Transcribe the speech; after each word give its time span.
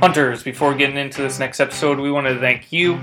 Hunters, 0.00 0.42
before 0.42 0.72
getting 0.72 0.96
into 0.96 1.20
this 1.20 1.38
next 1.38 1.60
episode, 1.60 2.00
we 2.00 2.10
want 2.10 2.26
to 2.26 2.38
thank 2.38 2.72
you 2.72 2.94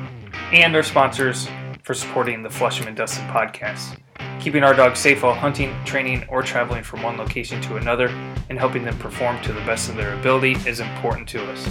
and 0.52 0.76
our 0.76 0.82
sponsors 0.82 1.48
for 1.84 1.94
supporting 1.94 2.42
the 2.42 2.50
Flushing 2.50 2.88
and 2.88 2.98
Dustin 2.98 3.24
podcast. 3.28 4.00
Keeping 4.40 4.64
our 4.64 4.74
dogs 4.74 4.98
safe 4.98 5.22
while 5.22 5.36
hunting, 5.36 5.76
training, 5.86 6.26
or 6.28 6.42
traveling 6.42 6.82
from 6.82 7.04
one 7.04 7.16
location 7.16 7.62
to 7.62 7.76
another 7.76 8.08
and 8.50 8.58
helping 8.58 8.84
them 8.84 8.98
perform 8.98 9.40
to 9.44 9.54
the 9.54 9.62
best 9.62 9.90
of 9.90 9.96
their 9.96 10.20
ability 10.20 10.54
is 10.68 10.80
important 10.80 11.30
to 11.30 11.44
us. 11.52 11.70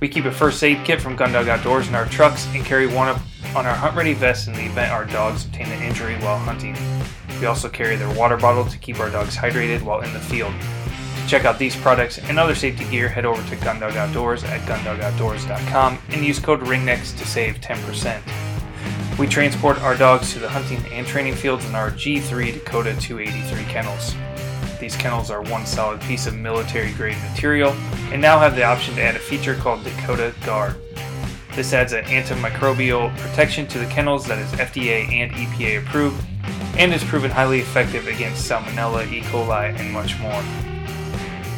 We 0.00 0.08
keep 0.08 0.24
a 0.24 0.32
first 0.32 0.64
aid 0.64 0.82
kit 0.82 0.98
from 0.98 1.14
Gundog 1.14 1.46
Outdoors 1.46 1.88
in 1.88 1.94
our 1.94 2.06
trucks 2.06 2.46
and 2.54 2.64
carry 2.64 2.86
one 2.86 3.08
on 3.54 3.66
our 3.66 3.74
hunt 3.74 3.94
ready 3.94 4.14
vest 4.14 4.48
in 4.48 4.54
the 4.54 4.64
event 4.64 4.90
our 4.92 5.04
dogs 5.04 5.44
obtain 5.44 5.66
an 5.66 5.82
injury 5.82 6.14
while 6.20 6.38
hunting. 6.38 6.74
We 7.38 7.44
also 7.44 7.68
carry 7.68 7.96
their 7.96 8.16
water 8.16 8.38
bottle 8.38 8.64
to 8.64 8.78
keep 8.78 8.98
our 8.98 9.10
dogs 9.10 9.36
hydrated 9.36 9.82
while 9.82 10.00
in 10.00 10.14
the 10.14 10.20
field. 10.20 10.54
Check 11.26 11.46
out 11.46 11.58
these 11.58 11.74
products 11.74 12.18
and 12.18 12.38
other 12.38 12.54
safety 12.54 12.84
gear, 12.90 13.08
head 13.08 13.24
over 13.24 13.42
to 13.48 13.56
Gundog 13.56 13.96
Outdoors 13.96 14.44
at 14.44 14.60
gundogoutdoors.com 14.62 15.98
and 16.10 16.24
use 16.24 16.38
code 16.38 16.60
RINGNECKS 16.60 17.18
to 17.18 17.26
save 17.26 17.60
10%. 17.60 19.18
We 19.18 19.26
transport 19.26 19.80
our 19.80 19.96
dogs 19.96 20.32
to 20.32 20.38
the 20.38 20.48
hunting 20.48 20.84
and 20.92 21.06
training 21.06 21.34
fields 21.36 21.64
in 21.64 21.74
our 21.74 21.90
G3 21.90 22.52
Dakota 22.52 22.94
283 23.00 23.64
kennels. 23.64 24.14
These 24.78 24.96
kennels 24.96 25.30
are 25.30 25.40
one 25.40 25.64
solid 25.64 26.00
piece 26.02 26.26
of 26.26 26.34
military 26.34 26.92
grade 26.92 27.16
material 27.30 27.70
and 28.12 28.20
now 28.20 28.38
have 28.38 28.54
the 28.54 28.64
option 28.64 28.94
to 28.96 29.02
add 29.02 29.16
a 29.16 29.20
feature 29.20 29.54
called 29.54 29.82
Dakota 29.82 30.34
Guard. 30.44 30.76
This 31.54 31.72
adds 31.72 31.92
an 31.92 32.04
antimicrobial 32.04 33.16
protection 33.16 33.66
to 33.68 33.78
the 33.78 33.86
kennels 33.86 34.26
that 34.26 34.38
is 34.38 34.50
FDA 34.52 35.08
and 35.08 35.32
EPA 35.32 35.78
approved 35.78 36.22
and 36.76 36.92
is 36.92 37.04
proven 37.04 37.30
highly 37.30 37.60
effective 37.60 38.08
against 38.08 38.50
Salmonella, 38.50 39.10
E. 39.10 39.20
coli, 39.22 39.78
and 39.78 39.92
much 39.92 40.18
more. 40.18 40.73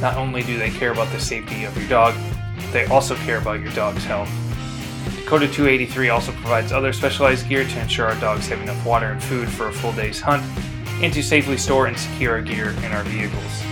Not 0.00 0.16
only 0.16 0.42
do 0.42 0.58
they 0.58 0.70
care 0.70 0.92
about 0.92 1.10
the 1.12 1.20
safety 1.20 1.64
of 1.64 1.76
your 1.76 1.88
dog, 1.88 2.14
they 2.72 2.86
also 2.86 3.16
care 3.16 3.38
about 3.38 3.60
your 3.60 3.72
dog's 3.72 4.04
health. 4.04 4.30
Dakota 5.16 5.48
283 5.48 6.10
also 6.10 6.32
provides 6.32 6.72
other 6.72 6.92
specialized 6.92 7.48
gear 7.48 7.64
to 7.64 7.80
ensure 7.80 8.06
our 8.06 8.20
dogs 8.20 8.48
have 8.48 8.60
enough 8.60 8.84
water 8.86 9.06
and 9.06 9.22
food 9.22 9.48
for 9.48 9.68
a 9.68 9.72
full 9.72 9.92
day's 9.92 10.20
hunt 10.20 10.42
and 11.02 11.12
to 11.12 11.22
safely 11.22 11.56
store 11.56 11.86
and 11.86 11.98
secure 11.98 12.34
our 12.34 12.42
gear 12.42 12.70
in 12.70 12.92
our 12.92 13.02
vehicles. 13.04 13.62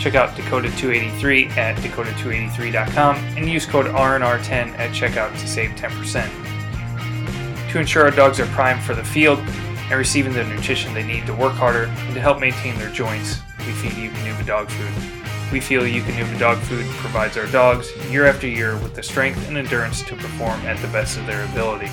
Check 0.00 0.14
out 0.14 0.36
Dakota 0.36 0.70
283 0.76 1.48
at 1.56 1.76
dakota283.com 1.78 3.16
and 3.16 3.48
use 3.48 3.66
code 3.66 3.86
RNR10 3.86 4.78
at 4.78 4.90
checkout 4.90 5.32
to 5.32 5.48
save 5.48 5.70
10%. 5.70 7.72
To 7.72 7.80
ensure 7.80 8.04
our 8.04 8.10
dogs 8.10 8.38
are 8.38 8.46
primed 8.46 8.82
for 8.82 8.94
the 8.94 9.02
field 9.02 9.40
and 9.40 9.98
receiving 9.98 10.32
the 10.32 10.44
nutrition 10.44 10.94
they 10.94 11.06
need 11.06 11.26
to 11.26 11.34
work 11.34 11.54
harder 11.54 11.84
and 11.84 12.14
to 12.14 12.20
help 12.20 12.38
maintain 12.38 12.76
their 12.78 12.90
joints, 12.90 13.40
we 13.58 13.72
feed 13.72 13.92
Eukanuba 13.92 14.46
dog 14.46 14.68
food. 14.68 15.24
We 15.54 15.60
feel 15.60 15.82
Eukanuba 15.82 16.36
dog 16.36 16.58
food 16.58 16.84
provides 16.96 17.36
our 17.36 17.46
dogs, 17.46 17.88
year 18.10 18.26
after 18.26 18.48
year, 18.48 18.76
with 18.78 18.96
the 18.96 19.04
strength 19.04 19.46
and 19.46 19.56
endurance 19.56 20.02
to 20.02 20.16
perform 20.16 20.58
at 20.62 20.78
the 20.78 20.88
best 20.88 21.16
of 21.16 21.28
their 21.28 21.44
ability. 21.44 21.86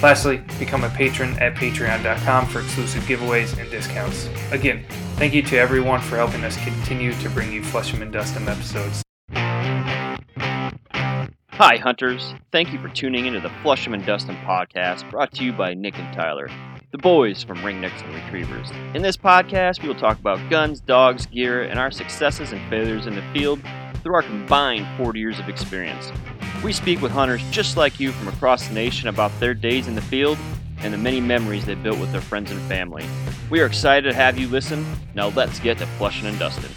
Lastly, 0.00 0.40
become 0.60 0.84
a 0.84 0.88
patron 0.90 1.36
at 1.40 1.56
patreon.com 1.56 2.46
for 2.46 2.60
exclusive 2.60 3.02
giveaways 3.06 3.58
and 3.58 3.68
discounts. 3.72 4.28
Again, 4.52 4.84
thank 5.16 5.34
you 5.34 5.42
to 5.42 5.58
everyone 5.58 6.00
for 6.00 6.14
helping 6.14 6.44
us 6.44 6.56
continue 6.58 7.12
to 7.14 7.30
bring 7.30 7.52
you 7.52 7.60
Flushing 7.60 8.00
and 8.02 8.12
Dustin 8.12 8.46
episodes. 8.46 9.02
Hi, 11.54 11.76
hunters. 11.78 12.34
Thank 12.52 12.72
you 12.72 12.78
for 12.78 12.88
tuning 12.88 13.26
into 13.26 13.40
the 13.40 13.50
Flushing 13.64 13.94
and 13.94 14.06
Dustin 14.06 14.36
podcast 14.36 15.10
brought 15.10 15.32
to 15.32 15.42
you 15.42 15.52
by 15.52 15.74
Nick 15.74 15.98
and 15.98 16.14
Tyler, 16.14 16.48
the 16.94 16.98
boys 16.98 17.42
from 17.42 17.58
Ringnecks 17.58 18.04
and 18.04 18.14
Retrievers. 18.14 18.70
In 18.94 19.02
this 19.02 19.16
podcast, 19.16 19.82
we 19.82 19.88
will 19.88 19.96
talk 19.96 20.16
about 20.20 20.38
guns, 20.48 20.78
dogs, 20.78 21.26
gear, 21.26 21.64
and 21.64 21.76
our 21.76 21.90
successes 21.90 22.52
and 22.52 22.70
failures 22.70 23.08
in 23.08 23.16
the 23.16 23.22
field 23.32 23.60
through 24.04 24.14
our 24.14 24.22
combined 24.22 24.86
40 24.96 25.18
years 25.18 25.40
of 25.40 25.48
experience. 25.48 26.12
We 26.62 26.72
speak 26.72 27.02
with 27.02 27.10
hunters 27.10 27.42
just 27.50 27.76
like 27.76 27.98
you 27.98 28.12
from 28.12 28.28
across 28.28 28.68
the 28.68 28.74
nation 28.74 29.08
about 29.08 29.32
their 29.40 29.54
days 29.54 29.88
in 29.88 29.96
the 29.96 30.02
field 30.02 30.38
and 30.78 30.94
the 30.94 30.98
many 30.98 31.20
memories 31.20 31.66
they 31.66 31.74
built 31.74 31.98
with 31.98 32.12
their 32.12 32.20
friends 32.20 32.52
and 32.52 32.60
family. 32.68 33.04
We 33.50 33.60
are 33.60 33.66
excited 33.66 34.08
to 34.08 34.14
have 34.14 34.38
you 34.38 34.46
listen. 34.46 34.86
Now 35.16 35.30
let's 35.30 35.58
get 35.58 35.78
to 35.78 35.86
Flushing 35.98 36.28
and 36.28 36.38
Dustin. 36.38 36.70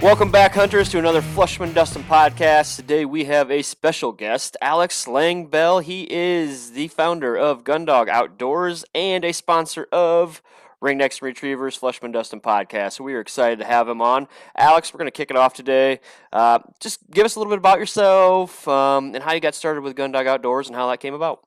Welcome 0.00 0.30
back, 0.30 0.54
hunters, 0.54 0.90
to 0.90 1.00
another 1.00 1.20
Flushing 1.20 1.64
and 1.64 1.74
Dustin 1.74 2.04
podcast. 2.04 2.76
Today 2.76 3.04
we 3.04 3.24
have 3.24 3.50
a 3.50 3.62
special 3.62 4.12
guest, 4.12 4.56
Alex 4.62 5.06
Langbell. 5.06 5.82
He 5.82 6.06
is 6.08 6.70
the 6.70 6.86
founder 6.86 7.36
of 7.36 7.64
Gundog 7.64 8.08
Outdoors 8.08 8.84
and 8.94 9.24
a 9.24 9.32
sponsor 9.32 9.88
of 9.90 10.40
Ringnecks 10.80 11.14
and 11.14 11.22
Retrievers 11.22 11.74
Flushing 11.74 12.04
and 12.04 12.12
Dustin 12.14 12.40
podcast. 12.40 12.92
So 12.92 13.02
we 13.02 13.14
are 13.14 13.20
excited 13.20 13.58
to 13.58 13.64
have 13.64 13.88
him 13.88 14.00
on. 14.00 14.28
Alex, 14.56 14.94
we're 14.94 14.98
going 14.98 15.08
to 15.08 15.10
kick 15.10 15.32
it 15.32 15.36
off 15.36 15.52
today. 15.52 15.98
Uh, 16.32 16.60
just 16.78 17.00
give 17.10 17.24
us 17.24 17.34
a 17.34 17.40
little 17.40 17.50
bit 17.50 17.58
about 17.58 17.80
yourself 17.80 18.68
um, 18.68 19.16
and 19.16 19.24
how 19.24 19.32
you 19.32 19.40
got 19.40 19.56
started 19.56 19.80
with 19.80 19.96
Gundog 19.96 20.28
Outdoors 20.28 20.68
and 20.68 20.76
how 20.76 20.88
that 20.90 21.00
came 21.00 21.14
about. 21.14 21.40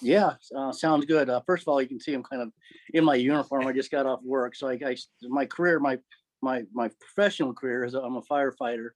Yeah, 0.00 0.34
uh, 0.56 0.70
sounds 0.70 1.04
good. 1.04 1.28
Uh, 1.28 1.40
first 1.46 1.64
of 1.64 1.68
all, 1.68 1.82
you 1.82 1.88
can 1.88 1.98
see 1.98 2.14
I'm 2.14 2.22
kind 2.22 2.42
of 2.42 2.52
in 2.94 3.04
my 3.04 3.16
uniform. 3.16 3.66
I 3.66 3.72
just 3.72 3.90
got 3.90 4.06
off 4.06 4.20
work, 4.22 4.54
so 4.54 4.68
I, 4.68 4.78
I 4.86 4.96
my 5.28 5.46
career, 5.46 5.80
my 5.80 5.98
my 6.42 6.64
my 6.72 6.90
professional 7.00 7.54
career 7.54 7.84
is 7.84 7.94
I'm 7.94 8.16
a 8.16 8.22
firefighter, 8.22 8.90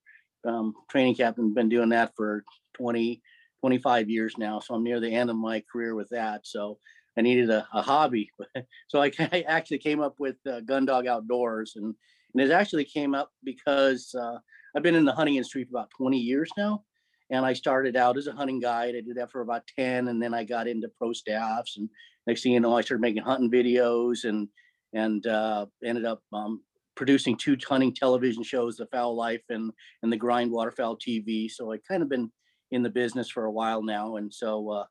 um, 0.46 0.74
training 0.90 1.14
captain. 1.14 1.54
Been 1.54 1.68
doing 1.68 1.90
that 1.90 2.12
for 2.16 2.44
20, 2.76 3.22
25 3.60 4.10
years 4.10 4.36
now. 4.36 4.60
So 4.60 4.74
I'm 4.74 4.82
near 4.84 5.00
the 5.00 5.14
end 5.14 5.30
of 5.30 5.36
my 5.36 5.62
career 5.72 5.94
with 5.94 6.08
that. 6.10 6.46
So 6.46 6.78
I 7.16 7.22
needed 7.22 7.50
a, 7.50 7.66
a 7.72 7.80
hobby. 7.80 8.30
so 8.88 9.00
I, 9.00 9.10
I, 9.18 9.44
actually 9.46 9.78
came 9.78 10.00
up 10.00 10.16
with 10.18 10.36
uh, 10.46 10.60
Gundog 10.60 11.06
Outdoors, 11.06 11.74
and 11.76 11.94
and 12.34 12.42
it 12.42 12.52
actually 12.52 12.84
came 12.84 13.14
up 13.14 13.30
because 13.44 14.14
uh, 14.14 14.38
I've 14.76 14.82
been 14.82 14.94
in 14.94 15.06
the 15.06 15.12
hunting 15.12 15.36
industry 15.36 15.64
for 15.64 15.70
about 15.70 15.90
20 15.96 16.18
years 16.18 16.50
now. 16.58 16.84
And 17.30 17.44
I 17.44 17.54
started 17.54 17.96
out 17.96 18.18
as 18.18 18.28
a 18.28 18.32
hunting 18.32 18.60
guide. 18.60 18.94
I 18.94 19.00
did 19.00 19.16
that 19.16 19.32
for 19.32 19.40
about 19.40 19.62
10, 19.76 20.08
and 20.08 20.22
then 20.22 20.32
I 20.32 20.44
got 20.44 20.68
into 20.68 20.88
pro 20.96 21.12
staffs. 21.12 21.76
And 21.76 21.88
next 22.26 22.42
thing 22.42 22.52
you 22.52 22.60
know, 22.60 22.76
I 22.76 22.82
started 22.82 23.00
making 23.00 23.22
hunting 23.22 23.50
videos 23.50 24.24
and 24.24 24.48
and 24.92 25.26
uh, 25.26 25.66
ended 25.84 26.04
up 26.04 26.22
um, 26.32 26.60
producing 26.96 27.36
two 27.36 27.56
hunting 27.68 27.94
television 27.94 28.42
shows, 28.42 28.76
The 28.76 28.86
Fowl 28.86 29.14
Life 29.14 29.42
and 29.50 29.70
and 30.02 30.12
the 30.12 30.16
Grind 30.16 30.50
Waterfowl 30.50 30.96
TV. 30.96 31.50
So 31.50 31.72
I 31.72 31.78
kind 31.88 32.02
of 32.02 32.08
been 32.08 32.30
in 32.70 32.82
the 32.82 32.90
business 32.90 33.30
for 33.30 33.44
a 33.44 33.52
while 33.52 33.82
now, 33.82 34.16
and 34.16 34.32
so 34.32 34.70
uh, 34.70 34.84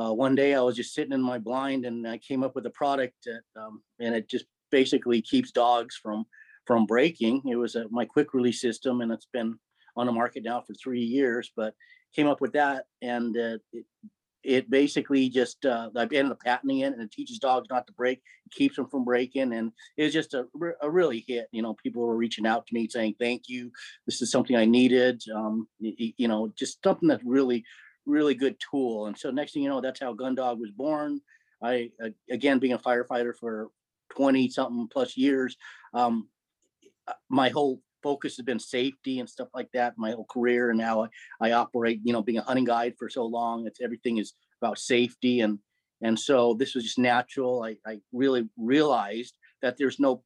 uh, 0.00 0.12
one 0.12 0.34
day 0.34 0.54
I 0.54 0.60
was 0.60 0.76
just 0.76 0.94
sitting 0.94 1.12
in 1.12 1.22
my 1.22 1.38
blind 1.38 1.86
and 1.86 2.06
I 2.06 2.18
came 2.18 2.44
up 2.44 2.54
with 2.54 2.66
a 2.66 2.70
product 2.70 3.14
that, 3.24 3.42
um, 3.60 3.82
and 3.98 4.14
it 4.14 4.28
just 4.28 4.44
basically 4.70 5.22
keeps 5.22 5.50
dogs 5.50 5.98
from 6.02 6.24
from 6.66 6.86
breaking. 6.86 7.42
It 7.46 7.56
was 7.56 7.76
a, 7.76 7.86
my 7.90 8.04
quick 8.04 8.34
release 8.34 8.60
system, 8.60 9.00
and 9.00 9.12
it's 9.12 9.28
been 9.32 9.58
on 9.96 10.06
the 10.06 10.12
market 10.12 10.42
now 10.44 10.60
for 10.60 10.74
three 10.74 11.02
years. 11.02 11.50
But 11.56 11.74
came 12.14 12.26
up 12.26 12.40
with 12.40 12.52
that, 12.52 12.84
and 13.02 13.36
uh, 13.36 13.58
it, 13.72 13.86
it 14.46 14.70
basically 14.70 15.28
just 15.28 15.66
uh, 15.66 15.90
I 15.96 16.02
ended 16.02 16.30
up 16.30 16.40
patenting 16.40 16.78
it, 16.80 16.92
and 16.92 17.02
it 17.02 17.10
teaches 17.10 17.40
dogs 17.40 17.66
not 17.68 17.86
to 17.88 17.92
break, 17.92 18.22
keeps 18.52 18.76
them 18.76 18.86
from 18.86 19.04
breaking, 19.04 19.52
and 19.52 19.72
it's 19.96 20.14
just 20.14 20.34
a, 20.34 20.46
a 20.80 20.88
really 20.88 21.24
hit. 21.26 21.48
You 21.50 21.62
know, 21.62 21.74
people 21.74 22.06
were 22.06 22.16
reaching 22.16 22.46
out 22.46 22.64
to 22.66 22.74
me 22.74 22.88
saying, 22.88 23.16
"Thank 23.18 23.48
you, 23.48 23.72
this 24.06 24.22
is 24.22 24.30
something 24.30 24.54
I 24.54 24.64
needed." 24.64 25.20
Um, 25.34 25.66
you, 25.80 26.12
you 26.16 26.28
know, 26.28 26.52
just 26.56 26.82
something 26.84 27.08
that's 27.08 27.24
really, 27.24 27.64
really 28.06 28.34
good 28.34 28.56
tool. 28.70 29.06
And 29.06 29.18
so 29.18 29.32
next 29.32 29.52
thing 29.52 29.64
you 29.64 29.68
know, 29.68 29.80
that's 29.80 30.00
how 30.00 30.14
Gundog 30.14 30.60
was 30.60 30.70
born. 30.70 31.20
I 31.60 31.90
again, 32.30 32.60
being 32.60 32.74
a 32.74 32.78
firefighter 32.78 33.34
for 33.34 33.68
twenty 34.10 34.48
something 34.48 34.86
plus 34.92 35.16
years, 35.16 35.56
um, 35.92 36.28
my 37.28 37.48
whole 37.48 37.82
focus 38.06 38.36
has 38.36 38.44
been 38.44 38.60
safety 38.60 39.18
and 39.18 39.28
stuff 39.28 39.48
like 39.52 39.70
that 39.72 39.94
my 39.96 40.12
whole 40.12 40.30
career 40.36 40.70
and 40.70 40.78
now 40.78 41.02
I, 41.04 41.08
I 41.46 41.52
operate 41.62 41.98
you 42.04 42.12
know 42.12 42.22
being 42.22 42.38
a 42.38 42.48
hunting 42.48 42.64
guide 42.64 42.94
for 42.96 43.08
so 43.08 43.24
long 43.24 43.66
it's 43.66 43.80
everything 43.80 44.18
is 44.18 44.34
about 44.62 44.78
safety 44.78 45.40
and 45.40 45.58
and 46.02 46.16
so 46.28 46.54
this 46.54 46.74
was 46.74 46.84
just 46.84 47.00
natural 47.00 47.64
I, 47.64 47.72
I 47.90 47.98
really 48.12 48.48
realized 48.56 49.34
that 49.62 49.76
there's 49.76 49.98
no 49.98 50.22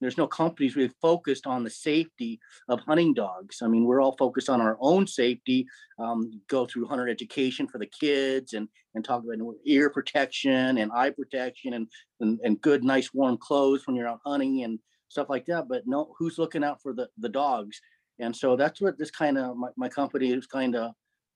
there's 0.00 0.18
no 0.18 0.26
companies 0.26 0.76
really 0.76 0.94
focused 1.00 1.46
on 1.46 1.62
the 1.62 1.70
safety 1.70 2.40
of 2.68 2.80
hunting 2.80 3.12
dogs. 3.12 3.58
I 3.62 3.68
mean, 3.68 3.84
we're 3.84 4.00
all 4.00 4.16
focused 4.16 4.48
on 4.48 4.60
our 4.60 4.78
own 4.80 5.06
safety. 5.06 5.66
Um, 5.98 6.40
go 6.48 6.64
through 6.64 6.86
hunter 6.86 7.06
education 7.06 7.68
for 7.68 7.78
the 7.78 7.90
kids 8.00 8.54
and 8.54 8.66
and 8.94 9.04
talk 9.04 9.22
about 9.22 9.36
ear 9.66 9.90
protection 9.90 10.78
and 10.78 10.90
eye 10.92 11.10
protection 11.10 11.74
and, 11.74 11.86
and 12.20 12.40
and 12.42 12.60
good, 12.62 12.82
nice, 12.82 13.12
warm 13.12 13.36
clothes 13.36 13.86
when 13.86 13.94
you're 13.94 14.08
out 14.08 14.20
hunting 14.24 14.64
and 14.64 14.78
stuff 15.10 15.28
like 15.28 15.44
that. 15.46 15.68
But 15.68 15.86
no, 15.86 16.14
who's 16.18 16.38
looking 16.38 16.64
out 16.64 16.80
for 16.80 16.94
the 16.94 17.08
the 17.18 17.28
dogs? 17.28 17.80
And 18.18 18.34
so 18.34 18.56
that's 18.56 18.80
what 18.80 18.98
this 18.98 19.10
kind 19.10 19.36
of 19.36 19.56
my, 19.56 19.68
my 19.76 19.88
company 19.88 20.32
is 20.32 20.46
kind 20.46 20.74
of 20.76 20.92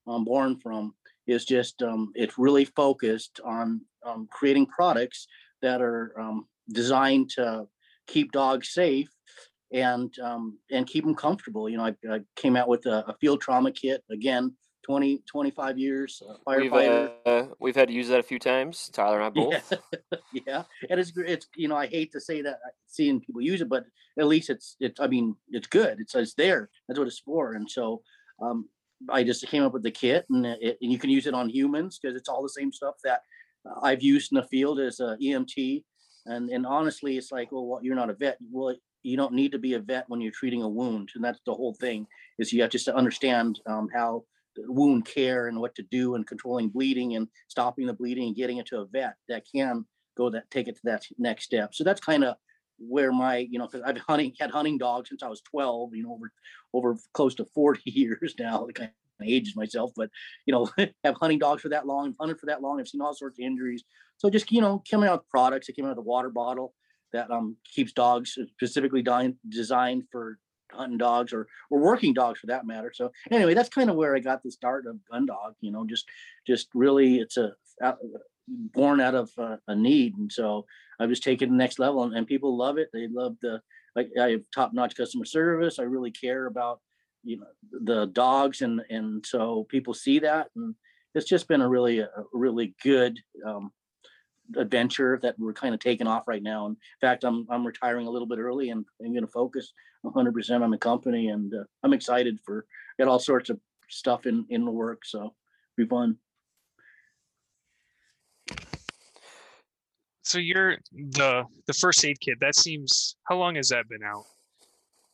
um, 0.07 0.25
born 0.25 0.59
from. 0.59 0.95
Is 1.27 1.45
just 1.45 1.83
um, 1.83 2.13
it's 2.15 2.39
really 2.39 2.67
focused 2.67 3.41
on 3.45 3.81
um, 4.05 4.29
creating 4.31 4.67
products 4.67 5.27
that 5.63 5.81
are 5.81 6.13
um, 6.21 6.47
designed 6.71 7.31
to 7.31 7.67
keep 8.07 8.33
dogs 8.33 8.75
safe 8.75 9.09
and 9.73 10.17
um, 10.21 10.59
and 10.71 10.87
keep 10.87 11.05
them 11.05 11.15
comfortable. 11.15 11.69
You 11.69 11.79
know, 11.79 11.87
I, 11.87 11.95
I 12.11 12.21
came 12.37 12.57
out 12.57 12.69
with 12.69 12.85
a, 12.87 13.05
a, 13.09 13.15
field 13.21 13.41
trauma 13.41 13.73
kit 13.73 14.03
again. 14.11 14.55
20, 14.85 15.23
25 15.27 15.79
years 15.79 16.23
uh, 16.29 16.35
firefighter. 16.47 17.13
We've, 17.25 17.33
uh, 17.33 17.47
we've 17.59 17.77
had 17.77 17.89
to 17.89 17.95
use 17.95 18.09
that 18.09 18.21
a 18.21 18.23
few 18.23 18.39
times. 18.39 18.91
Tyler 18.93 19.21
and 19.21 19.25
I 19.25 19.31
both. 19.31 19.73
Yeah. 19.73 20.19
yeah, 20.47 20.63
and 20.91 21.01
it's 21.01 21.13
it's 21.17 21.49
you 21.57 21.69
know 21.69 21.77
I 21.77 21.87
hate 21.87 22.13
to 22.13 22.21
say 22.21 22.43
that 22.43 22.59
seeing 22.87 23.21
people 23.21 23.41
use 23.41 23.61
it, 23.61 23.69
but 23.69 23.85
at 24.19 24.27
least 24.27 24.51
it's 24.51 24.77
it's 24.81 25.01
I 25.01 25.07
mean 25.07 25.37
it's 25.51 25.67
good. 25.67 26.01
It's 26.01 26.15
it's 26.15 26.35
there. 26.35 26.71
That's 26.87 26.99
what 26.99 27.09
it's 27.09 27.19
for. 27.19 27.55
And 27.55 27.71
so 27.71 28.03
um, 28.43 28.69
I 29.09 29.25
just 29.25 29.47
came 29.49 29.63
up 29.63 29.73
with 29.73 29.83
the 29.83 29.91
kit, 29.91 30.27
and, 30.31 30.47
it, 30.47 30.79
and 30.81 30.93
you 30.93 30.99
can 30.99 31.11
use 31.11 31.27
it 31.27 31.35
on 31.35 31.49
humans 31.49 31.99
because 31.99 32.17
it's 32.17 32.29
all 32.29 32.43
the 32.43 32.49
same 32.49 32.73
stuff 32.73 32.97
that 33.05 33.23
I've 33.83 34.03
used 34.03 34.33
in 34.33 34.37
the 34.37 34.47
field 34.49 34.81
as 34.81 35.01
a 35.01 35.17
EMT. 35.23 35.85
And 36.27 36.51
and 36.51 36.67
honestly, 36.67 37.17
it's 37.17 37.33
like, 37.33 37.49
well, 37.51 37.81
you're 37.83 37.97
not 37.97 38.11
a 38.11 38.15
vet. 38.15 38.39
Well, 38.51 38.77
you 39.03 39.17
don't 39.17 39.35
need 39.35 39.53
to 39.53 39.59
be 39.59 39.75
a 39.75 39.79
vet 39.79 40.09
when 40.09 40.21
you're 40.21 40.33
treating 40.33 40.63
a 40.63 40.69
wound, 40.69 41.11
and 41.15 41.23
that's 41.23 41.41
the 41.47 41.55
whole 41.55 41.75
thing. 41.75 42.07
Is 42.39 42.53
you 42.53 42.63
have 42.63 42.71
just 42.71 42.87
to 42.87 42.97
understand 42.97 43.61
um, 43.67 43.89
how 43.95 44.25
wound 44.59 45.07
care 45.07 45.49
and 45.49 45.61
what 45.61 45.75
to 45.75 45.83
do 45.83 46.15
and 46.15 46.27
controlling 46.27 46.69
bleeding 46.69 47.17
and 47.17 47.29
stopping 47.49 47.87
the 47.87 47.93
bleeding 47.93 48.29
and 48.29 48.37
getting 48.37 48.59
it 48.59 48.67
to 48.67 48.81
a 48.81 48.87
vet 48.87 49.15
that 49.29 49.45
can 49.53 49.85
go 50.17 50.31
that 50.31 50.51
take 50.51 50.69
it 50.69 50.77
to 50.77 50.81
that 50.85 51.05
next 51.19 51.45
step. 51.45 51.75
So 51.75 51.85
that's 51.85 52.01
kind 52.01 52.25
of 52.25 52.37
where 52.79 53.13
my 53.13 53.39
you 53.39 53.59
know 53.59 53.67
because 53.67 53.83
I've 53.83 53.99
hunting 53.99 54.35
had 54.39 54.51
hunting 54.51 54.79
dogs 54.79 55.09
since 55.09 55.23
I 55.23 55.29
was 55.29 55.43
12. 55.43 55.95
You 55.95 56.05
know 56.05 56.13
over 56.13 56.33
over 56.73 56.97
close 57.13 57.35
to 57.37 57.45
40 57.55 57.83
years 57.91 58.35
now. 58.39 58.67
Kind 58.75 58.91
of 59.21 59.27
ages 59.27 59.55
myself, 59.57 59.93
but 59.97 60.11
you 60.47 60.53
know 60.53 60.69
have 61.05 61.17
hunting 61.21 61.39
dogs 61.39 61.63
for 61.63 61.69
that 61.69 61.87
long, 61.87 62.15
hunted 62.19 62.39
for 62.39 62.47
that 62.47 62.63
long. 62.63 62.81
I've 62.81 62.89
seen 62.89 63.01
all 63.01 63.15
sorts 63.15 63.39
of 63.39 63.45
injuries. 63.45 63.85
So 64.17 64.31
just 64.31 64.51
you 64.51 64.61
know 64.61 64.83
coming 64.91 65.09
out 65.09 65.21
with 65.21 65.29
products. 65.29 65.69
It 65.69 65.77
came 65.77 65.85
out 65.85 65.91
of 65.91 65.97
the 65.97 66.03
water 66.03 66.31
bottle 66.31 66.75
that 67.13 67.31
um 67.31 67.57
keeps 67.73 67.93
dogs 67.93 68.37
specifically 68.53 69.03
dying, 69.03 69.37
designed 69.49 70.05
for 70.11 70.39
hunting 70.75 70.99
dogs 70.99 71.33
or 71.33 71.47
or 71.71 71.81
working 71.81 72.13
dogs 72.13 72.41
for 72.41 72.47
that 72.47 72.67
matter. 72.67 72.93
So 72.95 73.11
anyway, 73.31 73.55
that's 73.55 73.69
kind 73.69 73.91
of 73.91 73.97
where 73.97 74.15
I 74.15 74.21
got 74.21 74.43
the 74.43 74.51
start 74.51 74.87
of 74.87 74.99
Gun 75.11 75.27
Dog. 75.27 75.55
You 75.61 75.73
know, 75.73 75.87
just 75.87 76.07
just 76.47 76.69
really 76.75 77.19
it's 77.19 77.37
a 77.37 77.53
born 78.49 79.01
out 79.01 79.15
of 79.15 79.31
a 79.39 79.75
need, 79.75 80.17
and 80.17 80.31
so 80.31 80.67
I 81.01 81.07
was 81.07 81.21
taking 81.21 81.51
the 81.51 81.57
next 81.57 81.79
level, 81.79 82.05
and, 82.05 82.15
and 82.15 82.27
people 82.27 82.57
love 82.57 82.79
it. 82.79 82.91
They 82.93 83.09
love 83.09 83.37
the 83.43 83.61
like 83.97 84.11
I 84.21 84.31
have 84.31 84.43
top 84.55 84.73
notch 84.73 84.97
customer 84.97 85.25
service. 85.25 85.79
I 85.79 85.83
really 85.83 86.11
care 86.11 86.47
about 86.47 86.81
you 87.23 87.39
know 87.39 87.47
the 87.85 88.07
dogs, 88.07 88.63
and 88.63 88.83
and 88.91 89.25
so 89.25 89.67
people 89.69 89.95
see 89.95 90.19
that, 90.21 90.49
and 90.57 90.75
it's 91.15 91.29
just 91.29 91.49
been 91.49 91.63
a 91.63 91.69
really 91.69 92.01
a 92.01 92.09
really 92.33 92.75
good 92.83 93.19
um, 93.47 93.73
adventure 94.57 95.19
that 95.23 95.39
we're 95.39 95.53
kind 95.53 95.75
of 95.75 95.81
taking 95.81 96.07
off 96.07 96.29
right 96.29 96.43
now. 96.43 96.67
In 96.67 96.77
fact, 97.01 97.25
I'm 97.25 97.47
I'm 97.51 97.67
retiring 97.67 98.07
a 98.07 98.11
little 98.11 98.29
bit 98.29 98.39
early, 98.39 98.71
and 98.71 98.85
I'm 99.01 99.13
going 99.13 99.25
to 99.25 99.31
focus 99.31 99.73
100% 100.05 100.63
on 100.63 100.71
the 100.71 100.79
company, 100.79 101.29
and 101.29 101.53
uh, 101.55 101.65
I'm 101.83 101.93
excited 101.93 102.39
for 102.45 102.67
got 102.99 103.09
all 103.09 103.19
sorts 103.19 103.51
of 103.51 103.59
stuff 103.89 104.27
in 104.27 104.45
in 104.51 104.65
the 104.65 104.71
work, 104.71 105.05
so 105.05 105.35
be 105.77 105.87
fun. 105.87 106.19
So 110.23 110.39
you're 110.39 110.79
the 110.93 111.45
the 111.67 111.75
first 111.75 112.05
aid 112.05 112.19
kit. 112.21 112.39
That 112.41 112.57
seems. 112.57 113.17
How 113.25 113.37
long 113.37 113.57
has 113.57 113.69
that 113.69 113.89
been 113.89 114.03
out? 114.03 114.25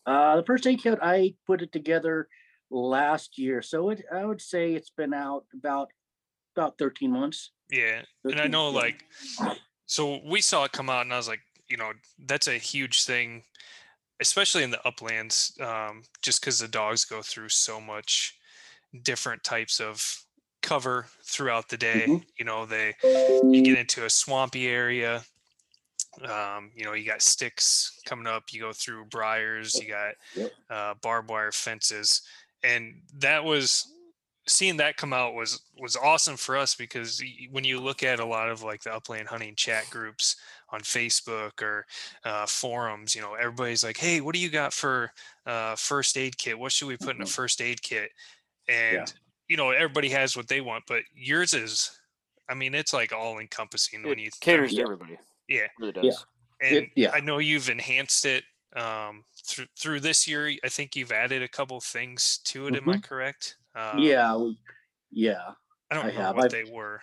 Uh, 0.06 0.36
the 0.36 0.44
first 0.44 0.66
aid 0.66 0.82
kit 0.82 0.98
I 1.02 1.34
put 1.46 1.62
it 1.62 1.72
together 1.72 2.28
last 2.70 3.38
year, 3.38 3.60
so 3.62 3.90
it 3.90 4.02
I 4.12 4.24
would 4.24 4.40
say 4.40 4.74
it's 4.74 4.90
been 4.90 5.12
out 5.12 5.44
about 5.52 5.88
about 6.56 6.78
13 6.78 7.10
months. 7.10 7.50
Yeah, 7.70 8.02
and 8.24 8.40
I 8.40 8.46
know 8.46 8.70
like, 8.70 9.04
so 9.86 10.20
we 10.24 10.40
saw 10.40 10.64
it 10.64 10.72
come 10.72 10.90
out, 10.90 11.02
and 11.02 11.12
I 11.12 11.16
was 11.16 11.28
like, 11.28 11.40
you 11.68 11.76
know, 11.76 11.92
that's 12.26 12.48
a 12.48 12.54
huge 12.54 13.04
thing, 13.04 13.42
especially 14.20 14.64
in 14.64 14.70
the 14.70 14.84
uplands, 14.86 15.56
um, 15.60 16.02
just 16.22 16.40
because 16.40 16.58
the 16.58 16.68
dogs 16.68 17.04
go 17.04 17.22
through 17.22 17.48
so 17.48 17.80
much 17.80 18.36
different 19.02 19.44
types 19.44 19.80
of 19.80 20.24
cover 20.62 21.06
throughout 21.24 21.68
the 21.68 21.76
day. 21.76 22.04
Mm-hmm. 22.06 22.24
You 22.38 22.44
know, 22.44 22.66
they 22.66 22.94
you 23.02 23.62
get 23.62 23.78
into 23.78 24.04
a 24.04 24.10
swampy 24.10 24.68
area. 24.68 25.22
Um, 26.24 26.72
you 26.74 26.84
know, 26.84 26.92
you 26.92 27.06
got 27.06 27.22
sticks 27.22 28.00
coming 28.04 28.26
up. 28.26 28.44
You 28.50 28.60
go 28.60 28.72
through 28.72 29.06
briars. 29.06 29.76
You 29.80 29.88
got 29.88 30.14
uh, 30.68 30.94
barbed 31.02 31.30
wire 31.30 31.52
fences, 31.52 32.22
and 32.64 32.94
that 33.18 33.44
was 33.44 33.86
seeing 34.46 34.76
that 34.78 34.96
come 34.96 35.12
out 35.12 35.34
was 35.34 35.60
was 35.78 35.96
awesome 35.96 36.36
for 36.36 36.56
us 36.56 36.74
because 36.74 37.22
when 37.50 37.64
you 37.64 37.80
look 37.80 38.02
at 38.02 38.20
a 38.20 38.24
lot 38.24 38.48
of 38.48 38.62
like 38.62 38.82
the 38.82 38.92
upland 38.92 39.28
hunting 39.28 39.54
chat 39.54 39.88
groups 39.90 40.36
on 40.70 40.80
Facebook 40.80 41.62
or 41.62 41.86
uh, 42.24 42.46
forums, 42.46 43.14
you 43.14 43.20
know, 43.20 43.34
everybody's 43.34 43.84
like, 43.84 43.96
"Hey, 43.96 44.20
what 44.20 44.34
do 44.34 44.40
you 44.40 44.50
got 44.50 44.72
for 44.72 45.12
uh, 45.46 45.76
first 45.76 46.16
aid 46.16 46.36
kit? 46.38 46.58
What 46.58 46.72
should 46.72 46.88
we 46.88 46.96
put 46.96 47.16
in 47.16 47.22
a 47.22 47.24
mm-hmm. 47.24 47.30
first 47.30 47.60
aid 47.60 47.82
kit?" 47.82 48.10
And 48.68 48.96
yeah 48.96 49.04
you 49.50 49.56
know 49.56 49.70
everybody 49.70 50.08
has 50.08 50.36
what 50.36 50.48
they 50.48 50.62
want 50.62 50.84
but 50.86 51.02
yours 51.14 51.52
is 51.52 52.00
i 52.48 52.54
mean 52.54 52.74
it's 52.74 52.94
like 52.94 53.12
all 53.12 53.38
encompassing 53.40 54.02
when 54.04 54.18
you 54.18 54.30
caters 54.40 54.72
to 54.72 54.80
everybody 54.80 55.18
yeah 55.48 55.62
it 55.62 55.70
really 55.78 55.92
does 55.92 56.04
yeah. 56.62 56.68
and 56.68 56.76
it, 56.76 56.88
yeah. 56.94 57.10
i 57.12 57.20
know 57.20 57.38
you've 57.38 57.68
enhanced 57.68 58.24
it 58.24 58.44
um 58.76 59.24
through 59.44 59.66
through 59.76 60.00
this 60.00 60.26
year 60.26 60.52
i 60.64 60.68
think 60.68 60.94
you've 60.94 61.10
added 61.10 61.42
a 61.42 61.48
couple 61.48 61.78
things 61.80 62.38
to 62.44 62.68
it 62.68 62.74
mm-hmm. 62.74 62.88
am 62.88 62.88
i 62.88 62.92
mm-hmm. 62.92 63.00
correct 63.00 63.56
um, 63.74 63.98
yeah 63.98 64.36
yeah 65.10 65.50
i 65.90 65.94
don't 65.94 66.06
I 66.06 66.08
know 66.08 66.14
have. 66.20 66.36
what 66.36 66.44
I've, 66.46 66.50
they 66.50 66.70
were 66.70 67.00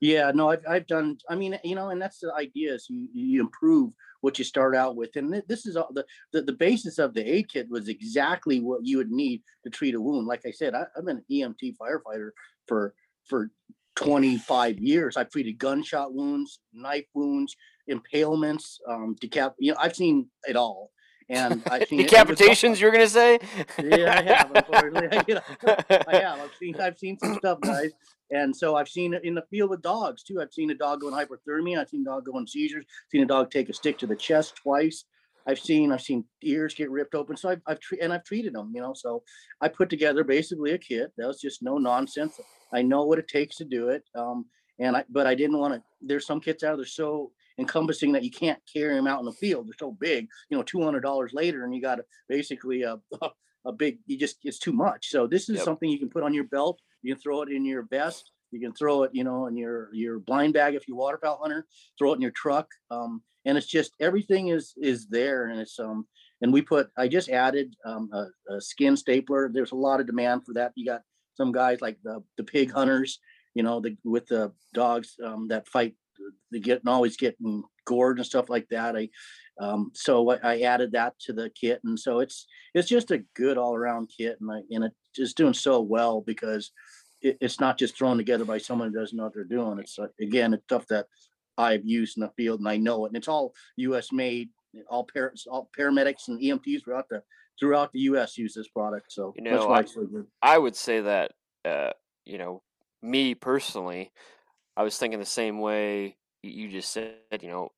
yeah 0.00 0.30
no 0.34 0.50
I've, 0.50 0.62
I've 0.68 0.86
done 0.86 1.18
i 1.28 1.34
mean 1.34 1.58
you 1.64 1.74
know 1.74 1.90
and 1.90 2.00
that's 2.00 2.18
the 2.18 2.32
idea 2.34 2.74
is 2.74 2.86
you, 2.88 3.08
you 3.12 3.40
improve 3.40 3.92
what 4.26 4.40
you 4.40 4.44
start 4.44 4.74
out 4.74 4.96
with. 4.96 5.14
And 5.14 5.42
this 5.46 5.66
is 5.66 5.76
all 5.76 5.92
the, 5.92 6.04
the, 6.32 6.42
the 6.42 6.52
basis 6.52 6.98
of 6.98 7.14
the 7.14 7.24
aid 7.24 7.48
kit 7.48 7.68
was 7.70 7.88
exactly 7.88 8.58
what 8.60 8.84
you 8.84 8.96
would 8.96 9.10
need 9.10 9.42
to 9.62 9.70
treat 9.70 9.94
a 9.94 10.00
wound. 10.00 10.26
Like 10.26 10.42
I 10.44 10.50
said, 10.50 10.74
I, 10.74 10.86
I've 10.96 11.04
been 11.06 11.18
an 11.18 11.24
EMT 11.30 11.76
firefighter 11.80 12.30
for 12.66 12.94
for 13.24 13.50
25 13.94 14.78
years. 14.80 15.16
I've 15.16 15.30
treated 15.30 15.58
gunshot 15.58 16.12
wounds, 16.12 16.58
knife 16.72 17.06
wounds, 17.14 17.56
impalements, 17.88 18.78
um, 18.88 19.14
decap. 19.22 19.54
You 19.58 19.72
know, 19.72 19.78
I've 19.80 19.96
seen 19.96 20.28
it 20.48 20.56
all. 20.56 20.90
And 21.28 21.62
I've 21.70 21.88
seen 21.88 22.06
decapitations. 22.06 22.80
You're 22.80 22.92
gonna 22.92 23.08
say? 23.08 23.38
yeah, 23.82 24.18
I 24.18 24.22
have. 24.22 24.52
Unfortunately, 24.54 25.18
you 25.28 25.34
know, 25.34 25.40
I 26.08 26.16
have. 26.20 26.40
I've 26.40 26.54
seen. 26.58 26.80
I've 26.80 26.98
seen 26.98 27.18
some 27.18 27.34
stuff, 27.36 27.60
guys. 27.60 27.92
And 28.30 28.54
so 28.54 28.74
I've 28.74 28.88
seen 28.88 29.14
it 29.14 29.24
in 29.24 29.34
the 29.34 29.44
field 29.50 29.70
with 29.70 29.82
dogs 29.82 30.22
too. 30.24 30.40
I've 30.40 30.52
seen 30.52 30.70
a 30.70 30.74
dog 30.74 31.00
go 31.00 31.08
in 31.08 31.14
hypothermia. 31.14 31.78
I've 31.78 31.88
seen 31.88 32.02
a 32.02 32.04
dog 32.04 32.26
go 32.26 32.38
in 32.38 32.46
seizures. 32.46 32.84
I've 32.88 33.10
Seen 33.10 33.22
a 33.22 33.26
dog 33.26 33.50
take 33.50 33.68
a 33.68 33.72
stick 33.72 33.98
to 33.98 34.06
the 34.06 34.16
chest 34.16 34.56
twice. 34.56 35.04
I've 35.48 35.60
seen 35.60 35.92
I've 35.92 36.02
seen 36.02 36.24
ears 36.42 36.74
get 36.74 36.90
ripped 36.90 37.14
open. 37.14 37.36
So 37.36 37.50
I've, 37.50 37.60
I've 37.68 37.78
tre- 37.78 38.00
and 38.00 38.12
I've 38.12 38.24
treated 38.24 38.52
them. 38.52 38.72
You 38.74 38.80
know, 38.80 38.94
so 38.94 39.22
I 39.60 39.68
put 39.68 39.88
together 39.90 40.24
basically 40.24 40.72
a 40.72 40.78
kit 40.78 41.12
that 41.16 41.26
was 41.26 41.40
just 41.40 41.62
no 41.62 41.78
nonsense. 41.78 42.40
I 42.72 42.82
know 42.82 43.04
what 43.04 43.20
it 43.20 43.28
takes 43.28 43.56
to 43.56 43.64
do 43.64 43.88
it. 43.90 44.02
Um, 44.16 44.46
and 44.80 44.96
I 44.96 45.04
but 45.08 45.26
I 45.26 45.34
didn't 45.36 45.58
want 45.58 45.74
to. 45.74 45.82
There's 46.02 46.26
some 46.26 46.40
kits 46.40 46.64
out 46.64 46.76
there 46.76 46.84
so 46.84 47.30
encompassing 47.58 48.12
that 48.12 48.24
you 48.24 48.30
can't 48.30 48.60
carry 48.72 48.94
them 48.94 49.06
out 49.06 49.20
in 49.20 49.26
the 49.26 49.32
field. 49.32 49.66
They're 49.66 49.74
so 49.78 49.92
big. 49.92 50.28
You 50.50 50.56
know, 50.56 50.62
two 50.62 50.82
hundred 50.82 51.00
dollars 51.00 51.32
later, 51.32 51.64
and 51.64 51.74
you 51.74 51.82
got 51.82 52.00
basically 52.28 52.82
a 52.82 52.98
a 53.64 53.72
big. 53.72 53.98
You 54.06 54.18
just 54.18 54.38
it's 54.44 54.58
too 54.58 54.72
much. 54.72 55.08
So 55.08 55.26
this 55.26 55.48
is 55.48 55.56
yep. 55.56 55.64
something 55.64 55.88
you 55.88 55.98
can 55.98 56.10
put 56.10 56.22
on 56.22 56.34
your 56.34 56.44
belt 56.44 56.80
you 57.06 57.14
can 57.14 57.22
throw 57.22 57.42
it 57.42 57.50
in 57.50 57.64
your 57.64 57.82
vest. 57.84 58.32
You 58.50 58.60
can 58.60 58.72
throw 58.72 59.04
it, 59.04 59.12
you 59.12 59.22
know, 59.22 59.46
in 59.46 59.56
your 59.56 59.90
your 59.92 60.18
blind 60.18 60.54
bag 60.54 60.74
if 60.74 60.88
you're 60.88 60.96
waterfowl 60.96 61.38
hunter. 61.40 61.66
Throw 61.98 62.12
it 62.12 62.16
in 62.16 62.20
your 62.20 62.32
truck, 62.32 62.68
um, 62.90 63.22
and 63.44 63.56
it's 63.56 63.68
just 63.68 63.92
everything 64.00 64.48
is 64.48 64.74
is 64.76 65.06
there, 65.06 65.46
and 65.46 65.60
it's 65.60 65.78
um. 65.78 66.06
And 66.42 66.52
we 66.52 66.60
put. 66.60 66.88
I 66.98 67.08
just 67.08 67.30
added 67.30 67.74
um, 67.86 68.10
a, 68.12 68.26
a 68.54 68.60
skin 68.60 68.94
stapler. 68.96 69.50
There's 69.50 69.72
a 69.72 69.76
lot 69.76 70.00
of 70.00 70.06
demand 70.06 70.44
for 70.44 70.52
that. 70.52 70.72
You 70.74 70.84
got 70.84 71.00
some 71.34 71.52
guys 71.52 71.80
like 71.80 71.96
the 72.02 72.22
the 72.36 72.44
pig 72.44 72.72
hunters, 72.72 73.20
you 73.54 73.62
know, 73.62 73.80
the 73.80 73.96
with 74.04 74.26
the 74.26 74.52
dogs 74.74 75.14
um, 75.24 75.48
that 75.48 75.68
fight. 75.68 75.94
They 76.52 76.60
get 76.60 76.80
and 76.80 76.88
always 76.88 77.16
getting 77.16 77.62
gored 77.84 78.18
and 78.18 78.26
stuff 78.26 78.48
like 78.48 78.68
that. 78.70 78.96
I 78.96 79.08
um, 79.58 79.90
so 79.94 80.30
I, 80.30 80.38
I, 80.42 80.60
added 80.60 80.92
that 80.92 81.18
to 81.20 81.32
the 81.32 81.50
kit, 81.50 81.80
and 81.84 81.98
so 81.98 82.18
it's 82.20 82.46
it's 82.74 82.88
just 82.88 83.10
a 83.10 83.24
good 83.34 83.56
all 83.56 83.74
around 83.74 84.10
kit, 84.16 84.36
and 84.40 84.50
I, 84.50 84.60
and 84.70 84.84
it 84.84 84.92
is 85.16 85.32
doing 85.32 85.54
so 85.54 85.80
well 85.80 86.20
because 86.20 86.72
it, 87.22 87.38
it's 87.40 87.58
not 87.58 87.78
just 87.78 87.96
thrown 87.96 88.18
together 88.18 88.44
by 88.44 88.58
someone 88.58 88.92
who 88.92 88.98
doesn't 88.98 89.16
know 89.16 89.24
what 89.24 89.34
they're 89.34 89.44
doing. 89.44 89.78
It's 89.78 89.98
uh, 89.98 90.08
again, 90.20 90.52
it's 90.52 90.64
stuff 90.64 90.86
that 90.88 91.06
I've 91.56 91.86
used 91.86 92.18
in 92.18 92.22
the 92.22 92.32
field 92.36 92.60
and 92.60 92.68
I 92.68 92.76
know 92.76 93.06
it, 93.06 93.08
and 93.08 93.16
it's 93.16 93.28
all 93.28 93.54
U.S. 93.76 94.12
made. 94.12 94.50
All 94.90 95.06
parents, 95.10 95.46
all 95.50 95.70
paramedics 95.78 96.28
and 96.28 96.38
EMTs 96.38 96.84
throughout 96.84 97.08
the 97.08 97.22
throughout 97.58 97.92
the 97.92 98.00
U.S. 98.00 98.36
use 98.36 98.52
this 98.52 98.68
product. 98.68 99.10
So 99.10 99.32
you 99.36 99.42
know, 99.42 99.70
I, 99.72 99.84
I, 100.42 100.58
would 100.58 100.76
say 100.76 101.00
that 101.00 101.32
uh, 101.64 101.92
you 102.26 102.36
know 102.36 102.62
me 103.02 103.34
personally, 103.34 104.12
I 104.76 104.82
was 104.82 104.98
thinking 104.98 105.20
the 105.20 105.26
same 105.26 105.60
way 105.60 106.16
you 106.42 106.68
just 106.68 106.90
said. 106.90 107.14
You 107.40 107.48
know, 107.48 107.72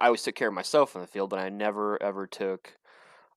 I 0.00 0.06
always 0.06 0.22
took 0.22 0.34
care 0.34 0.48
of 0.48 0.54
myself 0.54 0.94
in 0.94 1.00
the 1.00 1.06
field, 1.06 1.30
but 1.30 1.38
I 1.38 1.48
never 1.48 2.02
ever 2.02 2.26
took 2.26 2.76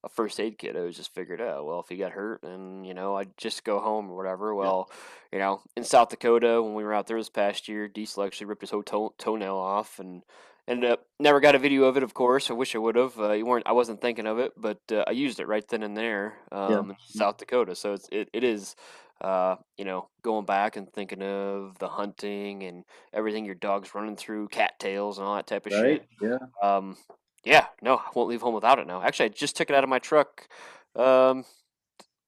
a 0.03 0.09
first 0.09 0.39
aid 0.39 0.57
kit. 0.57 0.75
I 0.75 0.81
was 0.81 0.95
just 0.95 1.13
figured 1.13 1.41
out, 1.41 1.65
well, 1.65 1.79
if 1.79 1.89
he 1.89 1.97
got 1.97 2.11
hurt 2.11 2.43
and, 2.43 2.85
you 2.85 2.93
know, 2.93 3.15
I'd 3.15 3.35
just 3.37 3.63
go 3.63 3.79
home 3.79 4.09
or 4.09 4.15
whatever. 4.15 4.53
Well, 4.53 4.89
yeah. 5.31 5.37
you 5.37 5.39
know, 5.39 5.61
in 5.75 5.83
South 5.83 6.09
Dakota, 6.09 6.61
when 6.61 6.75
we 6.75 6.83
were 6.83 6.93
out 6.93 7.07
there 7.07 7.17
this 7.17 7.29
past 7.29 7.67
year, 7.67 7.87
Diesel 7.87 8.23
actually 8.23 8.47
ripped 8.47 8.61
his 8.61 8.69
whole 8.69 8.83
toe- 8.83 9.15
toenail 9.17 9.55
off 9.55 9.99
and 9.99 10.23
ended 10.67 10.91
up, 10.91 11.05
never 11.19 11.39
got 11.39 11.55
a 11.55 11.59
video 11.59 11.83
of 11.85 11.97
it, 11.97 12.03
of 12.03 12.13
course. 12.13 12.49
I 12.49 12.53
wish 12.53 12.75
I 12.75 12.79
would 12.79 12.95
have. 12.95 13.19
Uh, 13.19 13.31
you 13.31 13.45
weren't, 13.45 13.67
I 13.67 13.71
wasn't 13.71 14.01
thinking 14.01 14.27
of 14.27 14.39
it, 14.39 14.53
but 14.57 14.79
uh, 14.91 15.03
I 15.07 15.11
used 15.11 15.39
it 15.39 15.47
right 15.47 15.67
then 15.67 15.83
and 15.83 15.95
there 15.95 16.35
um, 16.51 16.71
yeah. 16.71 16.79
in 16.79 16.95
South 17.07 17.37
Dakota. 17.37 17.75
So 17.75 17.93
it's, 17.93 18.09
it, 18.11 18.29
it 18.33 18.43
is, 18.43 18.75
uh, 19.21 19.55
you 19.77 19.85
know, 19.85 20.09
going 20.21 20.45
back 20.45 20.75
and 20.75 20.91
thinking 20.91 21.21
of 21.21 21.77
the 21.79 21.87
hunting 21.87 22.63
and 22.63 22.83
everything 23.13 23.45
your 23.45 23.55
dog's 23.55 23.95
running 23.95 24.15
through, 24.15 24.49
cattails 24.49 25.17
and 25.17 25.27
all 25.27 25.35
that 25.35 25.47
type 25.47 25.65
of 25.65 25.73
right? 25.73 26.03
shit. 26.03 26.07
Yeah. 26.21 26.37
Um, 26.61 26.97
yeah, 27.43 27.67
no, 27.81 27.95
I 27.97 28.09
won't 28.13 28.29
leave 28.29 28.41
home 28.41 28.55
without 28.55 28.79
it 28.79 28.87
now. 28.87 29.01
Actually, 29.01 29.27
I 29.27 29.29
just 29.29 29.55
took 29.55 29.69
it 29.69 29.75
out 29.75 29.83
of 29.83 29.89
my 29.89 29.99
truck 29.99 30.49
um, 30.95 31.45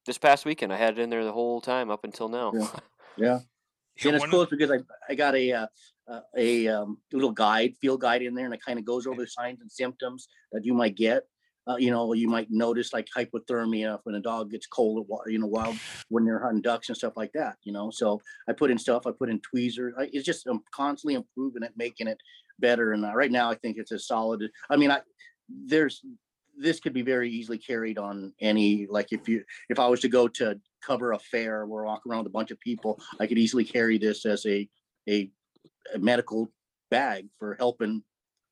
this 0.05 0.17
past 0.17 0.45
weekend. 0.45 0.71
I 0.71 0.77
had 0.77 0.97
it 0.97 1.01
in 1.01 1.09
there 1.09 1.25
the 1.25 1.33
whole 1.33 1.59
time 1.59 1.89
up 1.89 2.03
until 2.03 2.29
now. 2.29 2.53
Yeah. 2.55 2.67
Yeah. 3.17 3.39
And 4.05 4.15
it's 4.15 4.21
one 4.21 4.31
cool 4.31 4.41
of- 4.43 4.49
because 4.49 4.71
I, 4.71 4.77
I 5.09 5.15
got 5.15 5.35
a, 5.35 5.51
uh, 5.51 5.67
a, 6.37 6.67
um, 6.67 6.97
little 7.11 7.31
guide, 7.31 7.73
field 7.81 8.01
guide 8.01 8.21
in 8.21 8.33
there 8.33 8.45
and 8.45 8.53
it 8.53 8.61
kind 8.65 8.79
of 8.79 8.85
goes 8.85 9.05
over 9.07 9.21
the 9.21 9.27
signs 9.27 9.61
and 9.61 9.71
symptoms 9.71 10.27
that 10.51 10.65
you 10.65 10.73
might 10.73 10.95
get. 10.95 11.23
Uh, 11.67 11.75
you 11.75 11.91
know, 11.91 12.13
you 12.13 12.27
might 12.27 12.47
notice 12.49 12.93
like 12.93 13.07
hypothermia 13.15 13.99
when 14.03 14.15
a 14.15 14.19
dog 14.19 14.49
gets 14.49 14.65
cold, 14.65 15.05
you 15.27 15.37
know, 15.37 15.45
wild, 15.45 15.77
when 16.07 16.25
they're 16.25 16.39
hunting 16.39 16.61
ducks 16.61 16.89
and 16.89 16.97
stuff 16.97 17.13
like 17.15 17.31
that, 17.33 17.57
you 17.63 17.71
know? 17.71 17.91
So 17.91 18.19
I 18.47 18.53
put 18.53 18.71
in 18.71 18.77
stuff, 18.79 19.05
I 19.05 19.11
put 19.11 19.29
in 19.29 19.39
tweezers. 19.41 19.93
I, 19.97 20.09
it's 20.11 20.25
just, 20.25 20.47
I'm 20.47 20.61
constantly 20.73 21.13
improving 21.13 21.61
it, 21.61 21.73
making 21.75 22.07
it 22.07 22.17
better. 22.57 22.93
And 22.93 23.05
uh, 23.05 23.13
right 23.13 23.29
now 23.31 23.51
I 23.51 23.55
think 23.55 23.77
it's 23.77 23.91
a 23.91 23.99
solid, 23.99 24.49
I 24.71 24.77
mean, 24.77 24.89
I, 24.89 25.01
there's, 25.47 26.01
this 26.57 26.79
could 26.79 26.93
be 26.93 27.03
very 27.03 27.29
easily 27.29 27.59
carried 27.59 27.99
on 27.99 28.33
any, 28.41 28.87
like 28.89 29.11
if 29.11 29.29
you, 29.29 29.43
if 29.69 29.77
I 29.77 29.87
was 29.87 29.99
to 29.99 30.09
go 30.09 30.27
to 30.27 30.59
cover 30.83 31.11
a 31.11 31.19
fair 31.19 31.61
or 31.61 31.85
walk 31.85 32.01
around 32.07 32.23
with 32.23 32.31
a 32.31 32.31
bunch 32.31 32.49
of 32.49 32.59
people, 32.61 32.99
I 33.19 33.27
could 33.27 33.37
easily 33.37 33.63
carry 33.63 33.99
this 33.99 34.25
as 34.25 34.43
a, 34.47 34.67
a, 35.07 35.29
a 35.93 35.99
medical 35.99 36.51
bag 36.89 37.27
for 37.37 37.55
helping, 37.55 38.03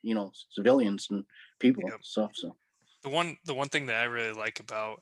you 0.03 0.15
know, 0.15 0.31
civilians 0.51 1.07
and 1.09 1.25
people 1.59 1.83
and 1.85 2.03
stuff. 2.03 2.31
So, 2.35 2.55
the 3.03 3.09
one 3.09 3.37
the 3.45 3.53
one 3.53 3.69
thing 3.69 3.85
that 3.87 4.01
I 4.01 4.05
really 4.05 4.33
like 4.33 4.59
about 4.59 5.01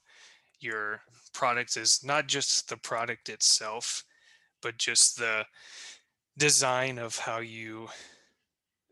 your 0.59 1.01
product 1.33 1.75
is 1.77 2.03
not 2.03 2.27
just 2.27 2.69
the 2.69 2.77
product 2.77 3.29
itself, 3.29 4.03
but 4.61 4.77
just 4.77 5.17
the 5.17 5.45
design 6.37 6.97
of 6.97 7.17
how 7.17 7.39
you 7.39 7.87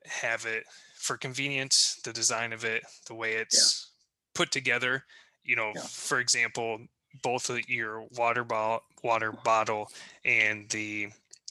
have 0.06 0.46
it 0.46 0.66
for 0.96 1.18
convenience, 1.18 2.00
the 2.04 2.14
design 2.14 2.54
of 2.54 2.64
it, 2.64 2.84
the 3.08 3.16
way 3.16 3.34
it's 3.34 3.92
put 4.34 4.52
together. 4.52 5.06
You 5.44 5.56
know, 5.56 5.72
Yeah. 5.76 5.82
for 5.84 6.20
example, 6.20 6.88
both 7.22 7.50
of 7.50 7.68
your 7.70 8.02
water 8.12 8.44
bottle 8.44 8.84
water 9.04 9.32
bottle 9.32 9.92
and 10.26 10.70
the 10.70 11.10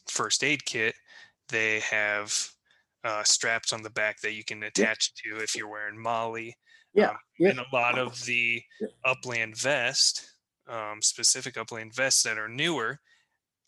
first 0.08 0.42
aid 0.42 0.64
kit, 0.64 0.94
they 1.52 1.80
have 1.82 2.52
uh, 3.04 3.24
straps 3.24 3.72
on 3.74 3.82
the 3.82 3.90
back 3.90 4.20
that 4.22 4.34
you 4.34 4.44
can 4.44 4.64
attach 4.64 5.14
to 5.16 5.38
if 5.42 5.58
you're 5.58 5.68
wearing 5.70 6.00
MOLLE 6.02 6.52
yeah, 6.94 7.10
Um, 7.10 7.18
yeah, 7.38 7.50
and 7.50 7.60
a 7.60 7.66
lot 7.72 7.98
of 7.98 8.24
the 8.26 8.62
Yeah. 8.80 8.88
upland 9.04 9.56
vest, 9.58 10.28
um, 10.68 11.02
specific 11.02 11.56
upland 11.58 11.94
vests 11.94 12.22
that 12.24 12.38
are 12.38 12.48
newer, 12.48 13.00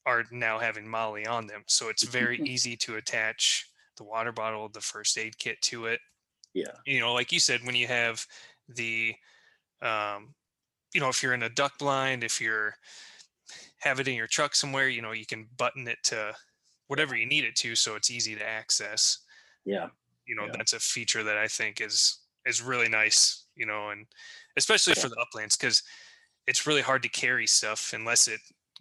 are 0.07 0.25
now 0.33 0.59
having 0.59 0.89
MOLLE 0.89 1.29
on 1.29 1.47
them. 1.49 1.65
So 1.69 1.89
it's 1.91 2.05
very 2.05 2.41
Mhm. 2.41 2.47
easy 2.47 2.77
to 2.79 2.97
attach 2.97 3.69
the 3.97 4.05
water 4.05 4.33
bottle, 4.33 4.69
the 4.69 4.81
first 4.83 5.19
aid 5.19 5.39
kit 5.39 5.61
to 5.65 5.87
it. 5.87 6.01
yeah, 6.55 6.79
You 6.87 7.01
know, 7.01 7.15
like 7.15 7.33
you 7.33 7.41
said, 7.41 7.65
when 7.65 7.77
you 7.77 7.87
have 7.89 8.27
the, 8.69 9.17
um, 9.83 10.35
you 10.95 11.01
know, 11.01 11.09
if 11.11 11.23
you're 11.23 11.35
in 11.35 11.45
a 11.45 11.51
duck 11.51 11.79
blind, 11.79 12.25
if 12.25 12.41
you're 12.41 12.77
have 13.81 14.01
it 14.01 14.09
in 14.09 14.15
your 14.15 14.27
truck 14.27 14.55
somewhere, 14.55 14.89
you 14.89 15.03
know, 15.03 15.13
you 15.13 15.27
can 15.27 15.49
button 15.57 15.87
it 15.89 15.99
to 16.05 16.35
whatever 16.89 17.17
you 17.17 17.27
need 17.27 17.45
it 17.45 17.57
to, 17.57 17.75
so 17.75 17.95
it's 17.97 18.11
easy 18.11 18.35
to 18.35 18.47
access 18.47 19.19
yeah, 19.65 19.89
you 20.27 20.37
know 20.37 20.45
Yeah. 20.47 20.53
that's 20.57 20.73
a 20.75 20.81
feature 20.81 21.23
that 21.23 21.39
i 21.39 21.49
think 21.49 21.81
is 21.81 22.21
is 22.47 22.61
really 22.63 22.89
nice 22.89 23.47
you 23.57 23.67
know 23.67 23.91
and 23.91 24.07
especially 24.57 24.93
Yeah. 24.97 25.03
for 25.03 25.09
the 25.09 25.17
uplands 25.21 25.57
because 25.57 25.83
it's 26.47 26.67
really 26.67 26.83
hard 26.83 27.03
to 27.03 27.09
carry 27.09 27.47
stuff 27.47 27.93
unless 27.95 28.29
it 28.29 28.41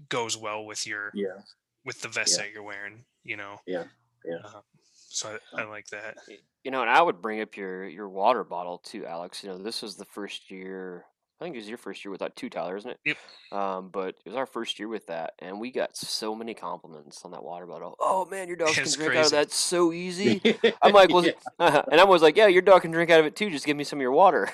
goes 0.09 0.35
well 0.37 0.65
with 0.65 0.85
your 0.85 1.11
yeah, 1.13 1.39
with 1.85 2.01
the 2.01 2.09
vest 2.09 2.37
Yeah. 2.37 2.43
that 2.45 2.51
you're 2.53 2.63
wearing 2.63 3.05
you 3.23 3.37
know 3.37 3.59
Yeah, 3.65 3.85
yeah. 4.25 4.37
uh, 4.43 4.61
so 4.91 5.37
I, 5.55 5.61
I 5.61 5.63
like 5.65 5.87
that 5.87 6.17
You 6.63 6.71
know, 6.71 6.81
and 6.81 6.89
I 6.89 7.01
would 7.01 7.21
bring 7.21 7.39
up 7.41 7.55
your 7.55 7.87
your 7.87 8.09
water 8.09 8.43
bottle 8.43 8.77
too, 8.79 9.05
Alex. 9.05 9.43
You 9.43 9.49
know, 9.49 9.57
this 9.57 9.81
was 9.81 9.95
the 9.95 10.05
first 10.05 10.49
year. 10.49 11.05
I 11.39 11.45
think 11.45 11.55
it 11.55 11.59
was 11.59 11.67
your 11.67 11.77
first 11.77 12.05
year 12.05 12.11
with 12.11 12.21
that 12.21 12.35
two 12.35 12.49
Tyler, 12.49 12.77
isn't 12.77 12.91
it? 12.91 12.99
Yep. 13.05 13.17
Um, 13.51 13.89
but 13.89 14.09
it 14.23 14.29
was 14.29 14.35
our 14.35 14.45
first 14.45 14.79
year 14.79 14.87
with 14.87 15.07
that, 15.07 15.33
and 15.39 15.59
we 15.59 15.71
got 15.71 15.95
so 15.97 16.35
many 16.35 16.53
compliments 16.53 17.25
on 17.25 17.31
that 17.31 17.43
water 17.43 17.65
bottle. 17.65 17.95
Oh 17.99 18.25
man, 18.25 18.47
your 18.47 18.55
dog 18.57 18.69
can 18.73 18.83
It's 18.83 18.95
drink 18.95 19.11
out 19.11 19.25
of 19.25 19.31
crazy. 19.31 19.35
that 19.35 19.51
so 19.51 19.91
easy. 19.91 20.41
I'm 20.81 20.93
like, 20.93 21.09
well, 21.09 21.25
and 21.59 21.99
I 21.99 22.03
was 22.05 22.21
like, 22.21 22.37
yeah, 22.37 22.47
your 22.47 22.61
dog 22.61 22.83
can 22.83 22.91
drink 22.91 23.09
out 23.11 23.19
of 23.19 23.25
it 23.25 23.35
too. 23.35 23.49
Just 23.49 23.65
give 23.65 23.75
me 23.75 23.83
some 23.83 23.99
of 23.99 24.01
your 24.01 24.11
water. 24.11 24.49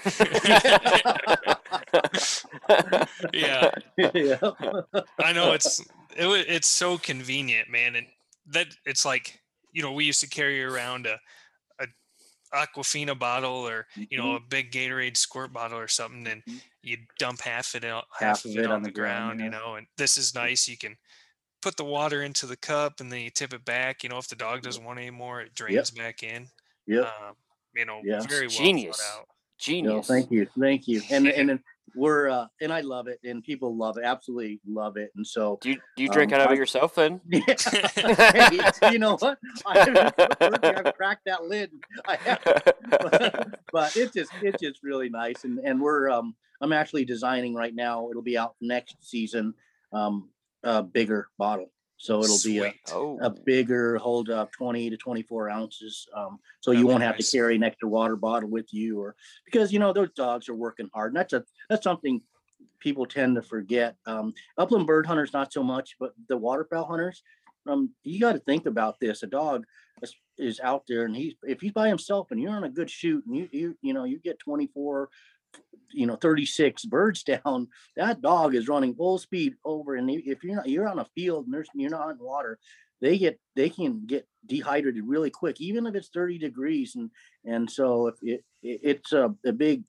yeah 3.34 3.70
yeah, 3.98 4.38
i 5.20 5.34
know 5.34 5.52
it's 5.54 5.80
it, 6.16 6.46
it's 6.48 6.68
so 6.68 6.98
convenient 6.98 7.70
man 7.70 7.96
and 7.96 8.08
that 8.48 8.68
it's 8.86 9.06
like 9.06 9.40
you 9.72 9.82
know 9.82 9.92
we 9.92 10.06
used 10.06 10.20
to 10.20 10.28
carry 10.28 10.64
around 10.64 11.06
a 11.06 11.14
a 11.14 11.20
aquafina 12.54 13.18
bottle 13.18 13.68
or 13.68 13.86
you 13.96 14.18
know 14.18 14.36
a 14.36 14.40
big 14.40 14.72
gatorade 14.72 15.16
squirt 15.18 15.54
bottle 15.54 15.78
or 15.78 15.88
something 15.88 16.26
and 16.28 16.44
Mhm. 16.46 16.62
you 16.84 16.98
dump 17.20 17.42
half 17.42 17.76
it 17.76 17.84
out 17.86 18.06
Half 18.12 18.44
half, 18.44 18.46
of 18.46 18.52
of 18.52 18.58
it 18.58 18.72
on, 18.72 18.82
the 18.84 18.92
ground, 18.92 19.40
yeah. 19.40 19.46
you 19.46 19.52
know 19.52 19.76
and 19.76 19.88
this 19.98 20.18
is 20.18 20.34
nice 20.34 20.68
you 20.68 20.78
can 20.78 20.96
put 21.62 21.78
the 21.78 21.84
water 21.86 22.24
into 22.24 22.46
the 22.48 22.58
cup 22.58 23.00
and 23.02 23.12
then 23.12 23.22
you 23.22 23.30
tip 23.30 23.54
it 23.54 23.66
back 23.66 24.04
you 24.04 24.10
know 24.10 24.18
if 24.18 24.28
the 24.28 24.36
dog 24.36 24.62
doesn't 24.62 24.84
want 24.84 24.98
any 25.00 25.10
more 25.12 25.42
it 25.42 25.54
drains 25.54 25.92
back 25.92 26.24
in 26.24 26.48
Yep. 26.88 27.06
um, 27.06 27.36
you 27.76 27.86
know 27.86 28.02
Yeah. 28.04 28.22
very 28.22 28.48
well 28.48 28.58
Genius. 28.58 29.02
out 29.18 29.28
Genius. 29.60 29.92
No, 29.92 30.02
thank 30.02 30.32
you, 30.32 30.48
thank 30.60 30.88
you, 30.88 31.02
and 31.12 31.28
and 31.28 31.50
then 31.50 31.64
we're 31.96 32.30
uh, 32.30 32.48
and 32.62 32.72
I 32.72 32.82
love 32.82 33.08
it, 33.08 33.20
and 33.24 33.44
people 33.44 33.76
love 33.76 33.98
it, 33.98 34.04
absolutely 34.04 34.60
love 34.68 34.98
it, 34.98 35.12
and 35.16 35.26
so 35.26 35.58
Do 35.62 35.70
you 35.70 35.78
do 35.96 36.04
you 36.04 36.10
drink 36.10 36.32
Um, 36.34 36.40
out 36.40 36.46
of 36.46 36.52
I- 36.52 36.54
it 36.54 36.58
yourself 36.58 36.96
then? 36.96 37.22
hey, 37.32 38.60
you 38.92 39.00
know 39.00 39.18
what? 39.18 39.38
I 39.66 39.80
haven't 39.80 40.96
cracked 40.96 41.26
that 41.26 41.46
lid. 41.46 41.72
I 42.08 42.18
but 43.72 43.96
it's 43.96 44.14
just 44.14 44.32
it's 44.42 44.62
just 44.62 44.84
really 44.84 45.10
nice, 45.10 45.44
and 45.44 45.60
and 45.60 45.82
we're 45.82 46.10
um 46.10 46.36
I'm 46.62 46.74
actually 46.74 47.06
designing 47.06 47.54
right 47.56 47.74
now. 47.74 48.10
It'll 48.10 48.22
be 48.22 48.38
out 48.38 48.56
next 48.62 48.98
season, 49.02 49.54
um 49.94 50.30
a 50.64 50.84
bigger 50.84 51.30
bottle, 51.38 51.72
so 51.98 52.22
it'll 52.22 52.40
be 52.44 52.60
a 52.60 52.74
oh, 52.94 53.18
a 53.22 53.30
bigger 53.30 53.98
hold 53.98 54.30
up 54.30 54.52
20 54.54 54.90
to 54.90 54.98
24 54.98 55.50
ounces 55.50 56.08
um 56.16 56.40
so 56.62 56.72
you 56.72 56.88
won't 56.88 57.04
have 57.04 57.16
nice. 57.16 57.30
to 57.30 57.38
carry 57.38 57.56
an 57.56 57.64
extra 57.64 57.88
water 57.88 58.16
bottle 58.16 58.50
with 58.50 58.74
you 58.74 59.00
or 59.00 59.16
because 59.46 59.72
you 59.72 59.80
know 59.80 59.92
those 59.94 60.10
dogs 60.12 60.48
are 60.50 60.56
working 60.56 60.90
hard 60.94 61.12
and 61.12 61.18
that's 61.18 61.34
a 61.34 61.44
that's 61.70 61.84
something 61.84 62.22
people 62.80 63.06
tend 63.06 63.36
to 63.36 63.42
forget. 63.42 63.96
Um 64.06 64.34
upland 64.58 64.88
bird 64.88 65.06
hunters 65.06 65.34
not 65.34 65.54
so 65.54 65.64
much 65.64 65.96
but 66.00 66.14
the 66.28 66.38
waterfowl 66.38 66.86
hunters 66.86 67.22
um 67.68 67.92
you 68.04 68.20
got 68.20 68.34
to 68.34 68.40
think 68.40 68.66
about 68.66 69.00
this. 69.00 69.24
A 69.24 69.28
dog 69.28 69.66
is, 70.02 70.16
is 70.38 70.60
out 70.60 70.84
there 70.88 71.06
and 71.06 71.16
he's 71.16 71.36
if 71.44 71.62
he's 71.62 71.72
by 71.72 71.88
himself 71.88 72.32
and 72.32 72.42
you're 72.42 72.56
on 72.56 72.64
a 72.64 72.70
good 72.70 72.90
shoot 72.90 73.26
and 73.26 73.36
you 73.36 73.50
you 73.52 73.78
you 73.82 73.94
know 73.94 74.04
you 74.04 74.20
get 74.20 74.40
24 74.40 75.10
you 75.92 76.06
know 76.06 76.16
36 76.16 76.86
birds 76.86 77.24
down 77.44 77.68
that 77.96 78.22
dog 78.22 78.56
is 78.56 78.68
running 78.68 78.96
full 78.96 79.18
speed 79.18 79.56
over 79.66 79.96
and 79.96 80.10
if 80.10 80.44
you're 80.44 80.56
not 80.56 80.70
you're 80.70 80.88
on 80.88 81.00
a 81.00 81.08
field 81.16 81.46
and 81.46 81.54
there's 81.54 81.68
you're 81.74 81.90
not 81.90 82.12
in 82.12 82.20
water 82.20 82.60
they 83.02 83.18
get 83.18 83.40
they 83.56 83.70
can 83.70 84.06
get 84.06 84.28
dehydrated 84.46 85.04
really 85.06 85.30
quick 85.30 85.60
even 85.60 85.86
if 85.86 85.96
it's 85.96 86.10
30 86.10 86.38
degrees. 86.38 86.96
And 86.96 87.12
and 87.46 87.70
so 87.70 88.08
if 88.08 88.16
it, 88.22 88.44
it 88.62 88.80
it's 88.84 89.14
a, 89.14 89.34
a 89.46 89.54
big 89.54 89.84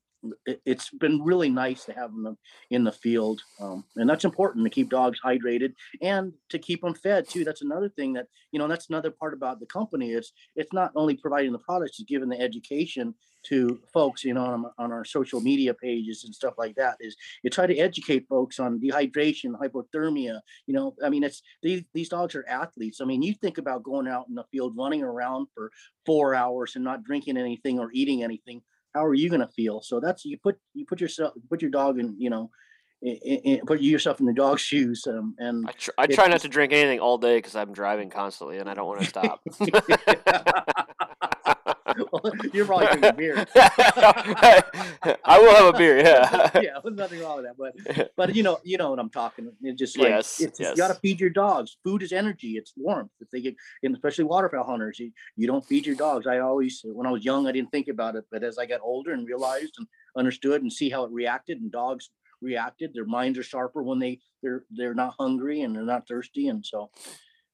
it, 0.46 0.60
it's 0.64 0.90
been 0.90 1.22
really 1.22 1.48
nice 1.48 1.84
to 1.84 1.92
have 1.92 2.10
them 2.10 2.36
in 2.70 2.84
the 2.84 2.92
field 2.92 3.42
um, 3.60 3.84
and 3.96 4.08
that's 4.08 4.24
important 4.24 4.64
to 4.64 4.70
keep 4.70 4.90
dogs 4.90 5.18
hydrated 5.24 5.72
and 6.02 6.32
to 6.48 6.58
keep 6.58 6.82
them 6.82 6.94
fed 6.94 7.28
too. 7.28 7.44
That's 7.44 7.62
another 7.62 7.88
thing 7.88 8.12
that 8.14 8.26
you 8.52 8.58
know 8.58 8.68
that's 8.68 8.88
another 8.88 9.10
part 9.10 9.34
about 9.34 9.60
the 9.60 9.66
company 9.66 10.12
it's 10.12 10.32
it's 10.56 10.72
not 10.72 10.92
only 10.96 11.14
providing 11.16 11.52
the 11.52 11.58
products 11.58 12.00
it's 12.00 12.08
giving 12.08 12.28
the 12.28 12.40
education 12.40 13.14
to 13.42 13.80
folks 13.92 14.22
you 14.24 14.34
know 14.34 14.44
on, 14.44 14.66
on 14.78 14.92
our 14.92 15.04
social 15.04 15.40
media 15.40 15.72
pages 15.72 16.24
and 16.24 16.34
stuff 16.34 16.54
like 16.58 16.74
that 16.74 16.96
is 17.00 17.16
you 17.42 17.50
try 17.50 17.66
to 17.66 17.78
educate 17.78 18.26
folks 18.28 18.60
on 18.60 18.80
dehydration 18.80 19.54
hypothermia 19.58 20.40
you 20.66 20.74
know 20.74 20.94
i 21.04 21.08
mean 21.08 21.24
it's 21.24 21.42
these, 21.62 21.82
these 21.94 22.08
dogs 22.08 22.34
are 22.34 22.46
athletes. 22.48 23.00
I 23.00 23.04
mean 23.04 23.22
you 23.22 23.34
think 23.34 23.58
about 23.58 23.82
going 23.82 24.08
out 24.08 24.26
in 24.28 24.34
the 24.34 24.44
field 24.50 24.74
running 24.76 25.02
around 25.02 25.46
for 25.54 25.70
four 26.04 26.34
hours 26.34 26.74
and 26.74 26.84
not 26.84 27.04
drinking 27.04 27.36
anything 27.36 27.78
or 27.78 27.90
eating 27.92 28.22
anything 28.22 28.62
how 28.94 29.04
are 29.04 29.14
you 29.14 29.28
going 29.28 29.40
to 29.40 29.48
feel 29.48 29.80
so 29.82 30.00
that's 30.00 30.24
you 30.24 30.36
put 30.38 30.58
you 30.74 30.84
put 30.84 31.00
yourself 31.00 31.32
put 31.48 31.62
your 31.62 31.70
dog 31.70 31.98
in 31.98 32.14
you 32.18 32.28
know 32.30 32.50
i- 33.06 33.40
i- 33.46 33.60
put 33.66 33.80
yourself 33.80 34.20
in 34.20 34.26
the 34.26 34.32
dog's 34.32 34.60
shoes 34.70 35.06
um, 35.06 35.34
and 35.38 35.64
I, 35.68 35.72
tr- 35.72 35.90
I 35.98 36.06
try 36.06 36.26
not 36.28 36.40
to 36.40 36.48
drink 36.48 36.72
anything 36.72 37.00
all 37.00 37.18
day 37.18 37.38
because 37.38 37.54
I'm 37.56 37.72
driving 37.72 38.10
constantly 38.10 38.58
and 38.58 38.68
I 38.68 38.74
don't 38.74 38.86
want 38.86 39.00
to 39.00 39.06
stop. 39.06 39.40
You're 42.52 42.66
probably 42.66 42.86
drinking 42.86 43.16
beer 43.16 43.46
I 43.56 45.38
will 45.38 45.54
have 45.54 45.74
a 45.74 45.78
beer. 45.78 45.98
Yeah. 45.98 46.50
yeah, 46.60 46.78
there's 46.82 46.96
nothing 46.96 47.20
wrong 47.20 47.42
with 47.42 47.46
that. 47.46 47.56
But 47.56 48.12
but 48.16 48.34
you 48.34 48.42
know, 48.42 48.58
you 48.64 48.78
know 48.78 48.90
what 48.90 48.98
I'm 48.98 49.10
talking. 49.10 49.50
It's 49.62 49.78
just 49.78 49.98
like 49.98 50.08
Yes, 50.08 50.40
it's 50.40 50.60
yes. 50.60 50.70
you 50.70 50.76
gotta 50.76 50.94
feed 50.94 51.20
your 51.20 51.30
dogs. 51.30 51.76
Food 51.84 52.02
is 52.02 52.12
energy, 52.12 52.56
it's 52.56 52.72
warmth. 52.76 53.10
If 53.20 53.30
they 53.30 53.40
get 53.40 53.54
and 53.82 53.94
especially 53.94 54.24
waterfowl 54.24 54.64
hunters, 54.64 54.98
you, 54.98 55.12
you 55.36 55.46
don't 55.46 55.64
feed 55.64 55.86
your 55.86 55.96
dogs. 55.96 56.26
I 56.26 56.38
always 56.38 56.80
when 56.84 57.06
I 57.06 57.10
was 57.10 57.24
young 57.24 57.46
I 57.46 57.52
didn't 57.52 57.70
think 57.70 57.88
about 57.88 58.16
it, 58.16 58.24
but 58.30 58.42
as 58.42 58.58
I 58.58 58.66
got 58.66 58.80
older 58.82 59.12
and 59.12 59.26
realized 59.26 59.74
and 59.78 59.86
understood 60.16 60.62
and 60.62 60.72
see 60.72 60.90
how 60.90 61.04
it 61.04 61.10
reacted 61.10 61.60
and 61.60 61.70
dogs 61.70 62.10
reacted, 62.40 62.92
their 62.94 63.06
minds 63.06 63.38
are 63.38 63.42
sharper 63.42 63.82
when 63.82 63.98
they 63.98 64.18
they're 64.42 64.64
they're 64.70 64.94
not 64.94 65.14
hungry 65.18 65.62
and 65.62 65.74
they're 65.74 65.82
not 65.84 66.08
thirsty. 66.08 66.48
And 66.48 66.64
so 66.64 66.90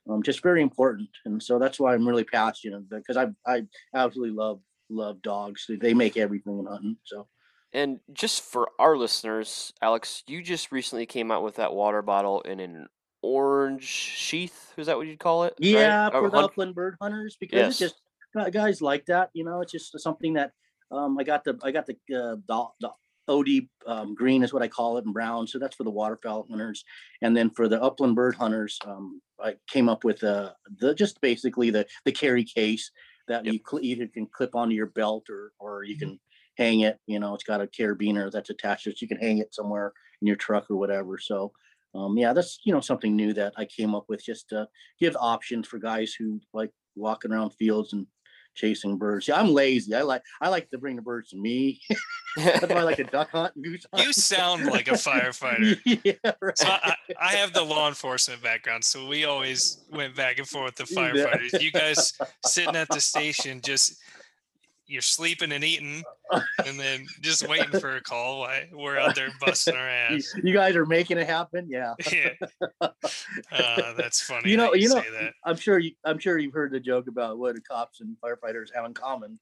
um 0.08 0.22
just 0.22 0.42
very 0.42 0.62
important. 0.62 1.08
And 1.24 1.42
so 1.42 1.58
that's 1.58 1.78
why 1.80 1.94
I'm 1.94 2.06
really 2.06 2.24
passionate 2.24 2.88
because 2.88 3.16
I 3.16 3.28
I 3.46 3.66
absolutely 3.94 4.36
love 4.36 4.60
love 4.88 5.20
dogs. 5.22 5.66
They 5.68 5.94
make 5.94 6.16
everything 6.16 6.58
in 6.58 6.66
hunting. 6.66 6.96
So 7.04 7.26
And 7.72 8.00
just 8.12 8.42
for 8.42 8.70
our 8.78 8.96
listeners, 8.96 9.72
Alex, 9.82 10.22
you 10.26 10.42
just 10.42 10.70
recently 10.72 11.06
came 11.06 11.30
out 11.30 11.42
with 11.42 11.56
that 11.56 11.74
water 11.74 12.02
bottle 12.02 12.40
in 12.42 12.60
an 12.60 12.86
orange 13.22 13.84
sheath. 13.84 14.72
Is 14.76 14.86
that 14.86 14.96
what 14.96 15.06
you'd 15.06 15.18
call 15.18 15.44
it? 15.44 15.54
Yeah, 15.58 16.08
Or 16.08 16.22
for 16.22 16.30
the 16.30 16.38
upland 16.38 16.74
bird 16.74 16.96
hunters 17.00 17.36
because 17.40 17.58
Yes. 17.58 17.80
it's 17.80 17.92
just 18.34 18.52
guys 18.52 18.80
like 18.80 19.06
that. 19.06 19.30
You 19.32 19.44
know, 19.44 19.60
it's 19.60 19.72
just 19.72 19.98
something 20.00 20.34
that 20.34 20.52
um, 20.90 21.18
I 21.18 21.24
got 21.24 21.42
the 21.44 21.58
I 21.62 21.72
got 21.72 21.86
the 21.86 21.94
uh, 22.14 22.36
the, 22.46 22.66
the 22.80 22.90
OD 23.28 23.68
um, 23.86 24.14
green 24.14 24.42
is 24.42 24.52
what 24.52 24.62
I 24.62 24.68
call 24.68 24.98
it 24.98 25.04
and 25.04 25.14
brown. 25.14 25.46
So 25.46 25.58
that's 25.58 25.76
for 25.76 25.84
the 25.84 25.90
waterfowl 25.90 26.46
hunters, 26.48 26.84
and 27.22 27.36
then 27.36 27.50
for 27.50 27.68
the 27.68 27.82
upland 27.82 28.14
bird 28.16 28.34
hunters, 28.34 28.78
um, 28.86 29.20
I 29.40 29.56
came 29.68 29.88
up 29.88 30.04
with 30.04 30.22
uh, 30.24 30.52
the 30.78 30.94
just 30.94 31.20
basically 31.20 31.70
the 31.70 31.86
the 32.04 32.12
carry 32.12 32.44
case 32.44 32.90
that 33.28 33.44
Yep. 33.44 33.54
you 33.54 33.60
cl- 33.68 33.84
either 33.84 34.06
can 34.06 34.26
clip 34.26 34.54
onto 34.54 34.74
your 34.74 34.86
belt 34.86 35.28
or 35.30 35.52
or 35.58 35.84
you 35.84 35.98
can 35.98 36.18
hang 36.56 36.80
it. 36.80 36.98
You 37.06 37.18
know, 37.20 37.34
it's 37.34 37.44
got 37.44 37.60
a 37.60 37.66
carabiner 37.66 38.30
that's 38.30 38.50
attached, 38.50 38.84
so 38.84 38.92
you 39.00 39.08
can 39.08 39.18
hang 39.18 39.38
it 39.38 39.54
somewhere 39.54 39.92
in 40.20 40.26
your 40.26 40.36
truck 40.36 40.70
or 40.70 40.76
whatever. 40.76 41.18
So. 41.18 41.52
Um, 41.94 42.18
yeah, 42.18 42.34
that's 42.34 42.60
you 42.64 42.74
know 42.74 42.80
something 42.80 43.16
new 43.16 43.32
that 43.32 43.54
I 43.56 43.64
came 43.64 43.94
up 43.94 44.04
with 44.06 44.22
just 44.22 44.50
to 44.50 44.68
give 45.00 45.16
options 45.18 45.66
for 45.66 45.78
guys 45.78 46.12
who 46.12 46.40
like 46.52 46.70
walking 46.94 47.32
around 47.32 47.52
fields 47.52 47.94
and 47.94 48.06
chasing 48.56 48.96
birds. 48.96 49.28
Yeah, 49.28 49.38
I'm 49.38 49.50
lazy. 49.50 49.94
I 49.94 50.02
like 50.02 50.22
I 50.40 50.48
like 50.48 50.70
to 50.70 50.78
bring 50.78 50.96
the 50.96 51.02
birds 51.02 51.30
to 51.30 51.36
me. 51.36 51.80
That's 52.36 52.66
why 52.66 52.80
I 52.80 52.82
like 52.82 52.96
to 52.96 53.04
duck 53.04 53.30
hunt 53.30 53.54
and 53.54 53.64
goose 53.64 53.86
hunt. 53.92 54.04
You 54.04 54.12
sound 54.12 54.66
like 54.66 54.88
a 54.88 54.92
firefighter. 54.94 55.78
yeah, 55.84 56.32
right. 56.40 56.58
So 56.58 56.66
I, 56.68 56.96
I 57.20 57.32
have 57.36 57.52
the 57.52 57.62
law 57.62 57.88
enforcement 57.88 58.42
background, 58.42 58.84
so 58.84 59.06
we 59.06 59.24
always 59.24 59.84
went 59.90 60.16
back 60.16 60.38
and 60.38 60.48
forth 60.48 60.78
with 60.78 60.88
the 60.88 60.94
firefighters. 60.94 61.60
You 61.60 61.70
guys 61.70 62.12
sitting 62.44 62.76
at 62.76 62.88
the 62.88 63.00
station, 63.00 63.60
just 63.62 64.00
you're 64.86 65.02
sleeping 65.02 65.52
and 65.52 65.64
eating, 65.64 66.02
and 66.64 66.78
then 66.78 67.06
just 67.20 67.48
waiting 67.48 67.78
for 67.80 67.96
a 67.96 68.00
call. 68.00 68.40
While 68.40 68.60
we're 68.72 68.98
out 68.98 69.14
there 69.14 69.28
busting 69.40 69.74
our 69.74 69.88
you, 70.10 70.16
ass. 70.16 70.34
you 70.42 70.52
guys 70.52 70.76
are 70.76 70.86
making 70.86 71.18
it 71.18 71.26
happen. 71.26 71.66
Yeah. 71.68 71.94
Yeah, 72.12 72.86
uh, 73.52 73.92
that's 73.94 74.20
funny. 74.22 74.50
You 74.50 74.56
know, 74.56 74.72
that 74.72 74.80
you 74.80 74.88
know, 74.88 74.96
say 75.00 75.10
that. 75.20 75.34
I'm 75.44 75.56
sure 75.56 75.78
you 75.78 75.92
I'm 76.04 76.18
sure 76.18 76.38
you've 76.38 76.52
heard 76.52 76.72
the 76.72 76.80
joke 76.80 77.06
about 77.08 77.38
what 77.38 77.56
cops 77.66 78.00
and 78.00 78.16
firefighters 78.22 78.74
have 78.74 78.84
in 78.84 78.94
common. 78.94 79.38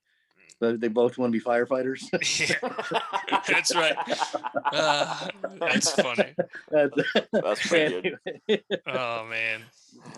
But 0.61 0.81
they 0.81 0.89
both 0.89 1.19
want 1.19 1.33
to 1.33 1.39
be 1.39 1.45
firefighters. 1.45 2.03
Yeah, 2.49 3.41
that's 3.49 3.75
right. 3.75 3.97
Uh, 4.73 5.29
that's 5.59 5.91
funny. 5.93 6.35
That's, 6.71 6.97
That's 7.33 7.67
pretty 7.67 8.15
good. 8.49 8.63
Oh 8.87 9.27
man, 9.27 9.63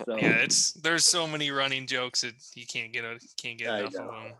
so, 0.05 0.17
yeah. 0.17 0.37
It's 0.37 0.73
there's 0.73 1.05
so 1.05 1.27
many 1.27 1.51
running 1.51 1.87
jokes 1.87 2.21
that 2.21 2.33
you 2.55 2.65
can't 2.65 2.93
get 2.93 3.03
a, 3.03 3.19
can't 3.41 3.57
get 3.57 3.69
I 3.69 3.79
enough 3.79 3.95
of 3.95 4.07
them. 4.07 4.33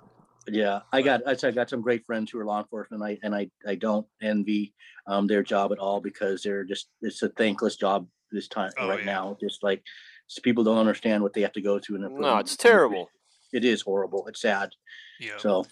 Yeah, 0.48 0.82
I 0.92 1.02
got 1.02 1.22
I 1.28 1.36
said 1.36 1.54
I 1.54 1.56
got 1.56 1.70
some 1.70 1.82
great 1.82 2.06
friends 2.06 2.32
who 2.32 2.40
are 2.40 2.46
law 2.46 2.60
enforcement. 2.60 3.04
I 3.04 3.18
and 3.24 3.36
I 3.36 3.50
I 3.66 3.76
don't 3.76 4.08
envy 4.22 4.74
um 5.08 5.28
their 5.28 5.44
job 5.44 5.72
at 5.72 5.80
all 5.80 6.00
because 6.02 6.42
they're 6.44 6.64
just 6.64 6.90
it's 7.02 7.22
a 7.24 7.30
thankless 7.30 7.76
job 7.76 8.08
this 8.32 8.48
time 8.48 8.72
Oh, 8.78 8.88
right 8.90 9.00
yeah. 9.00 9.06
now. 9.06 9.38
Just 9.40 9.64
like 9.64 9.84
s- 10.30 10.40
people 10.40 10.64
don't 10.64 10.78
understand 10.78 11.24
what 11.24 11.34
they 11.34 11.42
have 11.42 11.54
to 11.54 11.62
go 11.62 11.80
through. 11.80 12.04
And 12.04 12.18
no, 12.20 12.38
it's 12.38 12.56
terrible. 12.56 13.10
It 13.54 13.64
is 13.66 13.82
horrible. 13.82 14.28
It's 14.28 14.42
sad. 14.42 14.70
Yeah. 15.20 15.38
So 15.38 15.66